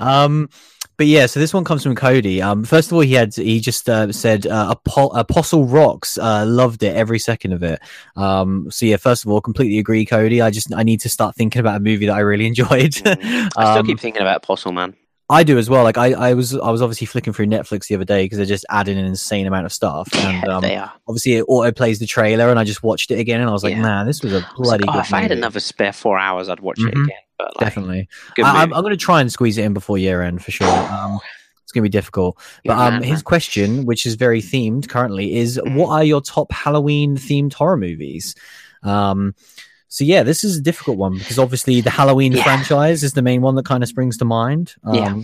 [0.00, 0.48] um,
[0.96, 2.42] but yeah, so this one comes from Cody.
[2.42, 6.18] Um, first of all, he had he just uh, said uh, Apo- Apostle Rocks.
[6.18, 7.80] Uh, loved it every second of it.
[8.16, 10.42] Um, so yeah, first of all, completely agree, Cody.
[10.42, 12.92] I just I need to start thinking about a movie that I really enjoyed.
[12.92, 13.50] Mm.
[13.56, 14.94] I still Um, keep thinking about Apostle Man.
[15.30, 15.84] I do as well.
[15.84, 18.46] Like I, I was I was obviously flicking through Netflix the other day because they're
[18.46, 20.92] just adding an insane amount of stuff, and Yeah, um, they are.
[21.08, 23.62] obviously it auto plays the trailer, and I just watched it again, and I was
[23.62, 23.82] like, Yeah.
[23.82, 25.92] man, this was a I was like, bloody oh, good if I had another spare
[25.92, 27.04] four hours, I'd watch it Mhm.
[27.04, 27.16] again.
[27.38, 28.08] But like, Definitely,
[28.42, 28.74] I, I'm.
[28.74, 30.66] I'm going to try and squeeze it in before year end for sure.
[30.68, 31.20] Um,
[31.62, 32.36] it's going to be difficult.
[32.64, 33.22] But um, man, his man.
[33.22, 35.74] question, which is very themed currently, is Mhm.
[35.76, 38.34] what are your top Halloween themed horror movies?
[38.82, 39.34] Um,
[39.90, 42.42] so yeah, this is a difficult one because obviously the Halloween Yeah.
[42.44, 44.74] franchise is the main one that kind of springs to mind.
[44.84, 45.14] Um, Yeah.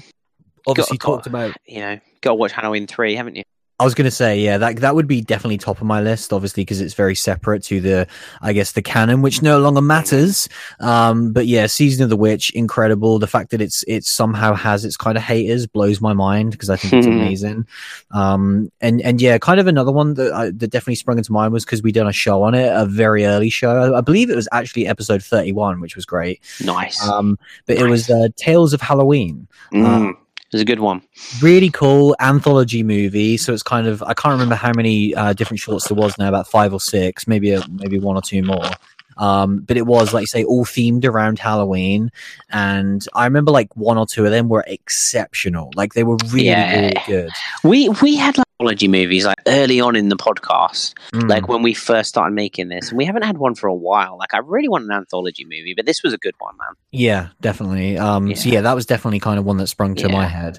[0.68, 3.44] Obviously, Got- got- talked about you know, got to watch Halloween three, haven't you?
[3.78, 6.32] I was going to say, yeah, that that would be definitely top of my list,
[6.32, 8.06] obviously, because it's very separate to the,
[8.40, 10.48] I guess, the canon, which no longer matters.
[10.80, 13.18] Um, but yeah, season of the witch, incredible.
[13.18, 16.70] The fact that it's it somehow has its kind of haters blows my mind because
[16.70, 17.66] I think it's amazing.
[18.12, 21.52] Um, and and yeah, kind of another one that I, that definitely sprung into mind
[21.52, 23.70] was because we done a show on it, a very early show.
[23.70, 26.40] I, I believe it was actually episode thirty one, which was great.
[26.64, 27.06] Nice.
[27.06, 30.16] Um, but it was uh, Tales of Halloween Mm, it
[30.52, 31.02] was a good one.
[31.42, 33.36] really cool anthology movie.
[33.36, 36.28] So it's kind of I can't remember how many uh, different shorts there was now,
[36.28, 38.70] about five or six, maybe a, maybe one or two more.
[39.18, 42.10] Um, but it was like you say, all themed around Halloween,
[42.50, 45.70] and I remember like one or two of them were exceptional.
[45.74, 46.80] Like they were really, Yeah.
[46.80, 47.30] really good.
[47.64, 51.28] We we had like anthology movies like early on in the podcast, Mm.
[51.28, 54.16] like when we first started making this, and we haven't had one for a while.
[54.18, 56.74] Like I really want an anthology movie, but this was a good one, man.
[56.90, 57.98] yeah, definitely.
[57.98, 58.54] Um, so Yeah.
[58.54, 60.58] yeah, that was definitely kind of one that sprung to my head.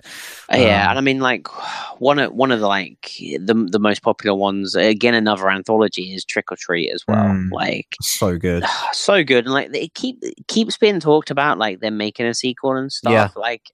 [0.54, 1.48] Uh, yeah, Um, and I mean, like
[2.00, 4.76] one of one of the like the the most popular ones.
[4.76, 7.18] Again, another anthology is Trick or Treat as well.
[7.26, 7.50] Mm.
[7.52, 8.64] Like So good.
[8.94, 12.34] so good, and like it keep it keeps being talked about, like they're making a
[12.36, 13.12] sequel and stuff.
[13.12, 13.30] Yeah.
[13.36, 13.72] Like,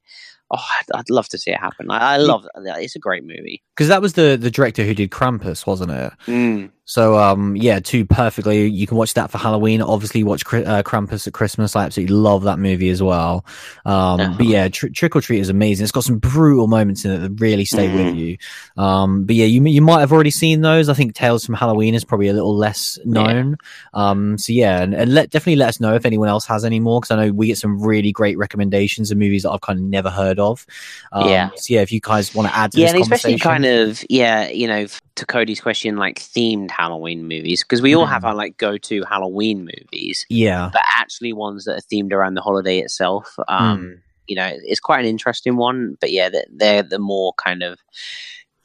[0.51, 1.91] oh, I'd, I'd love to see it happen.
[1.91, 3.61] I, I love it's a great movie.
[3.75, 6.13] Because that was the the director who did Krampus, wasn't it?
[6.27, 6.69] Mm.
[6.85, 8.67] So um yeah, two perfectly.
[8.67, 9.81] You can watch that for Halloween.
[9.81, 11.75] Obviously, watch uh, Krampus at Christmas.
[11.77, 13.45] I absolutely love that movie as well.
[13.85, 14.33] Um, Uh-huh.
[14.37, 15.85] but yeah, tr- Trick or Treat is amazing.
[15.85, 18.17] It's got some brutal moments in it that really stay with Mhm.
[18.17, 18.37] you.
[18.75, 20.89] Um, but yeah, you you might have already seen those.
[20.89, 23.55] I think Tales from Halloween is probably a little less known.
[23.93, 26.81] Um, so yeah, and, and let definitely let us know if anyone else has any
[26.81, 29.79] more because I know we get some really great recommendations of movies that I've kind
[29.79, 30.65] of never heard of.
[31.13, 31.49] Um, Yeah.
[31.55, 33.89] So yeah, if you guys want to add to Yeah, this and especially conversation, kind
[33.89, 34.85] of yeah, you know,
[35.15, 38.27] to Cody's question, like themed Halloween movies because we all have Mm.
[38.27, 40.69] our like go-to Halloween movies, yeah.
[40.73, 43.35] but actually ones that are themed around the holiday itself.
[43.47, 43.99] Um, Mm.
[44.27, 47.77] You know, it's quite an interesting one, but yeah, they're, they're the more kind of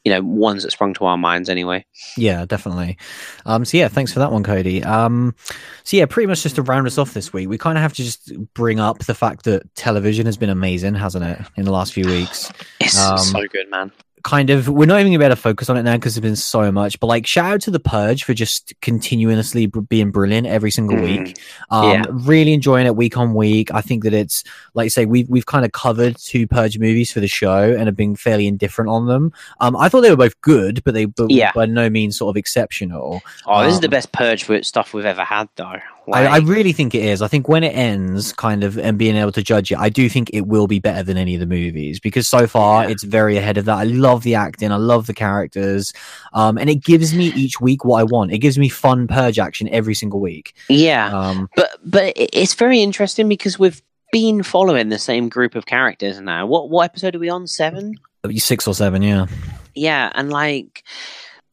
[0.05, 1.85] you know ones that sprung to our minds anyway.
[2.17, 2.97] Yeah, definitely.
[3.45, 4.85] Um, so yeah, thanks for that one, Cody.
[4.85, 5.35] Um,
[5.83, 7.93] so yeah, pretty much just to round us off this week, we kind of have
[7.95, 11.73] to just bring up the fact that television has been amazing, hasn't it, in the
[11.73, 12.51] last few weeks?
[12.81, 13.91] It's Um, so good, man.
[14.29, 16.21] Kind of, we're not even gonna be able to focus on it now because there's
[16.23, 17.01] been so much.
[17.01, 20.99] But like, shout out to the Purge for just continuously br- being brilliant every single
[20.99, 21.03] Mhm.
[21.27, 21.39] week.
[21.71, 22.05] Um, Yeah.
[22.11, 23.73] really enjoying it week on week.
[23.73, 24.45] I think that it's
[24.75, 27.87] like you say, we've we've kind of covered two Purge movies for the show and
[27.87, 29.33] have been fairly indifferent on them.
[29.61, 31.53] Um, I thought they were both good, but they but Yeah.
[31.55, 33.23] by no means sort of exceptional.
[33.47, 35.79] Oh, this is the um, best purge stuff we've ever had, though.
[36.13, 37.23] I, I really think it is.
[37.23, 40.09] I think when it ends, kind of, and being able to judge it, I do
[40.09, 42.91] think it will be better than any of the movies because so far Yeah.
[42.91, 43.77] it's very ahead of that.
[43.79, 45.93] I love the acting, I love the characters,
[46.33, 48.33] um, and it gives me each week what I want.
[48.33, 50.55] It gives me fun purge action every single week.
[50.69, 53.83] yeah, Um, but but it's very interesting because we've
[54.13, 56.47] been following the same group of characters now.
[56.47, 57.47] What what episode are we on?
[57.47, 57.95] Seven.
[58.37, 59.27] six or seven, yeah.
[59.75, 60.83] Yeah, and like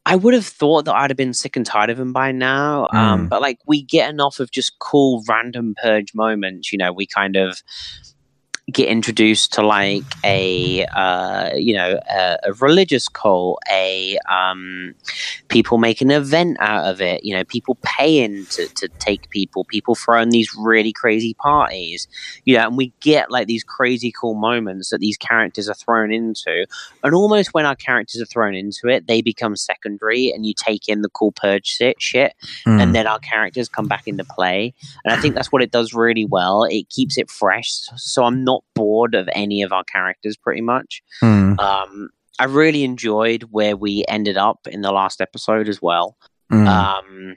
[0.06, 2.88] I would have thought that I'd have been sick and tired of him by now.
[2.94, 3.30] Um, Mm.
[3.30, 6.72] but like we get enough of just cool random purge moments.
[6.72, 7.61] You know, we kind of
[8.72, 14.96] get introduced to like a uh, you know a, a religious cult, a um,
[15.50, 17.24] people make an event out of it.
[17.24, 22.08] You know, people paying to, to take people, people throwing these really crazy parties.
[22.46, 26.12] You know, and we get like these crazy cool moments that these characters are thrown
[26.12, 26.66] into,
[27.04, 30.88] and almost when our characters are thrown into it, they become secondary, and you take
[30.90, 32.34] in the cool purge shit, shit
[32.66, 32.82] Mm.
[32.82, 34.74] and then our characters come back into play.
[35.04, 36.64] And I think that's what it does really well.
[36.64, 41.02] It keeps it fresh, so I'm not bored of any of our characters pretty much.
[41.22, 41.60] Mm.
[41.60, 42.10] Um,
[42.40, 46.18] I really enjoyed where we ended up in the last episode as well.
[46.52, 46.68] Mm.
[46.68, 47.36] Um,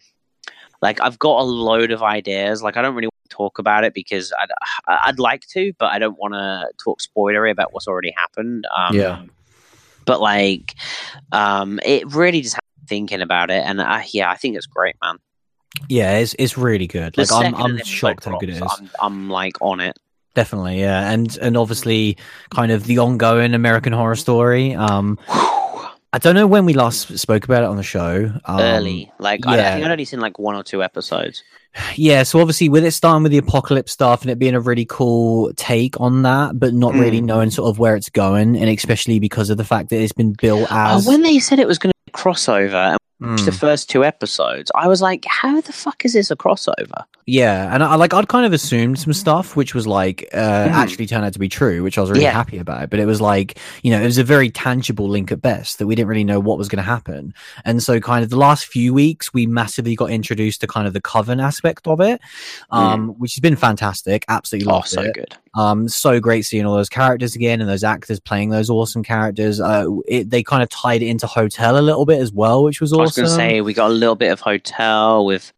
[0.83, 2.63] like I've got a load of ideas.
[2.63, 4.51] Like I don't really want to talk about it because I'd
[4.87, 8.65] I'd like to, but I don't want to talk spoilery about what's already happened.
[8.77, 9.23] Um, Yeah.
[10.05, 10.75] But like,
[11.33, 14.97] um, it really just had thinking about it, and uh, yeah, I think it's great,
[15.03, 15.19] man.
[15.89, 17.15] yeah, it's it's really good.
[17.15, 18.63] The Like I'm I'm shocked how good it is.
[18.63, 19.99] I'm, I'm like on it.
[20.39, 22.17] Definitely, yeah, and and obviously,
[22.51, 24.73] kind of the ongoing American Horror Story.
[24.73, 28.31] Um, I don't know when we last spoke about it on the show.
[28.45, 31.43] Um, Early, like I, I think I'd only seen like one or two episodes.
[31.97, 34.85] Yeah, so obviously with it starting with the apocalypse stuff and it being a really
[34.85, 37.25] cool take on that, but not really Mm.
[37.25, 40.35] knowing sort of where it's going, and especially because of the fact that it's been
[40.41, 43.45] built as oh, when they said it was going to crossover and Mm.
[43.45, 47.75] the first two episodes, I was like, "How the fuck is this a crossover?" Yeah,
[47.75, 50.75] and I like I'd kind of assumed some stuff which was like uh, Hmm.
[50.75, 52.31] actually turned out to be true, which I was really Yeah.
[52.33, 52.91] happy about.
[52.91, 55.87] But it was like you know it was a very tangible link at best that
[55.89, 57.35] we didn't really know what was going to happen.
[57.65, 60.93] And so kind of the last few weeks we massively got introduced to kind of
[60.93, 62.21] the coven aspect of it,
[62.71, 64.25] um, which has been fantastic.
[64.29, 64.71] Absolutely Hmm.
[64.71, 65.15] Oh, loved so it.
[65.15, 65.37] good.
[65.55, 69.61] Um, so great seeing all those characters again and those actors playing those awesome characters.
[69.61, 72.81] Uh, it, they kind of tied it into Hotel a little bit as well, which
[72.81, 73.25] was I was awesome.
[73.25, 75.53] going to say we got a little bit of hotel with,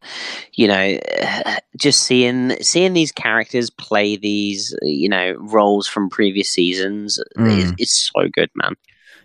[0.54, 0.98] you know,
[1.76, 7.22] just seeing seeing these characters play these, you know, roles from previous seasons.
[7.36, 7.62] Mm.
[7.62, 8.74] It's, it's so good, man.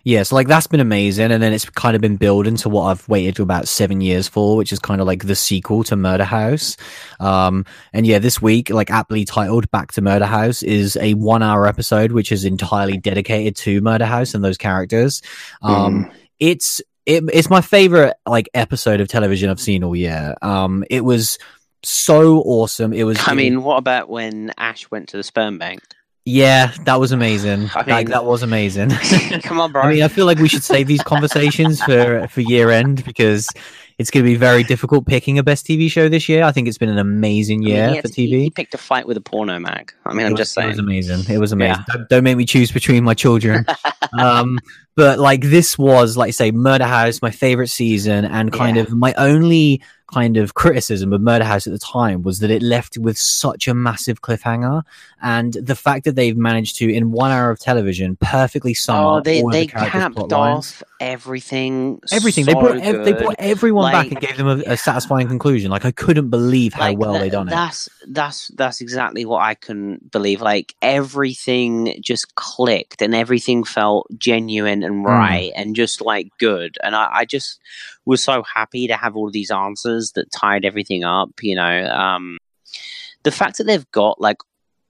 [0.06, 2.84] Yeah, so like that's been amazing, and then it's kind of been building to what
[2.84, 6.22] I've waited about seven years for, which is kind of like the sequel to Murder
[6.22, 6.76] House.
[7.18, 11.66] Um, and yeah, this week, like aptly titled "Back to Murder House," is a one-hour
[11.66, 15.22] episode which is entirely dedicated to Murder House and those characters.
[15.60, 20.36] Um, it's it, it's my favorite like episode of television I've seen all year.
[20.40, 21.36] Um, it was
[21.82, 22.92] so awesome.
[22.92, 23.18] It was.
[23.26, 25.80] I mean, what about when Ash went to the sperm bank?
[26.26, 27.70] Yeah, that was amazing.
[27.74, 28.90] I like that was amazing.
[29.44, 29.82] Come on, bro.
[29.82, 33.48] I mean, I feel like we should save these conversations for for year end because
[33.98, 36.42] it's going to be very difficult picking a best TV show this year.
[36.42, 38.14] I think it's been an amazing I mean, year for TV.
[38.28, 39.92] he- He picked a fight with a porno mag.
[40.04, 40.66] I mean, It I'm was- just saying.
[40.66, 41.34] It was amazing.
[41.34, 41.82] It was amazing.
[41.88, 41.94] Yeah.
[41.94, 43.64] Don't, don't make me choose between my children.
[44.18, 44.58] um,
[44.96, 48.82] but like this was, like I say, Murder House, my favorite season, and kind Yeah.
[48.82, 49.80] of my only
[50.12, 53.66] kind of criticism of Murder House at the time was that it left with such
[53.68, 54.82] a massive cliffhanger,
[55.22, 59.14] and the fact that they've managed to, in one hour of television, perfectly sum Oh,
[59.16, 62.00] up they they the characters' capped off everything.
[62.12, 62.44] everything.
[62.44, 65.70] they so brought ev- they brought everyone back and gave them a, a satisfying conclusion.
[65.70, 67.50] Like I couldn't believe how Like, well they done it.
[67.50, 70.40] That's that's that's exactly what I couldn't believe.
[70.40, 75.08] Like everything just clicked and everything felt genuine and Mm.
[75.08, 76.76] right and just like good.
[76.82, 77.60] And I, I just
[78.04, 81.30] was so happy to have all these answers that tied everything up.
[81.42, 82.38] You know, um,
[83.24, 84.38] the fact that they've got like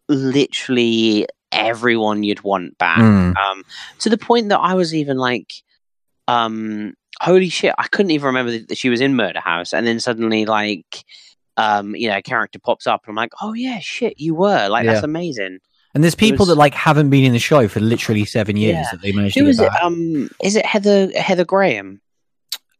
[0.08, 2.98] literally everyone you'd want back.
[2.98, 3.36] Mm.
[3.36, 3.64] Um,
[4.00, 5.52] to the point that I was even like,
[6.28, 10.00] um, holy shit, I couldn't even remember that she was in Murder House, and then
[10.00, 11.04] suddenly like,
[11.56, 14.68] um, you know, a character pops up, and I'm like, oh yeah, shit, you were
[14.68, 15.58] like, that's amazing.
[15.94, 18.74] And there's people was- that like haven't been in the show for literally seven years
[18.76, 18.88] Yeah.
[18.92, 19.70] that they managed Who to is it?
[19.82, 22.02] Um, is it Heather Heather Graham?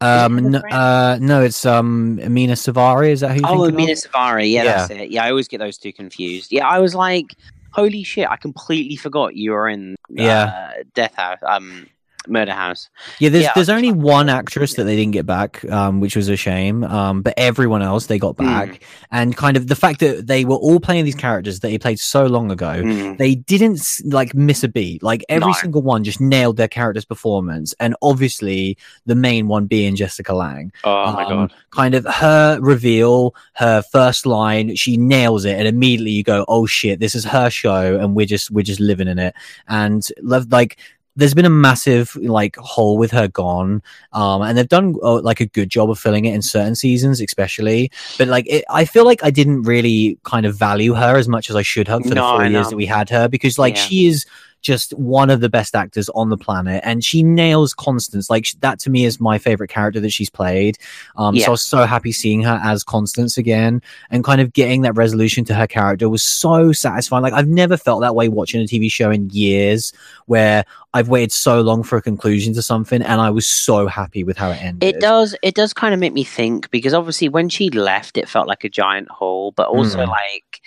[0.03, 3.13] Um, uh, no, it's um Amina Suvari.
[3.13, 3.41] Is that who?
[3.45, 3.99] Oh, Amina of?
[3.99, 4.51] Suvari.
[4.53, 5.11] Yeah, that's it.
[5.11, 6.53] Yeah, I always get those two confused.
[6.53, 7.35] Yeah, I was like,
[7.73, 10.73] holy shit, I completely forgot you were in uh, Yeah.
[10.95, 11.87] Death House, um,
[12.29, 12.89] Murder House.
[13.21, 16.29] Yeah, there's Yeah, there's only one actress that they didn't get back, um, which was
[16.29, 16.85] a shame.
[16.85, 18.47] Um, but everyone else they got Hmm.
[18.47, 21.79] back, and kind of the fact that they were all playing these characters that they
[21.79, 22.83] played so long ago.
[22.83, 23.19] Mm.
[23.19, 25.03] they didn't like miss a beat.
[25.03, 25.53] Like every No.
[25.55, 28.77] single one just nailed their character's performance, and obviously
[29.07, 30.73] the main one being Jessica Lange.
[30.85, 31.53] Oh my Um, god.
[31.71, 36.67] Kind of her reveal, her first line, she nails it, and immediately you go, "Oh
[36.67, 39.35] shit, this is her show," and we're just we're just living in it.
[39.69, 40.77] And love like.
[41.17, 43.83] There's been a massive like hole with her gone,
[44.13, 47.21] um, and they've done uh, like a good job of filling it in certain seasons,
[47.21, 47.91] especially.
[48.19, 51.49] But like, it, I feel like I didn't really kind of value her as much
[51.51, 53.77] as I should have for No, the four years that we had her, because like
[53.77, 53.83] Yeah.
[53.83, 54.27] she is
[54.63, 58.29] just one of the best actors on the planet, and she nails Constance.
[58.31, 60.77] Like that to me is my favorite character that she's played.
[61.17, 61.45] Um, Yeah.
[61.45, 63.81] So I was so happy seeing her as Constance again,
[64.11, 67.23] and kind of getting that resolution to her character was so satisfying.
[67.23, 69.93] Like I've never felt that way watching a TV show in years,
[70.27, 70.65] where
[70.95, 74.37] I've waited so long for a conclusion to something, and I was so happy with
[74.37, 74.97] how it ended.
[74.97, 75.37] It does.
[75.43, 78.65] It does kind of make me think because obviously when she left, it felt like
[78.65, 80.09] a giant hole, but also Mm.
[80.09, 80.61] like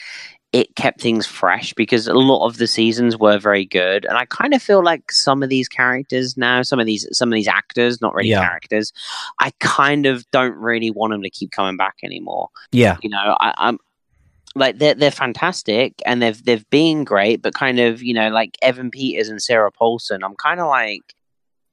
[0.52, 4.26] it kept things fresh because a lot of the seasons were very good, and I
[4.26, 7.48] kind of feel like some of these characters now, some of these some of these
[7.48, 8.46] actors, not really Yeah.
[8.48, 8.92] characters,
[9.40, 12.50] I kind of don't really want them to keep coming back anymore.
[12.72, 13.78] Yeah, You know, I, I'm.
[14.56, 18.58] Like they're they're fantastic and they've they've been great, but kind of you know like
[18.64, 21.14] Evan Peters and Sarah Paulson, I'm kind of like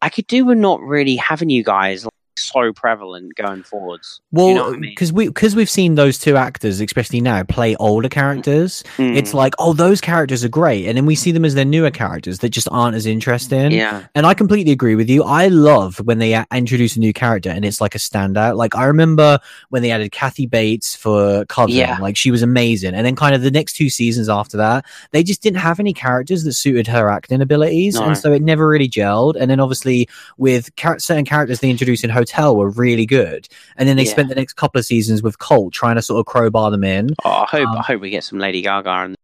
[0.02, 2.06] I could do with not really having you guys
[2.38, 4.20] so prevalent going forwards.
[4.34, 4.90] Do you know well, I mean?
[4.90, 8.82] because we because we've seen those two actors, especially now, play older characters.
[8.96, 11.64] Mm, It's like, oh, those characters are great, and then we see them as their
[11.64, 13.70] newer characters that just aren't as interesting.
[13.72, 15.22] yeah, And I completely agree with you.
[15.24, 18.56] I love when they introduce a new character and it's like a standout.
[18.56, 19.38] Like I remember
[19.70, 21.98] when they added Kathy Bates for Coven, Yeah.
[22.00, 22.94] like she was amazing.
[22.94, 25.92] And then kind of the next two seasons after that, they just didn't have any
[25.92, 28.04] characters that suited her acting abilities, No.
[28.04, 29.34] and so it never really gelled.
[29.38, 33.88] And then obviously with char- certain characters they introduced in Hotel were really good, and
[33.88, 34.12] then they Yeah.
[34.12, 37.10] spent the next couple of seasons with Cult trying to sort of crowbar them in.
[37.24, 39.16] oh, I hope Um, I hope we get some Lady Gaga and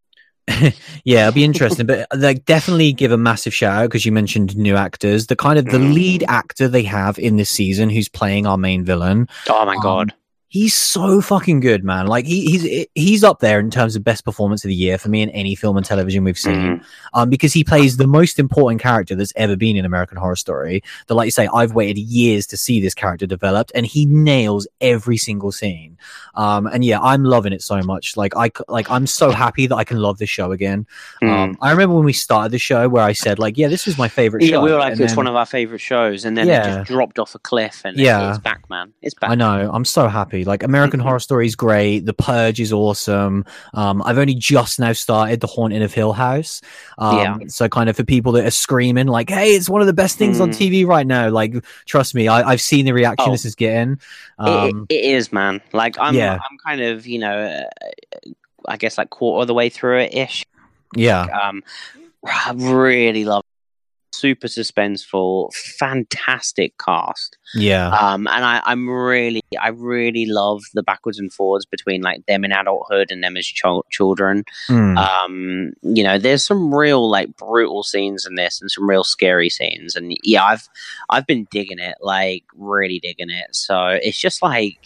[1.04, 4.56] Yeah, it'll be interesting, but like definitely give a massive shout out because you mentioned
[4.56, 5.26] new actors.
[5.28, 5.94] The kind of the Mm.
[5.94, 9.80] lead actor they have in this season, who's playing our main villain, oh my Um,
[9.82, 10.14] god,
[10.52, 12.06] he's so fucking good, man.
[12.06, 15.08] Like he, he's he's up there in terms of best performance of the year for
[15.08, 16.54] me in any film and television we've seen.
[16.78, 16.84] Mhm.
[17.14, 20.82] Um, because he plays the most important character that's ever been in American Horror Story.
[21.06, 24.68] That, like you say, I've waited years to see this character developed, and he nails
[24.82, 25.96] every single scene.
[26.34, 28.14] Um, and yeah, I'm loving it so much.
[28.18, 30.86] Like I like I'm so happy that I can love this show again.
[31.22, 31.30] Mm.
[31.30, 33.96] Um, I remember when we started the show where I said like, yeah, this was
[33.96, 34.62] my favorite yeah, show.
[34.62, 36.76] we were like and it's then- one of our favorite shows, and then it Yeah.
[36.76, 38.30] just dropped off a cliff, and Yeah.
[38.30, 38.92] it's back, man.
[39.00, 39.30] It's back.
[39.30, 39.70] I know.
[39.72, 40.41] I'm so happy.
[40.44, 41.05] Like American Mhm.
[41.05, 42.06] Horror Story is great.
[42.06, 43.44] The Purge is awesome.
[43.74, 46.60] Um, I've only just now started The Haunting of Hill House.
[46.98, 47.36] Um, Yeah.
[47.48, 50.19] So kind of for people that are screaming like, "Hey, it's one of the best
[50.19, 50.56] things on Mm.
[50.59, 51.55] TV right now." Like,
[51.86, 53.32] trust me, I, I've seen the reaction Oh.
[53.32, 53.98] this is getting.
[54.39, 55.60] Um, it, it is, man.
[55.73, 56.35] Like I'm, Yeah.
[56.35, 58.31] I'm kind of, you know, uh,
[58.69, 60.44] I guess like quarter of the way through it ish.
[60.97, 61.62] yeah, Um,
[62.27, 63.44] I really love.
[64.12, 67.39] Super suspenseful, fantastic cast.
[67.55, 72.24] yeah, Um, and I, I'm really, I really love the backwards and forwards between like
[72.26, 74.44] them in adulthood and them as chil- children.
[74.68, 74.97] Mm.
[74.98, 79.48] Um, you know, there's some real like brutal scenes in this and some real scary
[79.48, 79.97] scenes.
[79.97, 80.68] And yeah, I've,
[81.09, 83.55] I've been digging it, like really digging it.
[83.56, 84.78] So it's just like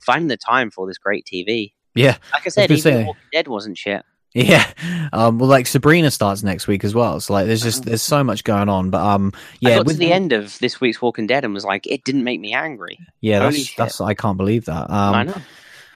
[0.00, 1.72] finding the time for this great TV.
[1.94, 3.06] yeah, Like I said, even.
[3.06, 4.04] Walking Dead wasn't shit.
[4.34, 4.66] Yeah.
[5.12, 7.18] Um, well, like Sabrina starts next week as well.
[7.20, 8.90] So like, there's just there's so much going on.
[8.90, 11.52] But um, I yeah, got with to the end of this week's Walking Dead and
[11.54, 12.98] was like, it didn't make me angry.
[13.20, 13.76] yeah, Holy that's shit.
[13.76, 14.90] that's I can't believe that.
[14.90, 15.34] I Um, know.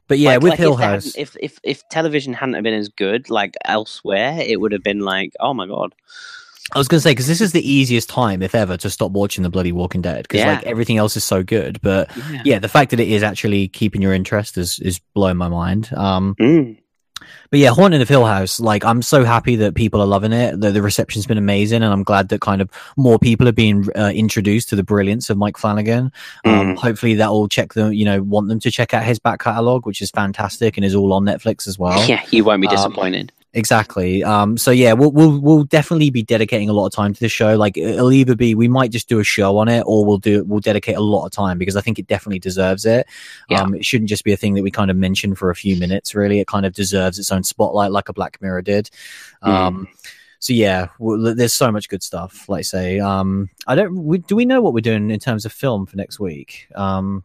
[0.09, 1.15] but yeah, Like- with like Hill if House.
[1.17, 5.33] If, if if television hadn't been as good, like elsewhere, it would have been like,
[5.41, 5.95] oh my god.
[6.75, 9.11] I was going to say because this is the easiest time, if ever, to stop
[9.13, 10.55] watching the bloody Walking Dead because Yeah.
[10.55, 11.79] like everything else is so good.
[11.83, 12.43] But Yeah.
[12.47, 15.91] yeah, the fact that it is actually keeping your interest is is blowing my mind.
[15.95, 16.79] Um, Mm.
[17.51, 20.61] But yeah, Haunted of Hill House, like I'm so happy that people are loving it.
[20.61, 23.89] The, the reception's been amazing, and I'm glad that kind of more people are being
[23.97, 26.13] uh, introduced to the brilliance of Mike Flanagan.
[26.45, 26.77] Um, Mm.
[26.79, 29.87] Hopefully, that will check them, you know, want them to check out his back catalog,
[29.87, 32.03] which is fantastic and is all on Netflix as well.
[32.09, 33.33] Yeah, you won't be Um, disappointed.
[33.57, 34.25] Exactly.
[34.25, 37.29] Um, so yeah, we'll, we'll we'll definitely be dedicating a lot of time to the
[37.29, 37.57] show.
[37.57, 40.45] Like it'll either be we might just do a show on it, or we'll do
[40.45, 43.07] we'll dedicate a lot of time because I think it definitely deserves it.
[43.49, 43.63] Yeah.
[43.63, 45.77] Um, it shouldn't just be a thing that we kind of mention for a few
[45.77, 46.17] minutes.
[46.17, 48.91] Really, it kind of deserves its own spotlight, like a Black Mirror did.
[49.43, 49.87] Um,
[50.41, 52.49] so yeah, well, there's so much good stuff.
[52.49, 54.05] Like I say, um, I don't.
[54.05, 56.67] We, do we know what we're doing in terms of film for next week?
[56.75, 57.25] Um,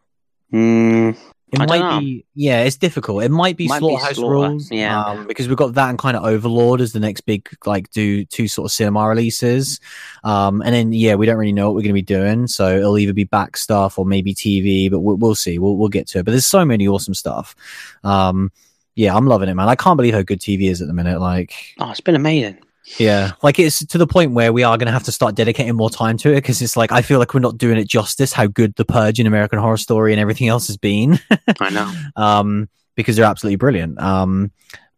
[0.52, 1.16] Mm,
[1.52, 3.24] it I might be, yeah, it's difficult.
[3.24, 5.04] It might be Might be Slaughterhouse Slaughter, Rulez, yeah.
[5.04, 8.24] um, because we've got that and kind of Overlord as the next big, like, do
[8.24, 9.80] two sort of cinema releases,
[10.22, 12.76] um, and then yeah, we don't really know what we're going to be doing, so
[12.76, 15.58] it'll either be back stuff or maybe TV, but we'll, we'll see.
[15.58, 16.24] We'll we'll get to it.
[16.24, 17.56] But there's so many awesome stuff.
[18.04, 18.52] Um,
[18.94, 19.68] yeah, I'm loving it, man.
[19.68, 21.20] I can't believe how good TV is at the minute.
[21.20, 22.58] Like, oh, it's been amazing.
[22.98, 25.74] Yeah, like it's to the point where we are going to have to start dedicating
[25.76, 28.32] more time to it because it's like I feel like we're not doing it justice.
[28.32, 31.18] How good the Purge and American Horror Story and everything else has been.
[31.60, 31.92] I know.
[32.16, 33.98] um, because they're absolutely brilliant.
[34.00, 34.50] Um,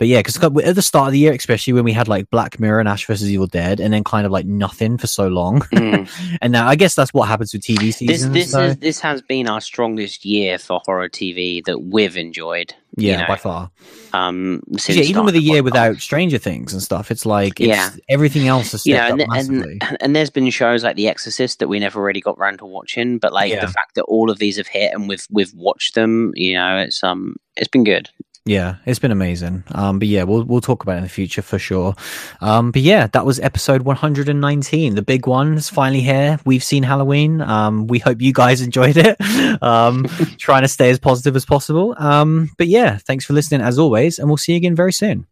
[0.02, 2.58] but yeah, because at the start of the year, especially when we had like Black
[2.58, 5.60] Mirror and Ash vs Evil Dead, and then kind of like nothing for so long,
[5.72, 6.10] Mm.
[6.42, 8.32] and now I guess that's what happens with TV seasons.
[8.32, 12.16] This this so- is this has been our strongest year for horror TV that we've
[12.16, 12.74] enjoyed.
[12.96, 13.70] you yeah, know, by far.
[14.12, 15.64] Um, since Yeah, even with a year podcast.
[15.64, 17.90] without Stranger Things and stuff, it's like it's, Yeah.
[18.08, 21.60] everything else has you know, up and, and and there's been shows like The Exorcist
[21.60, 23.64] that we never really got round to watching, but like Yeah.
[23.64, 26.78] the fact that all of these have hit and we've we've watched them, you know,
[26.78, 28.10] it's um it's been good.
[28.44, 29.62] Yeah, it's been amazing.
[29.72, 31.94] Um, but yeah, we'll we'll talk about it in the future for sure.
[32.40, 34.96] Um, but yeah, that was episode 119.
[34.96, 36.40] The big one is finally here.
[36.44, 37.40] We've seen Halloween.
[37.40, 39.16] Um, we hope you guys enjoyed it.
[39.62, 40.04] Um,
[40.38, 41.94] trying to stay as positive as possible.
[41.98, 45.26] Um, but yeah, thanks for listening as always, and we'll see you again very soon.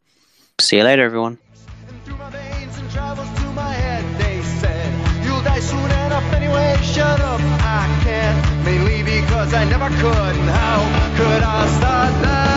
[0.61, 1.39] See you later, everyone.
[2.05, 4.05] through my veins and travels to my head.
[4.20, 6.77] They said, You'll die soon enough anyway.
[6.82, 8.65] Shut up, I can't.
[8.65, 10.37] Mainly because I never could.
[10.37, 12.49] And how could I start now?